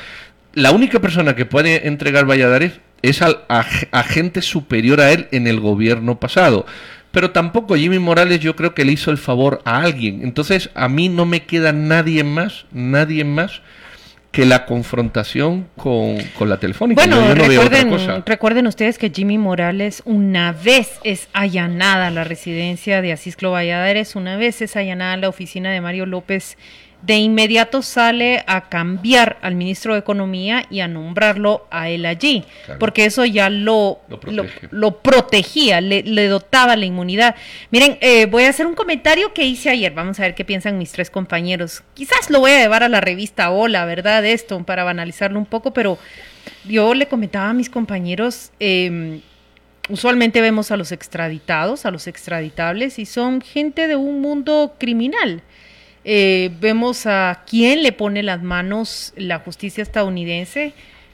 La 0.55 0.71
única 0.71 1.01
persona 1.01 1.37
que 1.37 1.45
puede 1.45 1.87
entregar 1.87 2.25
Valladares 2.25 2.81
es 3.03 3.21
al 3.21 3.41
a, 3.51 3.63
gente 4.05 4.41
superior 4.41 5.03
a 5.03 5.13
él 5.13 5.29
en 5.31 5.47
el 5.47 5.61
gobierno 5.61 6.19
pasado. 6.19 6.65
Pero 7.11 7.31
tampoco 7.31 7.77
Jimmy 7.77 7.99
Morales 7.99 8.41
yo 8.41 8.57
creo 8.57 8.73
que 8.73 8.87
le 8.87 8.93
hizo 8.93 9.11
el 9.11 9.19
favor 9.19 9.61
a 9.67 9.83
alguien. 9.83 10.21
Entonces 10.23 10.71
a 10.75 10.89
mí 10.89 11.11
no 11.11 11.27
me 11.27 11.45
queda 11.45 11.75
nadie 11.75 12.25
más, 12.25 12.65
nadie 12.73 13.25
más 13.25 13.61
que 14.39 14.47
la 14.47 14.67
confrontación 14.67 15.67
con, 15.77 16.17
la 16.49 16.59
telefónica. 16.59 17.05
Bueno, 17.05 17.35
recuerden, 17.35 18.23
recuerden 18.25 18.69
ustedes 18.69 18.97
que 18.97 19.11
Jimmy 19.11 19.37
Morales 19.37 20.01
una 20.05 20.53
vez 20.53 21.01
es 21.03 21.29
allanada 21.33 22.09
la 22.13 22.23
residencia 22.23 23.03
de 23.03 23.11
Asís 23.11 23.37
Valladares, 23.37 24.15
una 24.15 24.37
vez 24.37 24.63
es 24.63 24.77
allanada 24.77 25.17
la 25.17 25.29
oficina 25.29 25.73
de 25.73 25.81
Mario 25.81 26.07
López 26.07 26.57
de 27.03 27.17
inmediato 27.17 27.83
sale 27.83 28.43
a 28.47 28.69
cambiar 28.69 29.39
al 29.41 29.55
ministro 29.55 29.93
de 29.95 30.01
Economía 30.01 30.65
y 30.69 30.81
a 30.81 30.89
nombrarlo 30.89 31.67
a 31.71 31.89
él 31.89 32.05
allí, 32.07 32.45
porque 32.81 33.05
eso 33.05 33.25
ya 33.25 33.51
lo, 33.51 34.01
lo, 34.71 34.99
protegía, 34.99 35.81
le, 35.81 36.29
dotaba 36.29 36.77
la 36.77 36.85
inmunidad. 36.85 37.37
Miren, 37.71 37.99
eh, 38.01 38.27
voy 38.27 38.45
a 38.45 38.51
hacer 38.51 38.67
un 38.67 38.75
comentario 38.75 39.33
que 39.33 39.45
hice 39.45 39.71
ayer, 39.71 39.93
vamos 39.93 40.19
a 40.19 40.23
ver 40.23 40.35
qué 40.35 40.45
piensan 40.45 40.77
mis 40.77 40.93
tres 40.93 41.09
compañeros. 41.09 41.83
Quizás 41.95 42.31
lo 42.31 42.41
voy 42.41 42.51
a 42.51 42.59
llevar 42.59 42.83
a 42.83 42.89
la 42.89 43.01
revista 43.01 43.51
Hola, 43.51 43.85
¿verdad? 43.85 44.25
Esto, 44.25 44.63
para 44.65 44.85
banalizarlo 44.85 45.39
un 45.39 45.47
poco, 45.47 45.73
pero 45.73 45.99
yo 46.65 46.95
le 46.95 47.07
comentaba 47.07 47.51
a 47.51 47.55
mis 47.55 47.71
compañeros... 47.71 48.51
Em, 48.59 49.21
usualmente 49.89 50.41
vemos 50.43 50.71
a 50.71 50.77
los 50.77 50.93
extraditados, 50.93 51.87
a 51.87 51.91
los 51.91 52.07
extraditables, 52.07 52.99
y 52.99 53.07
son 53.07 53.41
gente 53.41 53.89
de 53.89 53.97
un 53.97 54.21
mundo 54.21 54.75
criminal. 54.79 55.43
Eh, 56.11 56.51
vemos 56.59 57.05
a 57.05 57.43
quién 57.47 57.83
le 57.83 57.93
pone 57.93 58.23
las 58.23 58.43
manos 58.43 59.13
la 59.15 59.41
justicia 59.41 59.83
estadounidense 59.83 60.73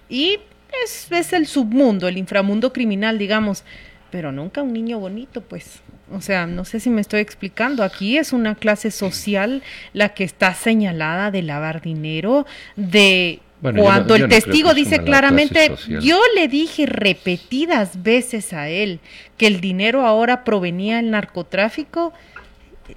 y 0.09 0.39
es, 0.85 1.11
es 1.11 1.33
el 1.33 1.49
submundo, 1.49 2.07
el 2.07 2.17
inframundo 2.17 2.73
criminal, 2.73 3.19
digamos, 3.19 3.65
pero 4.13 4.31
nunca 4.31 4.63
un 4.63 4.73
niño 4.73 5.01
bonito, 5.01 5.41
pues. 5.41 5.81
O 6.13 6.21
sea, 6.21 6.47
no 6.47 6.65
sé 6.65 6.79
si 6.79 6.91
me 6.91 7.01
estoy 7.01 7.23
explicando. 7.23 7.83
Aquí 7.83 8.19
es 8.19 8.33
una 8.33 8.55
clase 8.55 8.93
social 8.93 9.65
la 9.95 10.11
que 10.11 10.23
está 10.23 10.55
señalada 10.55 11.33
de 11.33 11.43
lavar 11.43 11.83
dinero, 11.83 12.47
de 12.77 13.41
cuando 13.61 14.15
el 14.15 14.29
testigo 14.29 14.75
dice 14.75 15.03
claramente, 15.03 15.73
yo 16.03 16.21
le 16.37 16.47
dije 16.47 16.87
repetidas 16.87 18.01
veces 18.05 18.53
a 18.53 18.69
él 18.69 19.01
que 19.37 19.49
el 19.49 19.61
dinero 19.61 20.07
ahora 20.07 20.45
provenía 20.45 20.99
del 20.99 21.11
narcotráfico, 21.11 22.13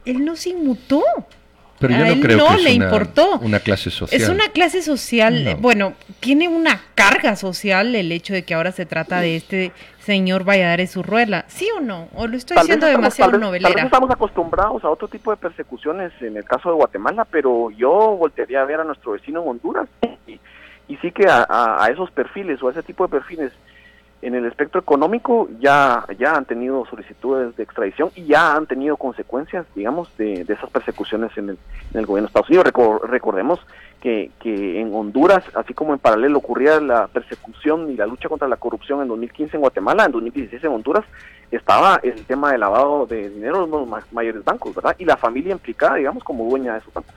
él 0.05 0.23
no 0.23 0.35
se 0.35 0.49
inmutó. 0.49 1.03
Pero 1.79 1.93
yo 1.95 2.15
no 2.15 2.21
creo 2.21 2.47
que 2.49 2.63
le 2.63 2.71
importó. 2.71 3.39
una 3.39 3.59
clase 3.59 3.89
social. 3.89 4.19
Es 4.21 4.29
una 4.29 4.49
clase 4.49 4.81
social, 4.81 5.57
bueno, 5.59 5.93
tiene 6.19 6.47
una 6.47 6.81
carga 6.95 7.35
social 7.35 7.93
el 7.95 8.11
hecho 8.11 8.33
de 8.33 8.43
que 8.43 8.53
ahora 8.53 8.71
se 8.71 8.85
trata 8.85 9.19
de 9.21 9.35
este 9.35 9.71
señor 9.99 10.43
Valladares 10.43 10.95
Urruela, 10.97 11.45
¿sí 11.47 11.67
o 11.77 11.81
no? 11.81 12.07
¿O 12.15 12.27
lo 12.27 12.37
estoy 12.37 12.55
Tal 12.55 12.65
diciendo 12.65 12.85
estamos- 12.87 13.01
demasiado 13.03 13.31
tal 13.31 13.39
vez- 13.39 13.41
Tal 13.41 13.47
novelera? 13.47 13.75
vez 13.75 13.83
estamos 13.85 14.09
acostumbrados 14.09 14.83
a 14.83 14.89
otro 14.89 15.07
tipo 15.07 15.31
de 15.31 15.37
persecuciones 15.37 16.11
en 16.21 16.37
el 16.37 16.45
caso 16.45 16.69
de 16.69 16.75
Guatemala, 16.75 17.25
pero 17.29 17.69
yo 17.71 17.89
voltearía 18.17 18.61
a 18.61 18.65
ver 18.65 18.79
a 18.79 18.83
nuestro 18.85 19.11
vecino 19.11 19.41
en 19.43 19.49
Honduras 19.49 19.87
y, 20.25 20.39
y 20.87 20.97
sí 20.97 21.11
que 21.11 21.27
a, 21.27 21.45
a- 21.49 21.83
a 21.85 21.87
esos 21.89 22.09
perfiles 22.11 22.61
o 22.63 22.69
a 22.69 22.71
ese 22.71 22.83
tipo 22.83 23.03
de 23.05 23.09
perfiles 23.11 23.51
en 24.21 24.33
el 24.35 24.45
espectro 24.45 24.81
económico 24.81 25.47
ya, 25.59 26.05
ya 26.17 26.35
han 26.35 26.45
tenido 26.45 26.85
solicitudes 26.87 27.55
de 27.55 27.63
extradición 27.63 28.09
y 28.15 28.25
ya 28.25 28.55
han 28.55 28.65
tenido 28.65 28.97
consecuencias, 28.97 29.65
digamos, 29.75 30.09
de, 30.17 30.43
de 30.43 30.53
esas 30.53 30.69
persecuciones 30.71 31.37
en 31.37 31.49
el, 31.49 31.57
en 31.93 31.99
el 31.99 32.05
gobierno 32.05 32.25
de 32.27 32.29
Estados 32.29 32.49
Unidos. 32.49 32.65
Recor- 32.65 33.01
recordemos 33.03 33.59
que, 34.01 34.31
que 34.39 34.79
en 34.81 34.93
Honduras, 34.93 35.43
así 35.55 35.73
como 35.73 35.93
en 35.93 35.99
paralelo 35.99 36.39
ocurría 36.39 36.79
la 36.79 37.07
persecución 37.07 37.91
y 37.91 37.95
la 37.95 38.07
lucha 38.07 38.27
contra 38.29 38.47
la 38.47 38.55
corrupción 38.57 39.01
en 39.01 39.07
2015 39.07 39.57
en 39.57 39.61
Guatemala, 39.61 40.05
en 40.05 40.11
2016 40.11 40.63
en 40.63 40.71
Honduras, 40.71 41.05
estaba 41.51 41.99
el 42.03 42.25
tema 42.25 42.51
de 42.51 42.57
lavado 42.57 43.05
de 43.05 43.29
dinero 43.29 43.65
en 43.65 43.71
los 43.71 43.87
ma- 43.87 44.03
mayores 44.11 44.43
bancos, 44.43 44.73
¿verdad? 44.75 44.95
Y 44.97 45.05
la 45.05 45.17
familia 45.17 45.51
implicada, 45.53 45.95
digamos, 45.95 46.23
como 46.23 46.43
dueña 46.49 46.73
de 46.73 46.79
esos 46.79 46.93
bancos. 46.93 47.15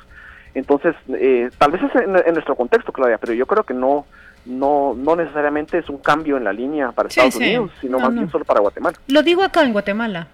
Entonces, 0.55 0.95
eh, 1.09 1.49
tal 1.59 1.71
vez 1.71 1.83
es 1.83 1.95
en 2.03 2.13
nuestro 2.35 2.57
contexto, 2.57 2.93
Claudia, 2.93 3.19
pero 3.19 3.33
yo 3.35 3.47
creo 3.47 3.63
que 3.65 3.73
no 3.75 4.05
no 4.47 4.95
no 4.97 5.17
necesariamente 5.17 5.79
es 5.79 5.89
un 5.89 5.99
cambio 5.99 6.37
en 6.37 6.45
la 6.45 6.53
línea 6.53 6.93
para 6.93 7.09
Sí, 7.11 7.21
Estados 7.21 7.35
sí. 7.35 7.41
Unidos, 7.45 7.71
sino 7.81 7.93
No, 7.99 8.05
más 8.05 8.13
no. 8.13 8.21
bien 8.21 8.31
solo 8.31 8.45
para 8.45 8.61
Guatemala. 8.61 8.99
Lo 9.09 9.23
digo 9.23 9.43
acá 9.43 9.63
en 9.63 9.73
Guatemala. 9.73 10.29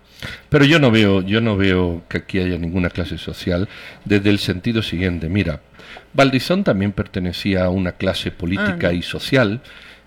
Pero 0.49 0.65
yo 0.65 0.79
no 0.79 0.91
veo, 0.91 1.21
yo 1.23 1.41
no 1.41 1.57
veo 1.57 2.03
que 2.09 2.19
aquí 2.19 2.39
haya 2.39 2.57
ninguna 2.57 2.89
clase 2.89 3.19
social 3.19 3.69
desde 4.05 4.31
el 4.31 4.39
sentido 4.39 4.81
siguiente. 4.83 5.29
Mira, 5.29 5.61
Valdizón 6.15 6.65
también 6.65 6.93
pertenecía 6.93 7.65
a 7.65 7.69
una 7.69 7.93
clase 7.93 8.31
política 8.31 8.89
Ah. 8.89 8.93
y 8.93 9.03
social. 9.03 9.61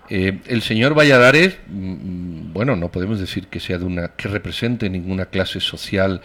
Eh, 0.08 0.40
el 0.46 0.62
señor 0.62 0.98
Valladares, 0.98 1.58
mm, 1.68 2.52
bueno, 2.52 2.74
no 2.74 2.88
podemos 2.90 3.20
decir 3.20 3.46
que 3.46 3.60
sea 3.60 3.78
de 3.78 3.84
una, 3.84 4.08
que 4.08 4.26
represente 4.26 4.90
ninguna 4.90 5.26
clase 5.26 5.60
social 5.60 6.20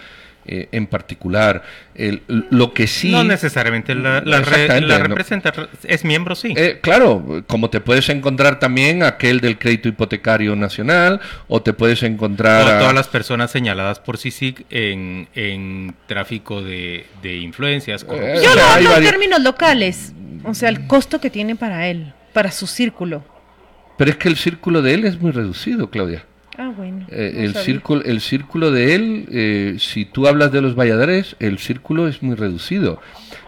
eh, 0.47 0.69
en 0.71 0.87
particular. 0.87 1.63
El- 1.95 2.21
lo 2.49 2.73
que 2.73 2.87
sí. 2.87 3.11
No 3.11 3.23
necesariamente 3.23 3.95
la, 3.95 4.21
la 4.21 4.41
re- 4.41 4.81
la 4.81 4.99
no. 4.99 5.03
representa, 5.05 5.51
es 5.83 6.03
miembro, 6.03 6.35
sí. 6.35 6.53
Eh, 6.57 6.79
claro, 6.81 7.43
como 7.47 7.69
te 7.69 7.79
puedes 7.81 8.09
encontrar 8.09 8.59
también 8.59 9.03
aquel 9.03 9.39
del 9.39 9.57
crédito 9.57 9.87
hipotecario 9.89 10.55
nacional, 10.55 11.21
o 11.47 11.61
te 11.61 11.73
puedes 11.73 12.03
encontrar 12.03 12.63
O 12.63 12.67
a- 12.75 12.79
todas 12.79 12.93
las 12.93 13.07
personas 13.07 13.51
señaladas 13.51 13.99
por 13.99 14.17
CICIG 14.17 14.65
en, 14.69 15.27
en 15.35 15.95
tráfico 16.07 16.61
de, 16.61 17.05
de 17.21 17.37
influencias. 17.37 18.03
corrupción. 18.03 18.43
Yo 18.43 18.49
o 18.51 18.53
sea, 18.53 18.55
lo 18.55 18.61
hay 18.61 18.73
hablo 18.75 18.89
en 18.89 18.95
varios- 18.95 19.11
términos 19.11 19.41
locales. 19.41 20.13
O 20.43 20.53
sea, 20.53 20.69
el 20.69 20.85
costo 20.87 21.19
que 21.19 21.29
tiene 21.31 21.55
para 21.55 21.87
él, 21.87 22.13
para 22.33 22.51
su 22.51 22.67
círculo. 22.67 23.23
Pero 23.97 24.11
es 24.11 24.17
que 24.17 24.27
el 24.27 24.35
círculo 24.35 24.81
de 24.81 24.93
él 24.93 25.05
es 25.05 25.19
muy 25.19 25.31
reducido, 25.31 25.89
Claudia. 25.89 26.25
Ah, 26.57 26.71
bueno. 26.75 27.05
Eh, 27.09 27.31
no 27.35 27.41
el, 27.41 27.53
sabía. 27.53 27.65
círculo, 27.65 28.03
el 28.03 28.21
círculo 28.21 28.71
de 28.71 28.95
él, 28.95 29.25
eh, 29.31 29.75
si 29.79 30.05
tú 30.05 30.27
hablas 30.27 30.51
de 30.51 30.61
los 30.61 30.75
Valladares, 30.75 31.35
el 31.39 31.57
círculo 31.59 32.07
es 32.07 32.23
muy 32.23 32.35
reducido. 32.35 33.01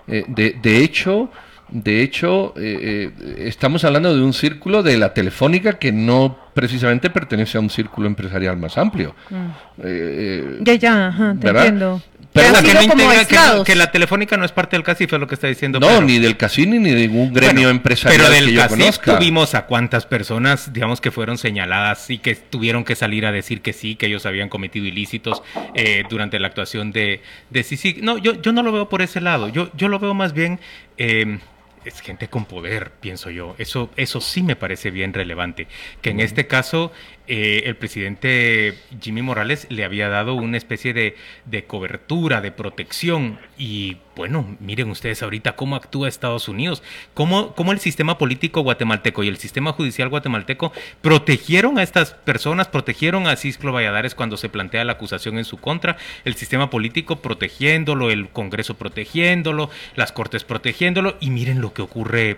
Eh, 0.07 0.23
de, 0.27 0.55
de 0.61 0.83
hecho, 0.83 1.29
de 1.69 2.01
hecho 2.01 2.53
eh, 2.57 3.11
estamos 3.37 3.83
hablando 3.83 4.15
de 4.15 4.21
un 4.21 4.33
círculo 4.33 4.83
de 4.83 4.97
la 4.97 5.13
telefónica 5.13 5.73
que 5.79 5.91
no 5.91 6.37
precisamente 6.53 7.09
pertenece 7.09 7.57
a 7.57 7.61
un 7.61 7.69
círculo 7.69 8.07
empresarial 8.07 8.57
más 8.57 8.77
amplio. 8.77 9.15
Mm. 9.29 10.63
Ya, 10.63 10.75
ya, 10.75 11.07
ajá, 11.07 11.35
te 11.39 11.45
¿verdad? 11.45 11.65
entiendo. 11.65 12.01
Pero 12.37 12.47
Que 12.47 12.53
la 12.53 12.61
no 12.61 12.67
integra- 12.93 13.63
que 13.65 13.73
que 13.73 13.87
telefónica 13.87 14.37
no 14.37 14.45
es 14.45 14.51
parte 14.51 14.75
del 14.75 14.83
CACIF, 14.83 15.13
es 15.13 15.19
lo 15.19 15.27
que 15.27 15.35
está 15.35 15.47
diciendo. 15.47 15.79
no, 15.79 16.01
ni 16.01 16.19
del 16.19 16.37
Casini 16.37 16.79
ni 16.79 16.91
de 16.91 17.07
ningún 17.07 17.33
gremio 17.33 17.53
Bueno, 17.53 17.69
empresarial 17.69 18.21
pero 18.21 18.33
del 18.33 18.45
que 18.45 18.53
yo 18.53 18.61
CACIF 18.61 18.77
conozca. 18.79 19.17
tuvimos 19.17 19.55
a 19.55 19.65
cuántas 19.65 20.05
personas, 20.05 20.73
digamos, 20.73 21.01
que 21.01 21.11
fueron 21.11 21.37
señaladas 21.37 22.09
y 22.09 22.17
que 22.19 22.35
tuvieron 22.35 22.83
que 22.83 22.95
salir 22.95 23.25
a 23.25 23.31
decir 23.31 23.61
que 23.61 23.73
sí, 23.73 23.95
que 23.95 24.05
ellos 24.07 24.25
habían 24.25 24.49
cometido 24.49 24.85
ilícitos 24.85 25.41
eh, 25.73 26.03
durante 26.09 26.39
la 26.39 26.47
actuación 26.47 26.91
de, 26.91 27.21
de 27.49 27.63
CICIG. 27.63 28.03
No, 28.03 28.17
yo, 28.17 28.41
yo 28.41 28.51
no 28.51 28.63
lo 28.63 28.71
veo 28.71 28.89
por 28.89 29.01
ese 29.01 29.21
lado. 29.21 29.49
Yo, 29.49 29.69
yo 29.75 29.87
lo 29.87 29.99
veo 29.99 30.13
más 30.13 30.33
bien. 30.33 30.59
eh, 30.97 31.39
es 31.85 32.01
gente 32.01 32.27
con 32.27 32.43
poder, 32.43 32.91
pienso 32.99 33.29
yo. 33.29 33.55
Eso, 33.59 33.89
eso 33.95 34.19
sí 34.19 34.43
me 34.43 34.57
parece 34.57 34.91
bien 34.91 35.13
relevante. 35.13 35.67
Que 36.01 36.09
en 36.09 36.19
este 36.19 36.45
caso 36.45 36.91
eh, 37.27 37.63
el 37.65 37.75
presidente 37.75 38.75
Jimmy 39.01 39.21
Morales 39.21 39.67
le 39.69 39.83
había 39.83 40.07
dado 40.07 40.33
una 40.35 40.57
especie 40.57 40.93
de, 40.93 41.15
de 41.45 41.65
cobertura, 41.65 42.41
de 42.41 42.51
protección. 42.51 43.39
Y 43.57 43.97
bueno, 44.15 44.57
miren 44.59 44.89
ustedes 44.89 45.21
ahorita 45.21 45.55
cómo 45.55 45.75
actúa 45.75 46.07
Estados 46.07 46.47
Unidos, 46.47 46.81
cómo, 47.13 47.53
cómo 47.53 47.71
el 47.71 47.79
sistema 47.79 48.17
político 48.17 48.61
guatemalteco 48.61 49.23
y 49.23 49.27
el 49.27 49.37
sistema 49.37 49.73
judicial 49.73 50.09
guatemalteco 50.09 50.71
protegieron 51.01 51.77
a 51.77 51.83
estas 51.83 52.13
personas, 52.13 52.67
protegieron 52.67 53.27
a 53.27 53.35
Cisclo 53.35 53.73
Valladares 53.73 54.15
cuando 54.15 54.37
se 54.37 54.49
plantea 54.49 54.85
la 54.85 54.93
acusación 54.93 55.37
en 55.37 55.45
su 55.45 55.57
contra, 55.57 55.97
el 56.25 56.35
sistema 56.35 56.69
político 56.69 57.17
protegiéndolo, 57.17 58.09
el 58.09 58.29
Congreso 58.29 58.75
protegiéndolo, 58.75 59.69
las 59.95 60.11
Cortes 60.11 60.43
protegiéndolo. 60.43 61.17
Y 61.19 61.29
miren 61.29 61.61
lo 61.61 61.73
que 61.73 61.81
ocurre 61.81 62.37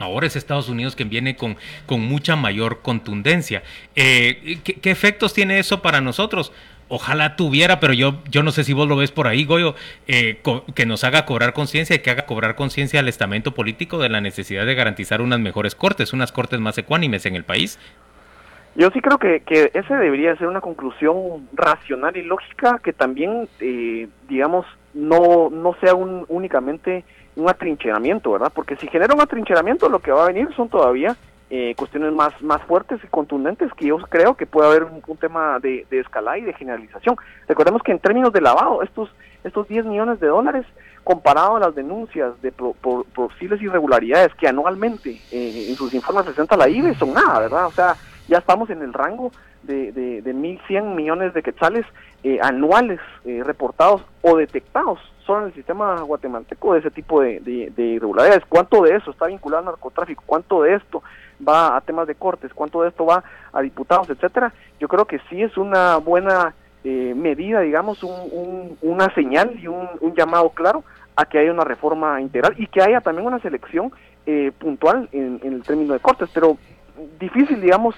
Ahora 0.00 0.26
es 0.26 0.34
Estados 0.34 0.70
Unidos 0.70 0.96
quien 0.96 1.10
viene 1.10 1.36
con, 1.36 1.56
con 1.84 2.00
mucha 2.00 2.34
mayor 2.34 2.80
contundencia. 2.80 3.62
Eh, 3.94 4.58
¿qué, 4.64 4.90
efectos 4.90 5.34
tiene 5.34 5.58
eso 5.58 5.82
para 5.82 6.00
nosotros? 6.00 6.52
Ojalá 6.88 7.36
tuviera, 7.36 7.80
pero 7.80 7.92
yo, 7.92 8.14
yo 8.30 8.42
no 8.42 8.50
sé 8.50 8.64
si 8.64 8.72
vos 8.72 8.88
lo 8.88 8.96
ves 8.96 9.12
por 9.12 9.28
ahí, 9.28 9.44
Goyo, 9.44 9.74
eh, 10.08 10.40
que 10.74 10.86
nos 10.86 11.04
haga 11.04 11.26
cobrar 11.26 11.52
conciencia 11.52 11.94
y 11.94 11.98
que 11.98 12.10
haga 12.10 12.24
cobrar 12.24 12.56
conciencia 12.56 12.98
al 12.98 13.08
estamento 13.08 13.52
político 13.52 13.98
de 13.98 14.08
la 14.08 14.22
necesidad 14.22 14.64
de 14.64 14.74
garantizar 14.74 15.20
unas 15.20 15.38
mejores 15.38 15.74
cortes, 15.74 16.14
unas 16.14 16.32
cortes 16.32 16.58
más 16.60 16.78
ecuánimes 16.78 17.26
en 17.26 17.36
el 17.36 17.44
país. 17.44 17.78
Yo 18.76 18.90
sí 18.90 19.02
creo 19.02 19.18
que, 19.18 19.40
que 19.40 19.70
ese 19.74 19.94
debería 19.94 20.34
ser 20.36 20.46
una 20.46 20.62
conclusión 20.62 21.46
racional 21.52 22.16
y 22.16 22.22
lógica 22.22 22.80
que 22.82 22.94
también, 22.94 23.48
eh, 23.60 24.08
digamos, 24.28 24.64
no, 24.94 25.50
no 25.50 25.76
sea 25.80 25.94
un, 25.94 26.24
únicamente 26.28 27.04
un 27.36 27.48
atrincheramiento, 27.48 28.32
¿verdad? 28.32 28.52
Porque 28.54 28.76
si 28.76 28.86
genera 28.88 29.14
un 29.14 29.20
atrincheramiento, 29.20 29.88
lo 29.88 30.00
que 30.00 30.10
va 30.12 30.24
a 30.24 30.28
venir 30.28 30.48
son 30.54 30.68
todavía 30.68 31.16
eh, 31.50 31.74
cuestiones 31.76 32.12
más, 32.12 32.32
más 32.42 32.62
fuertes 32.62 33.00
y 33.02 33.06
contundentes 33.08 33.72
que 33.74 33.86
yo 33.86 33.98
creo 33.98 34.34
que 34.36 34.46
puede 34.46 34.68
haber 34.68 34.84
un, 34.84 35.16
tema 35.16 35.58
de, 35.58 35.86
de 35.90 36.00
escalada 36.00 36.38
y 36.38 36.42
de 36.42 36.52
generalización. 36.54 37.16
Recordemos 37.48 37.82
que 37.82 37.92
en 37.92 37.98
términos 37.98 38.32
de 38.32 38.40
lavado, 38.40 38.82
estos, 38.82 39.10
estos 39.42 39.66
10 39.68 39.84
millones 39.86 40.20
de 40.20 40.28
dólares, 40.28 40.64
comparado 41.02 41.56
a 41.56 41.60
las 41.60 41.74
denuncias 41.74 42.40
de 42.42 42.52
pro- 42.52 42.74
por 42.80 43.04
posibles 43.06 43.60
irregularidades 43.62 44.32
que 44.34 44.46
anualmente 44.46 45.20
eh, 45.32 45.66
en 45.70 45.74
sus 45.74 45.92
informes 45.94 46.24
presenta 46.24 46.56
la 46.56 46.68
IBE, 46.68 46.94
son 46.94 47.14
nada, 47.14 47.40
¿verdad? 47.40 47.66
O 47.66 47.72
sea, 47.72 47.96
ya 48.28 48.38
estamos 48.38 48.70
en 48.70 48.82
el 48.82 48.92
rango 48.92 49.32
de, 49.64 49.90
de, 49.92 50.22
de 50.22 50.34
1.100 50.34 50.94
millones 50.94 51.34
de 51.34 51.42
quetzales 51.42 51.84
eh, 52.22 52.38
anuales 52.42 53.00
eh, 53.24 53.42
reportados 53.44 54.04
o 54.22 54.36
detectados 54.36 55.00
solo 55.26 55.40
en 55.42 55.46
el 55.48 55.54
sistema 55.54 56.00
guatemalteco 56.02 56.72
de 56.74 56.80
ese 56.80 56.90
tipo 56.90 57.20
de, 57.20 57.40
de- 57.40 57.72
de 57.76 57.82
irregularidades. 57.82 58.44
¿Cuánto 58.48 58.82
de 58.82 58.96
eso 58.96 59.10
está 59.10 59.26
vinculado 59.26 59.60
al 59.60 59.64
narcotráfico? 59.66 60.22
¿Cuánto 60.26 60.62
de 60.62 60.74
esto 60.74 61.02
va 61.46 61.76
a 61.76 61.80
temas 61.80 62.06
de 62.06 62.14
cortes? 62.14 62.52
¿Cuánto 62.54 62.82
de 62.82 62.88
esto 62.88 63.06
va 63.06 63.22
a 63.52 63.60
diputados, 63.62 64.08
etcétera? 64.10 64.52
Yo 64.78 64.88
creo 64.88 65.04
que 65.06 65.18
sí 65.28 65.42
es 65.42 65.56
una 65.56 65.96
buena 65.98 66.54
eh, 66.82 67.12
medida, 67.14 67.60
digamos, 67.60 68.02
un- 68.02 68.28
un- 68.32 68.78
una 68.80 69.12
señal 69.14 69.52
y 69.60 69.66
un, 69.66 69.86
llamado 70.14 70.48
claro 70.50 70.82
a 71.14 71.26
que 71.26 71.38
haya 71.38 71.52
una 71.52 71.64
reforma 71.64 72.20
integral 72.22 72.54
y 72.56 72.66
que 72.68 72.80
haya 72.82 73.00
también 73.02 73.26
una 73.26 73.38
selección 73.40 73.92
eh, 74.26 74.50
puntual 74.58 75.08
en, 75.12 75.40
el 75.42 75.62
término 75.62 75.92
de 75.92 76.00
cortes, 76.00 76.30
pero 76.32 76.56
difícil, 77.18 77.60
digamos, 77.60 77.94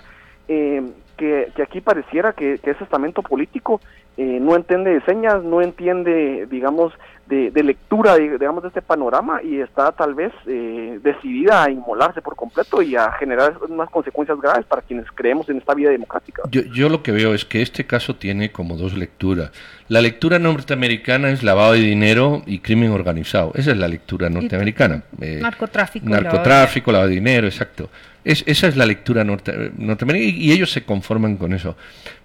eh, 0.49 0.83
que, 1.17 1.53
que 1.55 1.63
aquí 1.63 1.81
pareciera 1.81 2.33
que, 2.33 2.59
que 2.59 2.71
ese 2.73 2.83
estamento 2.85 3.23
político 3.23 3.81
eh, 4.17 4.39
no 4.41 4.55
entiende 4.57 4.91
de 4.93 5.01
señas, 5.03 5.43
no 5.43 5.63
entiende, 5.63 6.47
digamos, 6.51 6.93
de, 7.27 7.51
de 7.51 7.63
lectura, 7.63 8.17
de- 8.17 8.37
digamos, 8.39 8.63
de 8.63 8.69
este 8.69 8.83
panorama 8.83 9.41
y 9.43 9.61
está 9.61 9.93
tal 9.93 10.15
vez 10.15 10.33
eh, 10.47 10.99
decidida 11.03 11.63
a 11.65 11.71
inmolarse 11.71 12.21
por 12.21 12.37
completo 12.37 12.83
y 12.83 12.95
a 12.97 13.13
generar 13.13 13.55
unas 13.69 13.89
consecuencias 13.89 14.39
graves 14.41 14.67
para 14.67 14.83
quienes 14.83 15.07
creemos 15.15 15.49
en 15.49 15.57
esta 15.59 15.73
vida 15.73 15.91
democrática. 15.91 16.43
Yo, 16.51 16.63
yo 16.63 16.89
lo 16.91 17.03
que 17.03 17.13
veo 17.13 17.33
es 17.33 17.45
que 17.47 17.63
este 17.63 17.87
caso 17.87 18.17
tiene 18.17 18.51
como 18.53 18.77
dos 18.77 18.95
lecturas. 18.99 19.51
La 19.89 20.03
lectura 20.03 20.39
norteamericana 20.39 21.31
es 21.31 21.43
lavado 21.43 21.73
de 21.73 21.79
dinero 21.81 22.43
y 22.45 22.59
crimen 22.59 22.91
organizado. 22.91 23.53
Esa 23.55 23.71
es 23.71 23.77
la 23.79 23.89
lectura 23.89 24.29
norteamericana. 24.29 25.03
Eh, 25.21 25.39
Narcotráfico. 25.41 26.07
narcotráfico, 26.09 26.93
lavado 26.93 27.09
de 27.09 27.15
dinero, 27.15 27.47
exacto. 27.47 27.89
Es, 28.25 28.45
esa 28.47 28.69
es 28.69 28.77
la 28.77 28.85
lectura 28.85 29.25
norte- 29.25 29.73
norteamericana 29.79 30.31
y, 30.37 30.49
y 30.49 30.53
ellos 30.53 30.71
se 30.71 30.85
conforman 30.85 31.37
con 31.37 31.53
eso. 31.55 31.77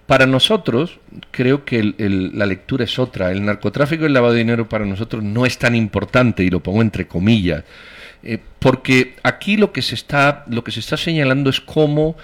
Para 0.07 0.25
nosotros, 0.25 0.99
creo 1.31 1.65
que 1.65 1.93
la 1.97 2.45
lectura 2.45 2.85
es 2.85 2.97
otra. 2.97 3.31
El 3.31 3.43
narcotráfico 3.43 4.03
y 4.03 4.07
el 4.07 4.13
lavado 4.13 4.33
de 4.33 4.39
dinero 4.39 4.69
para 4.69 4.85
nosotros 4.85 5.21
no 5.21 5.45
es 5.45 5.57
tan 5.57 5.75
importante, 5.75 6.43
y 6.43 6.49
lo 6.49 6.63
pongo 6.63 6.81
entre 6.81 7.07
comillas. 7.07 7.65
Eh, 8.23 8.39
porque 8.59 9.15
aquí 9.21 9.57
lo 9.57 9.71
que 9.71 9.81
se 9.81 9.95
está 9.95 10.43
lo 10.47 10.63
que 10.63 10.71
se 10.71 10.79
está 10.79 10.97
señalando 10.97 11.49
es 11.49 11.61
cómo 11.61 12.17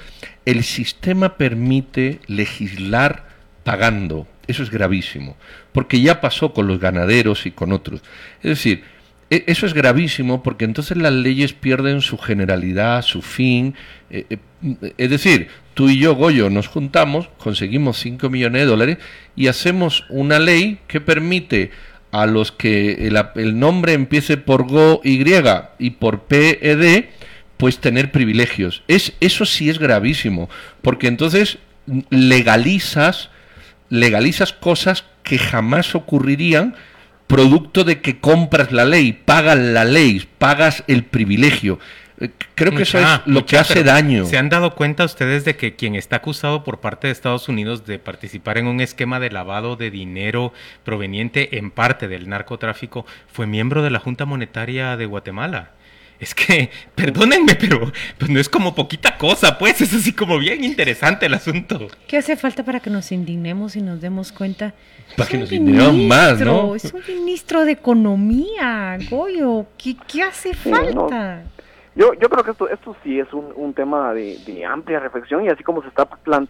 el 0.46 0.64
sistema 0.64 1.38
permite 1.38 2.20
legislar 2.28 3.28
pagando. 3.64 4.28
Eso 4.48 4.64
es 4.64 4.70
gravísimo, 4.70 5.38
porque 5.72 6.02
ya 6.02 6.20
pasó 6.20 6.54
con 6.54 6.68
los 6.68 6.80
ganaderos 6.80 7.46
y 7.46 7.52
con 7.52 7.74
otros. 7.74 8.02
Es 8.42 8.50
decir, 8.50 8.84
e, 9.30 9.44
eso 9.48 9.66
es 9.66 9.74
gravísimo 9.74 10.44
porque 10.44 10.66
entonces 10.66 10.98
las 10.98 11.14
leyes 11.14 11.54
pierden 11.54 12.02
su 12.02 12.18
generalidad, 12.18 13.02
su 13.02 13.22
fin. 13.22 13.76
Eh, 14.10 14.26
eh, 14.30 14.94
es 14.98 15.10
decir, 15.10 15.50
tú 15.74 15.90
y 15.90 16.00
yo, 16.00 16.16
Goyo, 16.16 16.50
nos 16.50 16.68
juntamos, 16.68 17.30
conseguimos 17.38 18.00
5 18.00 18.30
millones 18.30 18.62
de 18.62 18.68
dólares 18.68 18.98
y 19.36 19.48
hacemos 19.48 20.06
una 20.10 20.40
ley 20.40 20.80
que 20.88 21.02
permite 21.02 21.72
a 22.12 22.28
los 22.28 22.52
que 22.52 23.08
el, 23.36 23.60
nombre 23.60 23.94
empiece 23.94 24.38
por 24.38 24.68
Go, 24.68 25.02
Y 25.04 25.24
y 25.80 25.90
por 25.92 26.24
PED, 26.26 27.06
pues 27.58 27.80
tener 27.80 28.12
privilegios. 28.12 28.84
Es, 28.88 29.14
eso 29.20 29.46
sí 29.46 29.70
es 29.70 29.80
gravísimo, 29.80 30.50
porque 30.82 31.08
entonces 31.08 31.58
legalizas, 32.10 33.30
legalizas 33.90 34.54
cosas 34.54 35.06
que 35.24 35.40
jamás 35.40 35.96
ocurrirían 35.96 36.76
producto 37.28 37.84
de 37.84 38.00
que 38.02 38.20
compras 38.20 38.72
la 38.72 38.86
ley, 38.86 39.14
pagas 39.14 39.58
la 39.58 39.86
ley, 39.86 40.28
pagas 40.38 40.84
el 40.88 41.04
privilegio. 41.04 41.80
Creo 42.56 42.74
que 42.74 42.84
eso 42.84 43.00
es 43.00 43.08
lo 43.26 43.46
que 43.46 43.58
hace 43.58 43.84
daño. 43.84 44.26
¿Se 44.26 44.38
han 44.38 44.50
dado 44.50 44.76
cuenta 44.76 45.04
ustedes 45.04 45.46
de 45.46 45.56
que 45.56 45.76
quien 45.76 45.96
está 45.96 46.18
acusado 46.18 46.64
por 46.64 46.80
parte 46.80 47.08
de 47.08 47.14
Estados 47.14 47.50
Unidos 47.50 47.86
de 47.86 48.00
participar 48.00 48.58
en 48.58 48.68
un 48.68 48.82
esquema 48.82 49.20
de 49.20 49.32
lavado 49.32 49.76
de 49.76 49.92
dinero 49.92 50.54
proveniente 50.84 51.58
en 51.58 51.72
parte 51.72 52.08
del 52.08 52.30
narcotráfico 52.30 53.06
fue 53.28 53.48
miembro 53.48 53.82
de 53.84 53.90
la 53.90 54.00
Junta 54.00 54.26
Monetaria 54.26 54.98
de 54.98 55.06
Guatemala? 55.06 55.72
Es 56.20 56.34
que, 56.34 56.70
perdónenme, 56.96 57.56
pero 57.56 57.92
pues 58.18 58.32
no 58.32 58.40
es 58.40 58.48
como 58.48 58.74
poquita 58.74 59.18
cosa, 59.18 59.58
pues 59.58 59.82
es 59.82 59.94
así 59.94 60.14
como 60.14 60.38
bien 60.40 60.64
interesante 60.64 61.26
el 61.26 61.34
asunto. 61.34 61.88
¿Qué 62.08 62.18
hace 62.18 62.38
falta 62.38 62.64
para 62.64 62.80
que 62.80 62.90
nos 62.90 63.12
indignemos 63.12 63.76
y 63.76 63.82
nos 63.82 64.00
demos 64.00 64.32
cuenta? 64.32 64.74
Para 65.18 65.30
que 65.30 65.38
nos 65.38 65.52
indignemos 65.52 65.96
más, 65.96 66.40
¿no? 66.40 66.76
Es 66.76 66.94
un 66.94 67.02
ministro 67.08 67.66
de 67.66 67.74
Economía, 67.74 68.98
Goyo. 69.10 69.66
¿Qué, 69.78 70.24
hace 70.24 70.54
falta? 70.54 71.44
Yo, 71.96 72.14
yo 72.16 72.30
creo 72.30 72.44
que 72.44 72.52
esto, 72.52 72.68
esto 72.70 72.96
sí 73.04 73.20
es 73.20 73.32
un, 73.34 73.54
un 73.56 73.74
tema 73.74 74.14
de, 74.14 74.66
amplia 74.66 75.00
reflexión 75.00 75.46
y 75.46 75.50
así 75.50 75.64
como 75.64 75.82
se 75.84 75.90
está 75.90 76.08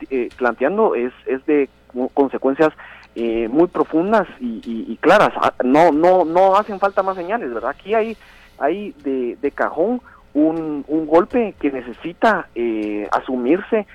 eh, 0.10 0.30
planteando 0.38 0.96
es, 0.96 1.12
es 1.26 1.46
de 1.46 1.70
consecuencias 2.14 2.72
eh, 3.16 3.48
muy 3.50 3.68
profundas 3.68 4.26
y, 4.40 4.98
claras. 5.02 5.34
Ah, 5.36 5.54
no, 5.64 5.92
no, 5.92 6.24
no 6.24 6.56
hacen 6.56 6.80
falta 6.80 7.04
más 7.04 7.18
señales, 7.18 7.54
¿verdad? 7.54 7.72
Aquí 7.72 7.94
hay, 7.94 8.16
hay 8.58 8.94
de, 9.04 9.38
de 9.42 9.52
cajón 9.52 10.02
un, 10.34 10.86
un 10.88 11.08
golpe 11.08 11.54
que 11.60 11.72
necesita 11.72 12.48
eh, 12.56 13.08
asumirse 13.12 13.86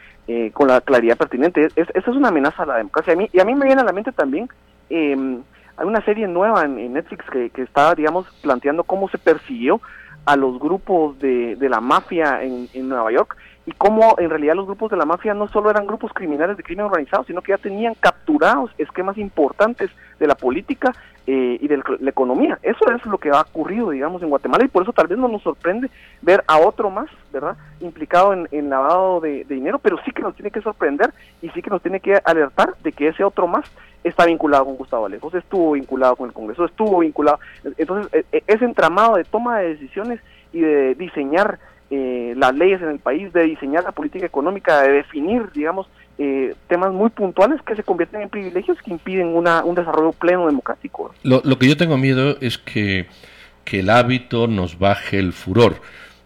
con 0.53 0.69
la 0.69 0.83
claridad 0.83 1.17
pertinente. 1.17 1.69
Es, 1.75 1.89
esa 1.95 2.11
es 2.11 2.17
una 2.17 2.29
amenaza 2.29 2.65
a 2.65 2.67
la 2.67 2.77
democracia. 2.77 3.15
A 3.15 3.17
mí, 3.17 3.31
y 3.33 3.41
a 3.41 3.47
mí 3.47 3.55
me 3.55 3.65
viene 3.65 3.81
a 3.81 3.85
la 3.85 3.95
mente 3.95 4.13
también, 4.13 4.47
em, 4.91 5.43
hay 5.79 5.87
una 5.87 6.05
serie 6.05 6.29
nueva 6.29 6.67
en, 6.67 6.93
Netflix 6.93 7.25
que, 7.31 7.49
que, 7.49 7.63
está, 7.63 7.95
digamos, 7.95 8.27
planteando 8.43 8.85
cómo 8.85 9.09
se 9.09 9.17
persiguió 9.17 9.81
a 10.29 10.37
los 10.37 10.59
grupos 10.59 11.19
de, 11.21 11.57
de 11.57 11.69
la 11.71 11.81
mafia 11.81 12.43
en, 12.43 12.69
en, 12.75 12.87
Nueva 12.87 13.11
York 13.11 13.35
y 13.65 13.73
cómo 13.73 14.15
en 14.19 14.29
realidad 14.29 14.57
los 14.57 14.67
grupos 14.67 14.91
de 14.91 14.99
la 14.99 15.07
mafia 15.07 15.33
no 15.33 15.49
solo 15.49 15.71
eran 15.71 15.87
grupos 15.87 16.13
criminales 16.13 16.59
de 16.59 16.63
crimen 16.63 16.85
organizado, 16.85 17.25
sino 17.25 17.41
que 17.41 17.53
ya 17.53 17.57
tenían 17.57 17.95
capturados 17.95 18.71
esquemas 18.77 19.17
importantes 19.17 19.91
de 20.19 20.27
la 20.27 20.35
política 20.35 20.93
eh, 21.27 21.59
y 21.61 21.69
de 21.69 21.83
la 22.01 22.11
economía. 22.11 22.59
Eso 22.63 22.91
es 22.91 23.05
lo 23.05 23.19
que 23.19 23.31
ha 23.31 23.41
ocurrido, 23.43 23.91
digamos, 23.91 24.23
en 24.23 24.31
Guatemala 24.31 24.65
y 24.65 24.69
por 24.69 24.83
eso 24.83 24.93
tal 24.93 25.09
vez 25.09 25.19
no 25.19 25.29
nos 25.29 25.43
sorprende 25.43 25.91
ver 26.23 26.43
a 26.47 26.59
otro 26.59 26.91
más, 26.91 27.11
¿verdad?, 27.33 27.57
implicado 27.81 28.33
en, 28.33 28.49
en 28.51 28.71
lavado 28.71 29.21
de, 29.21 29.45
dinero, 29.45 29.79
pero 29.79 29.99
sí 30.05 30.11
que 30.11 30.23
nos 30.23 30.35
tiene 30.35 30.51
que 30.51 30.63
sorprender 30.63 31.13
y 31.43 31.51
sí 31.51 31.61
que 31.61 31.71
nos 31.71 31.83
tiene 31.83 32.01
que 32.01 32.19
alertar 32.25 32.75
de 32.83 32.93
que 32.93 33.09
ese 33.09 33.25
otro 33.25 33.47
más 33.47 33.71
está 34.05 34.25
vinculado 34.25 34.65
con 34.65 34.77
Gustavo 34.77 35.07
Alejos, 35.07 35.35
estuvo 35.35 35.73
vinculado 35.73 36.17
con 36.17 36.29
el 36.29 36.35
Congreso, 36.35 36.65
estuvo 36.65 37.01
vinculado. 37.01 37.41
Entonces, 37.77 38.11
e, 38.13 38.25
e, 38.39 38.43
ese 38.47 38.65
entramado 38.65 39.17
de 39.17 39.25
toma 39.25 39.59
de 39.59 39.75
decisiones 39.75 40.21
y 40.53 40.61
de 40.61 40.95
diseñar 40.95 41.59
eh, 41.91 42.35
las 42.37 42.55
leyes 42.55 42.81
en 42.83 42.89
el 42.89 42.99
país, 42.99 43.33
de 43.33 43.45
diseñar 43.45 43.85
la 43.85 43.93
política 43.93 44.27
económica, 44.27 44.83
de 44.83 44.93
definir, 44.93 45.51
digamos, 45.53 45.89
eh, 46.19 46.55
temas 46.67 46.93
muy 46.93 47.11
puntuales 47.11 47.61
que 47.63 47.77
se 47.77 47.83
convierten 47.83 48.23
en 48.23 48.29
privilegios 48.29 48.79
que 48.83 48.91
impiden 48.91 49.29
una, 49.29 49.65
un 49.65 49.75
desarrollo 49.75 50.13
pleno 50.13 50.47
democrático. 50.47 51.15
Lo, 51.23 51.41
lo 51.45 51.59
que 51.59 51.69
yo 51.69 51.77
tengo 51.77 51.97
miedo 51.97 52.37
es 52.41 52.59
que, 52.59 53.07
que 53.65 53.81
el 53.81 53.91
hábito 53.91 54.49
nos 54.49 54.79
baje 54.79 55.19
el 55.19 55.33
furor, 55.33 55.77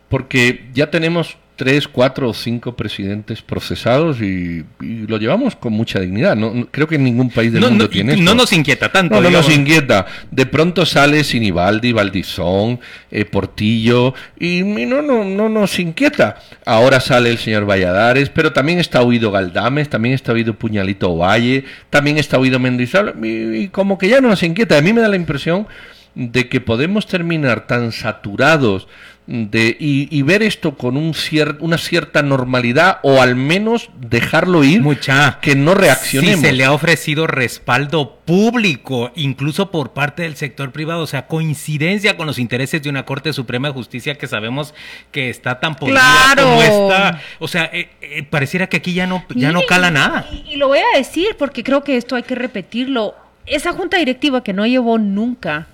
porque 0.09 0.68
ya 0.72 0.90
tenemos 0.90 1.36
tres, 1.62 1.86
cuatro 1.86 2.28
o 2.28 2.34
cinco 2.34 2.74
presidentes 2.74 3.40
procesados 3.40 4.20
y, 4.20 4.64
lo 4.80 5.16
llevamos 5.16 5.54
con 5.54 5.72
mucha 5.72 6.00
dignidad. 6.00 6.34
No, 6.34 6.66
creo 6.72 6.88
que 6.88 6.96
en 6.96 7.04
ningún 7.04 7.30
país 7.30 7.52
del 7.52 7.62
mundo 7.62 7.88
tiene 7.88 8.16
No 8.16 8.34
nos 8.34 8.52
inquieta 8.52 8.90
tanto. 8.90 9.20
No, 9.20 9.30
nos 9.30 9.48
inquieta. 9.48 10.06
De 10.32 10.44
pronto 10.44 10.84
sale 10.84 11.22
Sinibaldi, 11.22 11.92
Valdizón, 11.92 12.80
eh, 13.12 13.24
Portillo 13.24 14.12
y, 14.40 14.62
no, 14.64 15.02
no, 15.02 15.22
no 15.22 15.48
nos 15.48 15.78
inquieta. 15.78 16.34
Ahora 16.66 16.98
sale 16.98 17.30
el 17.30 17.38
señor 17.38 17.64
Valladares, 17.64 18.28
pero 18.28 18.52
también 18.52 18.80
está 18.80 19.00
oído 19.02 19.30
Galdames, 19.30 19.88
también 19.88 20.16
está 20.16 20.32
oído 20.32 20.54
Puñalito 20.54 21.16
Valle, 21.16 21.64
también 21.90 22.18
está 22.18 22.40
oído 22.40 22.58
Mendizábal 22.58 23.24
y, 23.24 23.56
y 23.56 23.68
como 23.68 23.98
que 23.98 24.08
ya 24.08 24.20
no 24.20 24.30
nos 24.30 24.42
inquieta. 24.42 24.76
A 24.76 24.82
mí 24.82 24.92
me 24.92 25.00
da 25.00 25.06
la 25.06 25.14
impresión 25.14 25.68
de 26.16 26.48
que 26.48 26.60
podemos 26.60 27.06
terminar 27.06 27.68
tan 27.68 27.92
saturados 27.92 28.88
de, 29.27 29.77
y, 29.79 30.23
ver 30.23 30.43
esto 30.43 30.77
con 30.77 30.97
un 30.97 31.14
una 31.61 31.79
cierta 31.79 32.23
normalidad 32.23 32.99
o 33.03 33.23
al 33.23 33.37
menos 33.37 33.91
dejarlo 33.97 34.64
ir, 34.64 34.83
Mucha. 34.83 35.39
que 35.41 35.55
no 35.55 35.75
reaccionemos. 35.75 36.41
se 36.41 36.53
le 36.53 36.64
ha 36.64 36.73
ofrecido 36.73 37.29
respaldo 37.29 38.16
público, 38.25 39.12
incluso 39.14 39.70
por 39.70 39.93
parte 39.93 40.23
del 40.23 40.37
sector 40.37 40.73
privado, 40.73 41.03
o 41.03 41.07
sea, 41.07 41.29
coincidencia 41.29 42.16
con 42.16 42.27
los 42.27 42.39
intereses 42.39 42.83
de 42.83 42.91
una 42.91 43.05
Corte 43.05 43.33
Suprema 43.33 43.68
de 43.68 43.75
Justicia 43.75 44.18
que 44.18 44.27
sabemos 44.27 44.75
que 45.12 45.31
está 45.31 45.61
tan 45.61 45.77
podrida 45.77 46.35
como 46.37 46.62
está. 46.62 47.20
O 47.39 47.47
sea, 47.47 47.70
eh, 47.73 47.91
eh, 48.01 48.25
pareciera 48.25 48.68
que 48.68 48.79
aquí 48.79 48.93
ya 48.93 49.07
no, 49.07 49.25
ya 49.35 49.53
no 49.53 49.62
cala 49.68 49.91
nada. 49.93 50.27
y 50.33 50.57
lo 50.57 50.68
voy 50.68 50.81
a 50.81 50.99
decir 50.99 51.37
porque 51.39 51.62
creo 51.62 51.85
que 51.85 51.97
esto 51.97 52.16
hay 52.16 52.25
que 52.25 52.35
repetirlo. 52.35 53.14
Esa 53.47 53.73
junta 53.73 53.99
directiva 53.99 54.43
que 54.43 54.53
no 54.53 54.66
llevó 54.66 54.99
nunca 54.99 55.68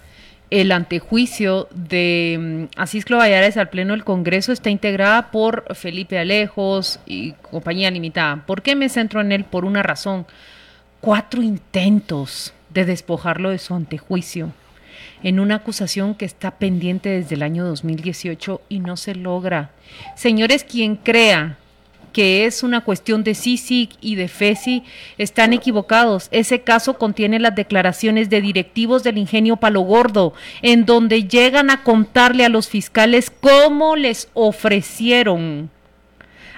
el 0.51 0.73
antejuicio 0.73 1.69
de 1.73 2.69
mm, 2.77 2.81
Asís 2.81 3.05
Valladares 3.05 3.57
al 3.57 3.69
Pleno 3.69 3.93
del 3.93 4.05
Congreso 4.05 4.53
está 4.53 4.71
integrada 4.71 5.31
por 5.31 5.75
Felipe 5.75 6.19
Alejos 6.19 7.01
y 7.07 7.33
compañía 7.33 7.91
limitada. 7.91 8.45
¿Por 8.47 8.63
qué 8.63 8.75
me 8.75 8.89
centro 8.89 9.21
en 9.21 9.33
él? 9.33 9.45
Por 9.45 9.65
una 9.65 9.83
razón. 9.83 10.27
Cuatro 11.01 11.43
intentos 11.43 12.53
de 12.71 12.85
despojarlo 12.85 13.51
de 13.51 13.59
su 13.59 13.75
antejuicio 13.75 14.53
en 15.23 15.41
una 15.41 15.57
acusación 15.57 16.15
que 16.15 16.25
está 16.25 16.53
pendiente 16.53 17.09
desde 17.09 17.35
el 17.35 17.43
año 17.43 17.65
2018 17.65 18.63
y 18.69 18.81
no 18.81 18.97
se 18.97 19.15
logra. 19.15 19.71
Señores, 20.17 20.65
quien 20.65 20.97
crea 20.97 21.59
que 22.19 22.47
es 22.47 22.65
una 22.65 22.81
cuestión 22.81 23.23
de 23.23 23.37
CICIC 23.37 23.93
y 24.01 24.17
de 24.17 24.27
FESI, 24.27 24.83
están 25.19 25.53
equivocados. 25.53 26.27
Ese 26.33 26.63
caso 26.63 26.99
contiene 26.99 27.39
las 27.39 27.55
declaraciones 27.55 28.29
de 28.29 28.41
directivos 28.41 29.05
del 29.05 29.19
ingenio 29.19 29.59
Palo 29.59 29.83
Gordo, 29.83 30.35
en 30.61 30.85
donde 30.85 31.29
llegan 31.29 31.71
a 31.71 31.85
contarle 31.85 32.45
a 32.45 32.49
los 32.49 32.69
fiscales 32.69 33.31
cómo 33.31 33.95
les 33.95 34.31
ofrecieron 34.35 35.71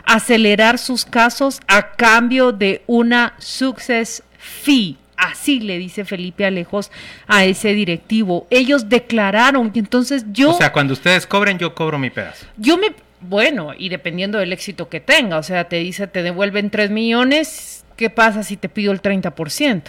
acelerar 0.06 0.78
sus 0.78 1.04
casos 1.04 1.61
a 1.66 1.90
cambio 1.90 2.52
de 2.52 2.82
una 2.86 3.34
success 3.36 4.22
fee. 4.38 4.96
Así 5.14 5.61
le 5.61 5.76
dice 5.76 6.06
Felipe 6.06 6.46
Alejos 6.46 6.90
a 7.26 7.44
ese 7.44 7.74
directivo. 7.74 8.46
Ellos 8.48 8.88
declararon 8.88 9.72
que 9.72 9.80
entonces 9.80 10.24
yo... 10.32 10.52
O 10.52 10.54
sea, 10.54 10.72
cuando 10.72 10.94
ustedes 10.94 11.26
cobren, 11.26 11.58
yo 11.58 11.74
cobro 11.74 11.98
mi 11.98 12.08
pedazo. 12.08 12.46
Yo 12.56 12.78
me 12.78 12.94
bueno, 13.20 13.72
y 13.76 13.88
dependiendo 13.88 14.38
del 14.38 14.52
éxito 14.52 14.88
que 14.88 15.00
tenga, 15.00 15.38
o 15.38 15.42
sea, 15.42 15.64
te 15.64 15.76
dice, 15.76 16.06
te 16.06 16.22
devuelven 16.22 16.70
3 16.70 16.90
millones, 16.90 17.84
¿qué 17.96 18.10
pasa 18.10 18.42
si 18.42 18.56
te 18.56 18.68
pido 18.68 18.92
el 18.92 19.02
30%? 19.02 19.82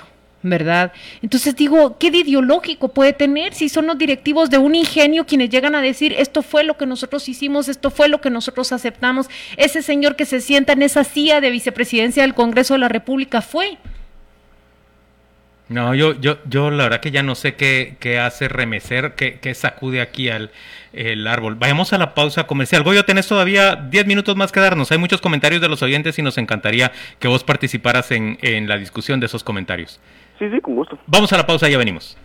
¿Verdad? 0.43 0.91
Entonces 1.21 1.55
digo, 1.55 1.99
¿qué 1.99 2.09
de 2.09 2.17
ideológico 2.19 2.88
puede 2.88 3.13
tener 3.13 3.53
si 3.53 3.69
son 3.69 3.86
los 3.86 3.97
directivos 3.97 4.49
de 4.49 4.57
un 4.57 4.73
ingenio 4.73 5.27
quienes 5.27 5.51
llegan 5.51 5.75
a 5.75 5.82
decir, 5.82 6.15
esto 6.17 6.41
fue 6.41 6.63
lo 6.63 6.77
que 6.77 6.88
nosotros 6.88 7.29
hicimos, 7.29 7.69
esto 7.69 7.91
fue 7.91 8.09
lo 8.09 8.21
que 8.21 8.32
nosotros 8.32 8.71
aceptamos? 8.71 9.29
Ese 9.55 9.84
señor 9.84 10.15
que 10.15 10.25
se 10.25 10.41
sienta 10.41 10.73
en 10.73 10.82
esa 10.82 11.03
silla 11.03 11.41
de 11.41 11.51
vicepresidencia 11.51 12.23
del 12.23 12.34
Congreso 12.34 12.73
de 12.73 12.79
la 12.79 12.89
República 12.89 13.41
fue. 13.41 13.77
No, 15.72 15.95
yo, 15.95 16.19
yo, 16.19 16.38
yo 16.45 16.69
la 16.69 16.84
verdad 16.84 16.99
que 16.99 17.11
ya 17.11 17.24
no 17.24 17.34
sé 17.34 17.55
qué, 17.55 17.95
qué 17.99 18.19
hace 18.19 18.49
remecer, 18.49 19.15
qué, 19.15 19.39
qué 19.39 19.53
sacude 19.53 20.01
aquí 20.01 20.30
al 20.30 20.51
el 20.93 21.26
árbol. 21.28 21.55
Vayamos 21.55 21.93
a 21.93 21.97
la 21.97 22.13
pausa 22.13 22.45
comercial. 22.45 22.84
Goyo, 22.84 23.05
tenés 23.05 23.28
todavía 23.28 23.76
10 23.76 24.05
minutos 24.05 24.36
más 24.36 24.51
que 24.51 24.59
darnos. 24.59 24.91
Hay 24.91 24.97
muchos 24.97 25.22
comentarios 25.22 25.61
de 25.61 25.69
los 25.69 25.82
oyentes 25.82 26.19
y 26.19 26.22
nos 26.22 26.38
encantaría 26.38 26.91
que 27.19 27.30
vos 27.30 27.45
participaras 27.45 28.11
en, 28.11 28.38
en 28.41 28.67
la 28.67 28.78
discusión 28.78 29.22
de 29.22 29.28
esos 29.28 29.43
comentarios. 29.43 30.01
Sí, 30.39 30.49
sí, 30.51 30.59
con 30.59 30.76
gusto. 30.76 30.99
Vamos 31.07 31.32
a 31.32 31.38
la 31.38 31.47
pausa, 31.47 31.69
ya 31.69 31.78
venimos. 31.78 32.17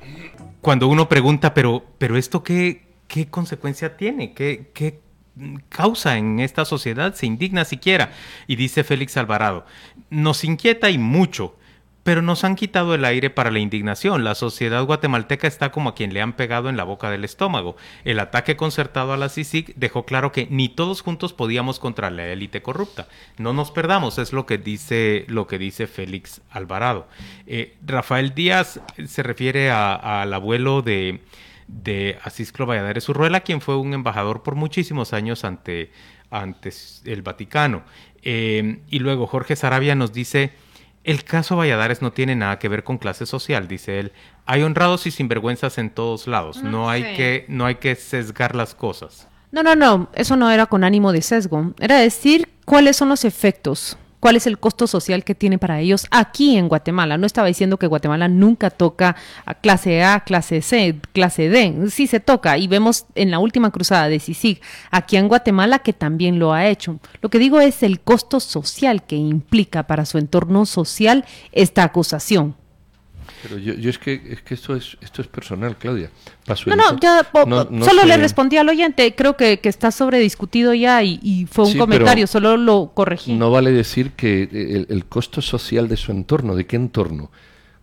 Cuando 0.60 0.88
uno 0.88 1.08
pregunta, 1.08 1.54
pero, 1.54 1.84
pero 1.98 2.16
esto 2.16 2.42
qué, 2.42 2.82
qué 3.06 3.28
consecuencia 3.28 3.96
tiene, 3.96 4.32
qué, 4.32 4.70
qué 4.74 4.98
causa 5.68 6.16
en 6.16 6.40
esta 6.40 6.64
sociedad, 6.64 7.14
se 7.14 7.26
indigna 7.26 7.64
siquiera. 7.64 8.10
Y 8.48 8.56
dice 8.56 8.82
Félix 8.82 9.16
Alvarado, 9.16 9.66
nos 10.10 10.42
inquieta 10.42 10.90
y 10.90 10.98
mucho 10.98 11.56
pero 12.06 12.22
nos 12.22 12.44
han 12.44 12.54
quitado 12.54 12.94
el 12.94 13.04
aire 13.04 13.30
para 13.30 13.50
la 13.50 13.58
indignación. 13.58 14.22
La 14.22 14.36
sociedad 14.36 14.84
guatemalteca 14.84 15.48
está 15.48 15.72
como 15.72 15.88
a 15.88 15.96
quien 15.96 16.14
le 16.14 16.22
han 16.22 16.34
pegado 16.34 16.68
en 16.68 16.76
la 16.76 16.84
boca 16.84 17.10
del 17.10 17.24
estómago. 17.24 17.76
El 18.04 18.20
ataque 18.20 18.54
concertado 18.54 19.12
a 19.12 19.16
la 19.16 19.28
CICIG 19.28 19.74
dejó 19.74 20.06
claro 20.06 20.30
que 20.30 20.46
ni 20.48 20.68
todos 20.68 21.00
juntos 21.00 21.32
podíamos 21.32 21.80
contra 21.80 22.10
la 22.10 22.28
élite 22.28 22.62
corrupta. 22.62 23.08
No 23.38 23.52
nos 23.52 23.72
perdamos, 23.72 24.18
es 24.18 24.32
lo 24.32 24.46
que 24.46 24.56
dice, 24.56 25.24
lo 25.26 25.48
que 25.48 25.58
dice 25.58 25.88
Félix 25.88 26.42
Alvarado. 26.48 27.08
Eh, 27.48 27.74
Rafael 27.84 28.36
Díaz 28.36 28.80
se 29.04 29.24
refiere 29.24 29.72
al 29.72 30.32
abuelo 30.32 30.82
de, 30.82 31.22
de 31.66 32.20
Asisclo 32.22 32.66
Valladares 32.66 33.08
Urruela, 33.08 33.40
quien 33.40 33.60
fue 33.60 33.76
un 33.78 33.94
embajador 33.94 34.44
por 34.44 34.54
muchísimos 34.54 35.12
años 35.12 35.42
ante, 35.42 35.90
ante 36.30 36.70
el 37.04 37.22
Vaticano. 37.22 37.82
Eh, 38.22 38.78
y 38.90 39.00
luego 39.00 39.26
Jorge 39.26 39.56
Sarabia 39.56 39.96
nos 39.96 40.12
dice 40.12 40.52
el 41.06 41.24
caso 41.24 41.56
Valladares 41.56 42.02
no 42.02 42.12
tiene 42.12 42.34
nada 42.34 42.58
que 42.58 42.68
ver 42.68 42.82
con 42.84 42.98
clase 42.98 43.26
social, 43.26 43.68
dice 43.68 44.00
él. 44.00 44.12
Hay 44.44 44.62
honrados 44.62 45.06
y 45.06 45.12
sinvergüenzas 45.12 45.78
en 45.78 45.90
todos 45.90 46.26
lados. 46.26 46.62
No 46.62 46.90
hay 46.90 47.14
que 47.14 47.46
no 47.48 47.64
hay 47.64 47.76
que 47.76 47.94
sesgar 47.94 48.56
las 48.56 48.74
cosas. 48.74 49.28
No, 49.52 49.62
no, 49.62 49.76
no, 49.76 50.10
eso 50.14 50.36
no 50.36 50.50
era 50.50 50.66
con 50.66 50.82
ánimo 50.82 51.12
de 51.12 51.22
sesgo. 51.22 51.72
Era 51.78 51.96
decir 51.98 52.48
cuáles 52.64 52.96
son 52.96 53.08
los 53.08 53.24
efectos 53.24 53.96
cuál 54.26 54.34
es 54.34 54.48
el 54.48 54.58
costo 54.58 54.88
social 54.88 55.22
que 55.22 55.36
tiene 55.36 55.56
para 55.56 55.78
ellos 55.78 56.08
aquí 56.10 56.56
en 56.56 56.66
Guatemala. 56.66 57.16
No 57.16 57.26
estaba 57.26 57.46
diciendo 57.46 57.76
que 57.76 57.86
Guatemala 57.86 58.26
nunca 58.26 58.70
toca 58.70 59.14
a 59.44 59.54
clase 59.54 60.02
A, 60.02 60.24
clase 60.24 60.62
C, 60.62 60.98
clase 61.12 61.48
D. 61.48 61.88
Sí 61.90 62.08
se 62.08 62.18
toca 62.18 62.58
y 62.58 62.66
vemos 62.66 63.06
en 63.14 63.30
la 63.30 63.38
última 63.38 63.70
cruzada 63.70 64.08
de 64.08 64.18
CICIG 64.18 64.60
aquí 64.90 65.16
en 65.16 65.28
Guatemala 65.28 65.78
que 65.78 65.92
también 65.92 66.40
lo 66.40 66.52
ha 66.52 66.66
hecho. 66.66 66.98
Lo 67.20 67.28
que 67.28 67.38
digo 67.38 67.60
es 67.60 67.84
el 67.84 68.00
costo 68.00 68.40
social 68.40 69.04
que 69.04 69.14
implica 69.14 69.84
para 69.84 70.04
su 70.04 70.18
entorno 70.18 70.66
social 70.66 71.24
esta 71.52 71.84
acusación. 71.84 72.56
Pero 73.48 73.60
yo, 73.60 73.74
yo, 73.74 73.90
es 73.90 73.98
que 73.98 74.20
es 74.30 74.42
que 74.42 74.54
esto 74.54 74.74
es 74.74 74.96
esto 75.00 75.22
es 75.22 75.28
personal, 75.28 75.76
Claudia. 75.76 76.10
no, 76.66 76.76
no, 76.76 76.98
ya 77.00 77.24
solo 77.32 78.04
le 78.04 78.16
respondí 78.16 78.56
al 78.56 78.68
oyente. 78.68 79.14
Creo 79.14 79.36
que, 79.36 79.60
que 79.60 79.68
está 79.68 79.90
sobrediscutido 79.90 80.74
ya 80.74 81.02
y, 81.02 81.46
fue 81.50 81.66
un 81.66 81.78
comentario, 81.78 82.26
solo 82.26 82.56
lo 82.56 82.90
corregí. 82.94 83.34
No 83.34 83.50
vale 83.50 83.70
decir 83.70 84.12
que 84.12 84.86
el, 84.88 85.04
costo 85.06 85.40
social 85.40 85.88
de 85.88 85.96
su 85.96 86.10
entorno, 86.10 86.56
¿de 86.56 86.66
qué 86.66 86.76
entorno? 86.76 87.30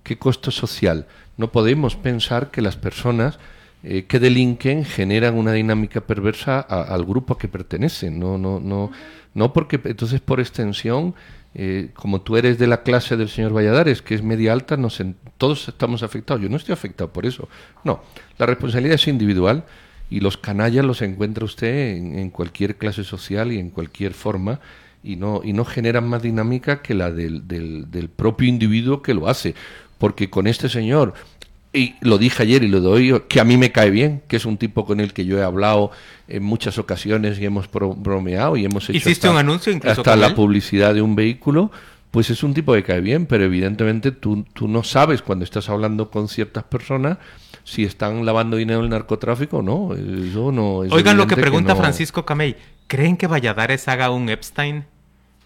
¿Qué 0.04 0.18
costo 0.18 0.52
social? 0.52 1.08
No 1.38 1.52
podemos 1.52 1.96
pensar 1.96 2.52
que 2.52 2.62
las 2.62 2.76
personas 2.76 3.40
eh, 3.84 4.06
que 4.06 4.20
delinquen 4.20 4.84
generan 4.84 5.36
una 5.36 5.54
dinámica 5.54 6.02
perversa 6.02 6.60
al 6.60 7.06
grupo 7.06 7.34
a 7.34 7.38
que 7.38 7.48
pertenecen. 7.48 8.20
No, 8.20 8.38
no, 8.38 8.60
no, 8.60 8.92
no 9.34 9.54
porque 9.54 9.80
entonces 9.86 10.20
por 10.20 10.40
extensión 10.40 11.16
eh, 11.56 11.92
como 11.94 12.22
tú 12.22 12.38
eres 12.38 12.58
de 12.58 12.68
la 12.68 12.82
clase 12.82 13.16
del 13.16 13.30
señor 13.30 13.56
Valladares, 13.56 14.02
que 14.02 14.16
es 14.16 14.24
media 14.24 14.54
alta, 14.54 14.76
no 14.76 14.90
todos 15.38 15.68
estamos 15.68 16.02
afectados. 16.02 16.42
Yo 16.42 16.50
no 16.50 16.58
estoy 16.58 16.74
afectado 16.74 17.14
por 17.14 17.26
eso. 17.26 17.48
No, 17.84 18.02
la 18.38 18.46
responsabilidad 18.46 18.96
es 18.96 19.08
individual 19.08 19.64
y 20.10 20.20
los 20.20 20.38
canallas 20.38 20.86
los 20.86 21.02
encuentra 21.02 21.46
usted 21.46 21.96
en, 21.96 22.30
cualquier 22.30 22.78
clase 22.78 23.04
social 23.04 23.52
y 23.52 23.60
en 23.60 23.70
cualquier 23.70 24.14
forma 24.14 24.60
y 25.04 25.16
no, 25.16 25.42
y 25.44 25.54
no 25.54 25.66
generan 25.66 26.08
más 26.08 26.22
dinámica 26.22 26.82
que 26.82 26.94
la 26.94 27.12
del 27.12 28.10
propio 28.16 28.48
individuo 28.48 29.02
que 29.02 29.14
lo 29.14 29.28
hace. 29.28 29.54
Porque 30.00 30.30
con 30.30 30.48
este 30.48 30.70
señor 30.70 31.14
y 31.74 31.96
lo 32.02 32.20
dije 32.20 32.44
ayer 32.44 32.64
y 32.64 32.68
lo 32.68 32.82
doy, 32.82 33.20
que 33.28 33.40
a 33.40 33.44
mí 33.44 33.58
me 33.58 33.72
cae 33.72 33.90
bien, 33.90 34.22
que 34.28 34.36
es 34.36 34.46
un 34.46 34.58
tipo 34.58 34.86
con 34.86 35.00
el 35.00 35.12
que 35.12 35.26
yo 35.26 35.40
he 35.40 35.44
hablado 35.44 35.90
en 36.28 36.44
muchas 36.44 36.78
ocasiones 36.78 37.40
y 37.40 37.46
hemos 37.46 37.68
bromeado 37.72 38.56
y 38.56 38.66
hemos 38.66 38.90
hecho 38.90 38.98
¿Hiciste 38.98 39.28
un 39.28 39.38
anuncio 39.38 39.78
hasta 39.84 40.16
la 40.16 40.36
publicidad 40.36 40.94
de 40.94 41.02
un 41.02 41.16
vehículo, 41.16 41.72
pues 42.12 42.30
es 42.30 42.44
un 42.44 42.54
tipo 42.54 42.74
que 42.74 42.84
cae 42.84 43.02
bien, 43.02 43.26
pero 43.26 43.44
evidentemente 43.44 44.12
tú, 44.12 44.46
tú 44.54 44.68
no 44.68 44.84
sabes 44.84 45.24
cuando 45.24 45.44
estás 45.44 45.68
hablando 45.68 46.12
con 46.12 46.28
ciertas 46.28 46.64
personas 46.64 47.18
si 47.64 47.86
están 47.86 48.24
lavando 48.24 48.58
dinero 48.58 48.80
en 48.80 48.86
el 48.86 48.92
narcotráfico 48.92 49.58
o 49.58 49.62
no. 49.64 49.96
Eso 49.96 50.52
no 50.52 50.76
Oigan 50.78 51.18
lo 51.18 51.26
que 51.26 51.36
pregunta 51.36 51.76
Francisco 51.76 52.24
Camey, 52.24 52.56
¿creen 52.86 53.18
que 53.18 53.26
Valladares 53.26 53.88
haga 53.88 54.12
un 54.12 54.30
Epstein? 54.30 54.86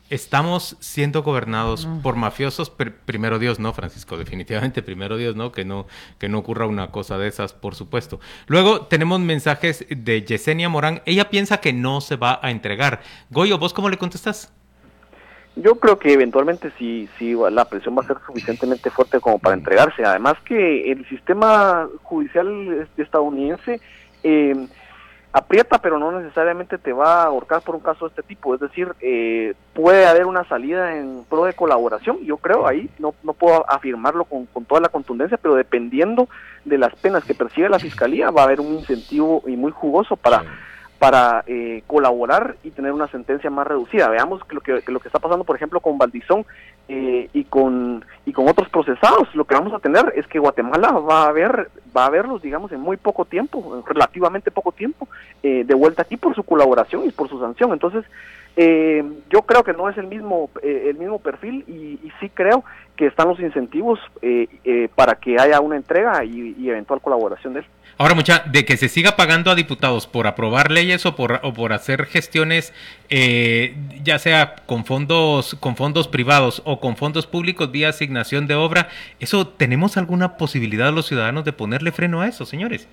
Estamos 0.10 0.78
siendo 0.80 1.22
gobernados 1.22 1.88
por 2.01 2.16
mafiosos, 2.16 2.70
primero 2.70 3.39
Dios, 3.39 3.60
no, 3.60 3.74
Francisco, 3.74 4.18
definitivamente, 4.18 4.82
primero 4.82 5.18
Dios, 5.18 5.36
no, 5.36 5.51
que 5.51 5.66
no, 5.66 5.86
que 6.18 6.30
no 6.30 6.39
ocurra 6.39 6.66
una 6.66 6.91
cosa 6.91 7.18
de 7.18 7.28
esas, 7.28 7.51
por 7.51 7.76
supuesto. 7.76 8.22
Luego 8.47 8.86
tenemos 8.86 9.20
mensajes 9.20 9.86
de 9.89 10.24
Yesenia 10.24 10.70
Morán, 10.70 11.01
ella 11.05 11.30
piensa 11.30 11.58
que 11.58 11.74
no 11.74 11.99
se 11.99 12.16
va 12.16 12.39
a 12.41 12.51
entregar. 12.51 13.01
Goyo, 13.30 13.58
¿vos 13.58 13.74
cómo 13.74 13.89
le 13.89 13.97
contestas? 13.97 14.53
Yo 15.58 15.76
creo 15.76 15.97
que 15.97 16.14
eventualmente 16.14 16.72
sí, 16.78 17.10
sí, 17.18 17.36
la 17.51 17.66
presión 17.66 17.97
va 17.97 18.03
a 18.03 18.08
ser 18.08 18.18
suficientemente 18.26 18.91
fuerte 18.91 19.20
como 19.20 19.39
para 19.39 19.55
entregarse. 19.55 20.05
Además 20.05 20.36
que 20.45 20.91
el 20.91 21.08
sistema 21.10 21.89
judicial 22.03 22.88
estadounidense 22.95 23.82
eh, 24.24 24.68
aprieta, 25.38 25.79
pero 25.79 25.99
no 25.99 26.11
necesariamente 26.11 26.77
te 26.77 26.93
va 26.93 27.21
a 27.21 27.25
ahorcar 27.25 27.61
por 27.61 27.75
un 27.75 27.81
caso 27.81 28.05
de 28.05 28.09
este 28.09 28.23
tipo. 28.23 28.53
Es 28.53 28.59
decir, 28.59 28.93
eh, 28.99 29.53
puede 29.73 30.05
haber 30.05 30.25
una 30.25 30.43
salida 30.45 30.97
en 30.97 31.23
pro 31.29 31.45
de 31.45 31.53
colaboración, 31.53 32.19
yo 32.23 32.38
creo, 32.38 32.67
ahí 32.67 32.89
no, 32.99 33.13
no 33.23 33.33
puedo 33.33 33.69
afirmarlo 33.69 34.25
con, 34.25 34.45
con, 34.47 34.65
toda 34.65 34.81
la 34.81 34.89
contundencia, 34.89 35.38
pero 35.38 35.55
dependiendo 35.55 36.27
de 36.65 36.77
las 36.77 36.95
penas 36.95 37.23
que 37.23 37.35
percibe 37.35 37.69
la 37.69 37.79
Fiscalía, 37.79 38.31
va 38.31 38.41
a 38.41 38.45
haber 38.45 38.59
un 38.59 38.73
incentivo 38.73 39.43
y 39.47 39.55
muy 39.55 39.71
jugoso 39.71 40.15
para 40.15 40.43
para 41.00 41.43
eh, 41.45 41.84
colaborar 41.86 42.56
y 42.64 42.72
tener 42.72 42.91
una 42.91 43.08
sentencia 43.08 43.50
más 43.50 43.68
reducida. 43.68 44.10
Veamos 44.10 44.41
lo 44.50 44.62
que, 44.62 44.82
lo 44.88 45.00
que 45.00 45.08
está 45.08 45.20
pasando, 45.20 45.43
por 45.43 45.56
ejemplo, 45.56 45.80
con 45.80 45.98
Valdizón 45.98 46.45
eh, 46.88 47.30
y 47.34 47.43
con 47.45 48.04
y 48.26 48.34
con 48.34 48.48
otros 48.48 48.70
procesados. 48.70 49.34
Lo 49.36 49.45
que 49.45 49.56
vamos 49.56 49.74
a 49.74 49.80
tener 49.80 50.14
es 50.16 50.26
que 50.28 50.39
Guatemala 50.39 50.91
va 50.91 51.28
a 51.28 51.32
ver 51.32 51.70
va 51.95 52.06
a 52.06 52.10
verlos, 52.10 52.41
digamos, 52.41 52.72
en 52.72 52.80
muy 52.80 52.98
poco 52.98 53.26
tiempo, 53.26 53.84
relativamente 53.86 54.52
poco 54.52 54.72
tiempo, 54.72 55.08
eh, 55.43 55.64
de 55.66 55.74
vuelta 55.74 56.02
aquí 56.02 56.18
por 56.18 56.36
su 56.36 56.43
colaboración 56.43 57.06
y 57.06 57.12
por 57.12 57.30
su 57.30 57.39
sanción. 57.39 57.74
Entonces, 57.74 58.06
yo 58.58 59.41
creo 59.43 59.64
que 59.64 59.74
no 59.74 59.88
es 59.89 59.97
el 59.97 60.08
mismo 60.08 60.49
el 60.64 60.97
mismo 60.97 61.20
perfil 61.20 61.64
y, 61.68 62.12
sí 62.20 62.32
creo 62.34 62.64
que 62.95 63.05
están 63.05 63.28
los 63.28 63.39
incentivos 63.39 63.99
para 64.95 65.16
que 65.16 65.39
haya 65.39 65.62
una 65.62 65.76
entrega 65.76 66.24
y, 66.26 66.55
y 66.58 66.70
eventual 66.70 67.01
colaboración 67.01 67.53
de 67.53 67.60
él. 67.60 67.66
Ahora, 67.99 68.14
mucha, 68.14 68.43
de 68.45 68.64
que 68.64 68.78
se 68.78 68.89
siga 68.89 69.16
pagando 69.16 69.49
a 69.49 69.55
diputados 69.55 70.05
por 70.05 70.28
aprobar 70.28 70.70
leyes 70.70 71.08
o 71.08 71.16
por, 71.16 71.39
o 71.41 71.53
por 71.53 71.74
hacer 71.74 72.05
gestiones, 72.05 72.72
eh, 73.10 73.76
ya 74.03 74.20
sea 74.20 74.55
con 74.68 74.86
fondos, 74.86 75.58
con 75.60 75.76
fondos 75.76 76.08
privados 76.08 76.62
o 76.64 76.80
con 76.80 76.95
fondos 76.95 77.26
públicos 77.26 77.72
vía 77.72 77.89
asignación 77.89 78.45
de 78.45 78.53
obra, 78.53 78.89
¿eso 79.20 79.47
tenemos 79.47 79.97
alguna 79.97 80.38
posibilidad 80.38 80.93
los 80.93 81.08
ciudadanos 81.08 81.43
de 81.43 81.53
ponerle 81.53 81.91
freno 81.91 82.22
a 82.22 82.28
eso, 82.28 82.45
señores? 82.45 82.88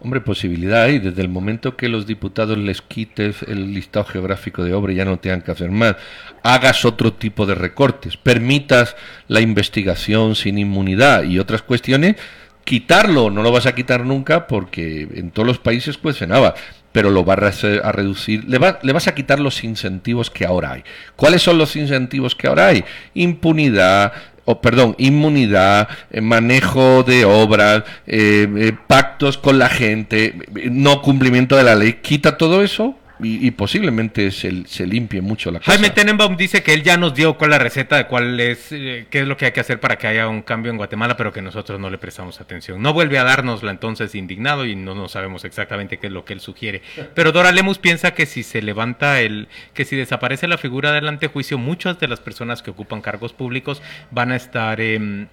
Hombre, 0.00 0.20
posibilidad 0.20 0.82
hay. 0.82 0.98
Desde 0.98 1.22
el 1.22 1.28
momento 1.28 1.76
que 1.76 1.88
los 1.88 2.06
diputados 2.06 2.58
les 2.58 2.82
quites 2.82 3.42
el 3.42 3.72
listado 3.72 4.04
geográfico 4.04 4.62
de 4.62 4.74
obra 4.74 4.92
y 4.92 4.96
ya 4.96 5.04
no 5.04 5.18
tengan 5.18 5.42
que 5.42 5.52
hacer 5.52 5.70
más, 5.70 5.96
hagas 6.42 6.84
otro 6.84 7.12
tipo 7.14 7.46
de 7.46 7.54
recortes, 7.54 8.16
permitas 8.16 8.96
la 9.28 9.40
investigación 9.40 10.34
sin 10.34 10.58
inmunidad 10.58 11.24
y 11.24 11.38
otras 11.38 11.62
cuestiones, 11.62 12.16
quitarlo 12.64 13.30
no 13.30 13.42
lo 13.42 13.52
vas 13.52 13.66
a 13.66 13.74
quitar 13.74 14.04
nunca 14.04 14.46
porque 14.46 15.08
en 15.14 15.30
todos 15.30 15.46
los 15.46 15.58
países 15.58 15.98
nada 16.26 16.54
pero 16.96 17.10
lo 17.10 17.24
vas 17.24 17.62
a 17.62 17.92
reducir, 17.92 18.44
le, 18.48 18.58
le, 18.82 18.92
vas 18.94 19.06
a 19.06 19.14
quitar 19.14 19.38
los 19.38 19.64
incentivos 19.64 20.30
que 20.30 20.46
ahora 20.46 20.72
hay. 20.72 20.84
¿Cuáles 21.14 21.42
son 21.42 21.58
los 21.58 21.76
incentivos 21.76 22.34
que 22.34 22.46
ahora 22.46 22.68
hay? 22.68 22.84
Impunidad, 23.12 24.14
o 24.46 24.60
perdón, 24.60 24.94
inmunidad, 24.96 25.88
eh, 26.10 26.22
manejo 26.22 27.02
de 27.02 27.26
obras, 27.26 27.82
eh, 28.06 28.48
eh, 28.56 28.72
pactos 28.86 29.36
con 29.36 29.58
la 29.58 29.68
gente, 29.68 30.34
no 30.70 31.02
cumplimiento 31.02 31.56
de 31.56 31.64
la 31.64 31.74
ley. 31.74 31.94
Quita 32.00 32.38
todo 32.38 32.62
eso 32.62 32.96
y, 33.18 33.50
posiblemente 33.52 34.30
se, 34.30 34.66
se, 34.66 34.86
limpie 34.86 35.20
mucho 35.20 35.50
la 35.50 35.60
cosa. 35.60 35.72
Jaime 35.72 35.90
Tenenbaum 35.90 36.36
dice 36.36 36.62
que 36.62 36.74
él 36.74 36.82
ya 36.82 36.96
nos 36.96 37.14
dio 37.14 37.38
cuál 37.38 37.50
la 37.50 37.58
receta 37.58 37.96
de 37.96 38.06
cuál 38.06 38.38
es, 38.40 38.72
eh, 38.72 39.06
qué 39.10 39.20
es 39.20 39.28
lo 39.28 39.36
que 39.36 39.46
hay 39.46 39.52
que 39.52 39.60
hacer 39.60 39.80
para 39.80 39.96
que 39.96 40.06
haya 40.06 40.28
un 40.28 40.42
cambio 40.42 40.70
en 40.70 40.76
Guatemala, 40.76 41.16
pero 41.16 41.32
que 41.32 41.40
nosotros 41.40 41.80
no 41.80 41.88
le 41.88 41.98
prestamos 41.98 42.40
atención. 42.40 42.82
No 42.82 42.92
vuelve 42.92 43.18
a 43.18 43.24
dárnosla 43.24 43.70
entonces 43.70 44.14
indignado 44.14 44.66
y 44.66 44.76
no, 44.76 44.94
no 44.94 45.08
sabemos 45.08 45.44
exactamente 45.44 45.98
qué 45.98 46.08
es 46.08 46.12
lo 46.12 46.24
que 46.24 46.34
él 46.34 46.40
sugiere. 46.40 46.82
Pero 47.14 47.32
Dora 47.32 47.52
Lemus 47.52 47.78
piensa 47.78 48.12
que 48.12 48.26
si 48.26 48.42
se 48.42 48.60
levanta 48.62 49.20
el, 49.20 49.48
que 49.72 49.84
si 49.84 49.96
desaparece 49.96 50.48
la 50.48 50.58
figura 50.58 50.92
del 50.92 51.08
antejuicio, 51.08 51.58
muchas 51.58 51.98
de 51.98 52.08
las 52.08 52.20
personas 52.20 52.62
que 52.62 52.70
ocupan 52.70 53.00
cargos 53.00 53.32
públicos 53.32 53.82
van 54.10 54.32
a 54.32 54.36
estar, 54.36 54.80
eh, 54.80 55.26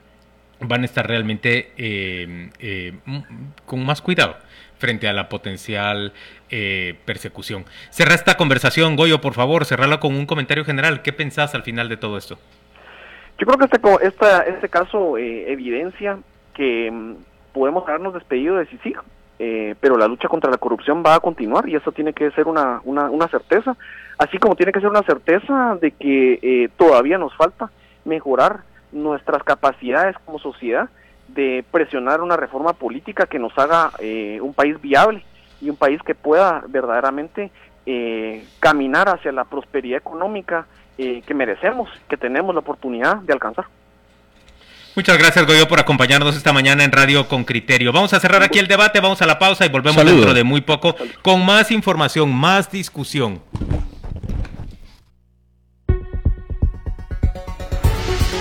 van 0.60 0.82
a 0.82 0.86
estar 0.86 1.08
realmente 1.08 1.72
eh, 1.78 2.50
eh 2.60 2.94
con 3.66 3.86
más 3.86 4.02
cuidado 4.02 4.38
frente 4.84 5.08
a 5.08 5.14
la 5.14 5.30
potencial 5.30 6.12
eh, 6.50 6.96
persecución. 7.06 7.64
Cerra 7.90 8.16
esta 8.16 8.36
conversación, 8.36 8.98
Goyo, 8.98 9.22
por 9.22 9.34
favor, 9.34 9.64
cerrala 9.64 10.02
con 10.02 10.14
un 10.14 10.26
comentario 10.26 10.66
general. 10.66 11.02
¿Qué 11.02 11.14
pensás 11.14 11.56
al 11.56 11.64
final 11.64 11.88
de 11.88 11.96
todo 11.96 12.18
esto? 12.18 12.38
Yo 13.40 13.48
creo 13.48 13.58
que 13.58 13.64
este, 13.64 13.80
esta, 14.06 14.42
este 14.42 14.68
caso 14.68 15.18
eh, 15.18 15.50
evidencia 15.54 16.18
que 16.54 16.92
mm, 16.92 17.14
podemos 17.54 17.88
habernos 17.88 18.14
despedido 18.14 18.58
de 18.58 18.66
CICIG, 18.66 18.98
eh, 19.40 19.76
pero 19.80 19.98
la 19.98 20.06
lucha 20.06 20.28
contra 20.28 20.52
la 20.52 20.58
corrupción 20.58 21.02
va 21.02 21.16
a 21.16 21.22
continuar 21.22 21.70
y 21.70 21.76
eso 21.78 21.94
tiene 21.94 22.12
que 22.12 22.30
ser 22.32 22.50
una, 22.50 22.82
una, 22.84 23.10
una 23.10 23.30
certeza, 23.30 23.78
así 24.18 24.38
como 24.38 24.58
tiene 24.58 24.74
que 24.74 24.82
ser 24.82 24.90
una 24.90 25.04
certeza 25.04 25.78
de 25.80 25.92
que 25.92 26.70
todavía 26.76 27.18
nos 27.18 27.34
falta 27.38 27.72
mejorar 28.04 28.64
nuestras 28.92 29.44
capacidades 29.44 30.18
como 30.26 30.40
sociedad 30.40 30.90
de 31.28 31.64
presionar 31.72 32.22
una 32.22 32.38
reforma 32.38 32.74
política 32.74 33.26
que 33.26 33.40
nos 33.40 33.58
haga 33.58 33.92
eh, 34.00 34.40
un 34.42 34.54
país 34.54 34.80
viable 34.82 35.24
y 35.62 35.70
un 35.70 35.76
país 35.76 36.02
que 36.06 36.16
pueda 36.16 36.64
verdaderamente 36.68 37.52
eh, 37.86 38.46
caminar 38.60 39.10
hacia 39.10 39.32
la 39.32 39.46
prosperidad 39.46 39.98
económica 39.98 40.66
eh, 40.98 41.22
que 41.26 41.34
merecemos, 41.34 41.90
que 42.08 42.18
tenemos 42.18 42.54
la 42.54 42.60
oportunidad 42.60 43.18
de 43.18 43.34
alcanzar. 43.34 43.66
Muchas 44.96 45.18
gracias, 45.18 45.48
Goyo, 45.48 45.68
por 45.68 45.80
acompañarnos 45.80 46.36
esta 46.36 46.54
mañana 46.54 46.84
en 46.84 46.92
Radio 46.92 47.28
con 47.28 47.46
Criterio. 47.46 47.92
Vamos 47.92 48.14
a 48.14 48.20
cerrar 48.20 48.44
aquí 48.44 48.60
el 48.60 48.68
debate, 48.68 49.00
vamos 49.00 49.24
a 49.24 49.26
la 49.26 49.40
pausa 49.40 49.66
y 49.66 49.70
volvemos 49.70 49.96
Saludos. 49.96 50.18
dentro 50.18 50.34
de 50.36 50.44
muy 50.44 50.62
poco 50.62 50.96
con 51.24 51.44
más 51.44 51.72
información, 51.72 52.32
más 52.32 52.70
discusión. 52.72 53.42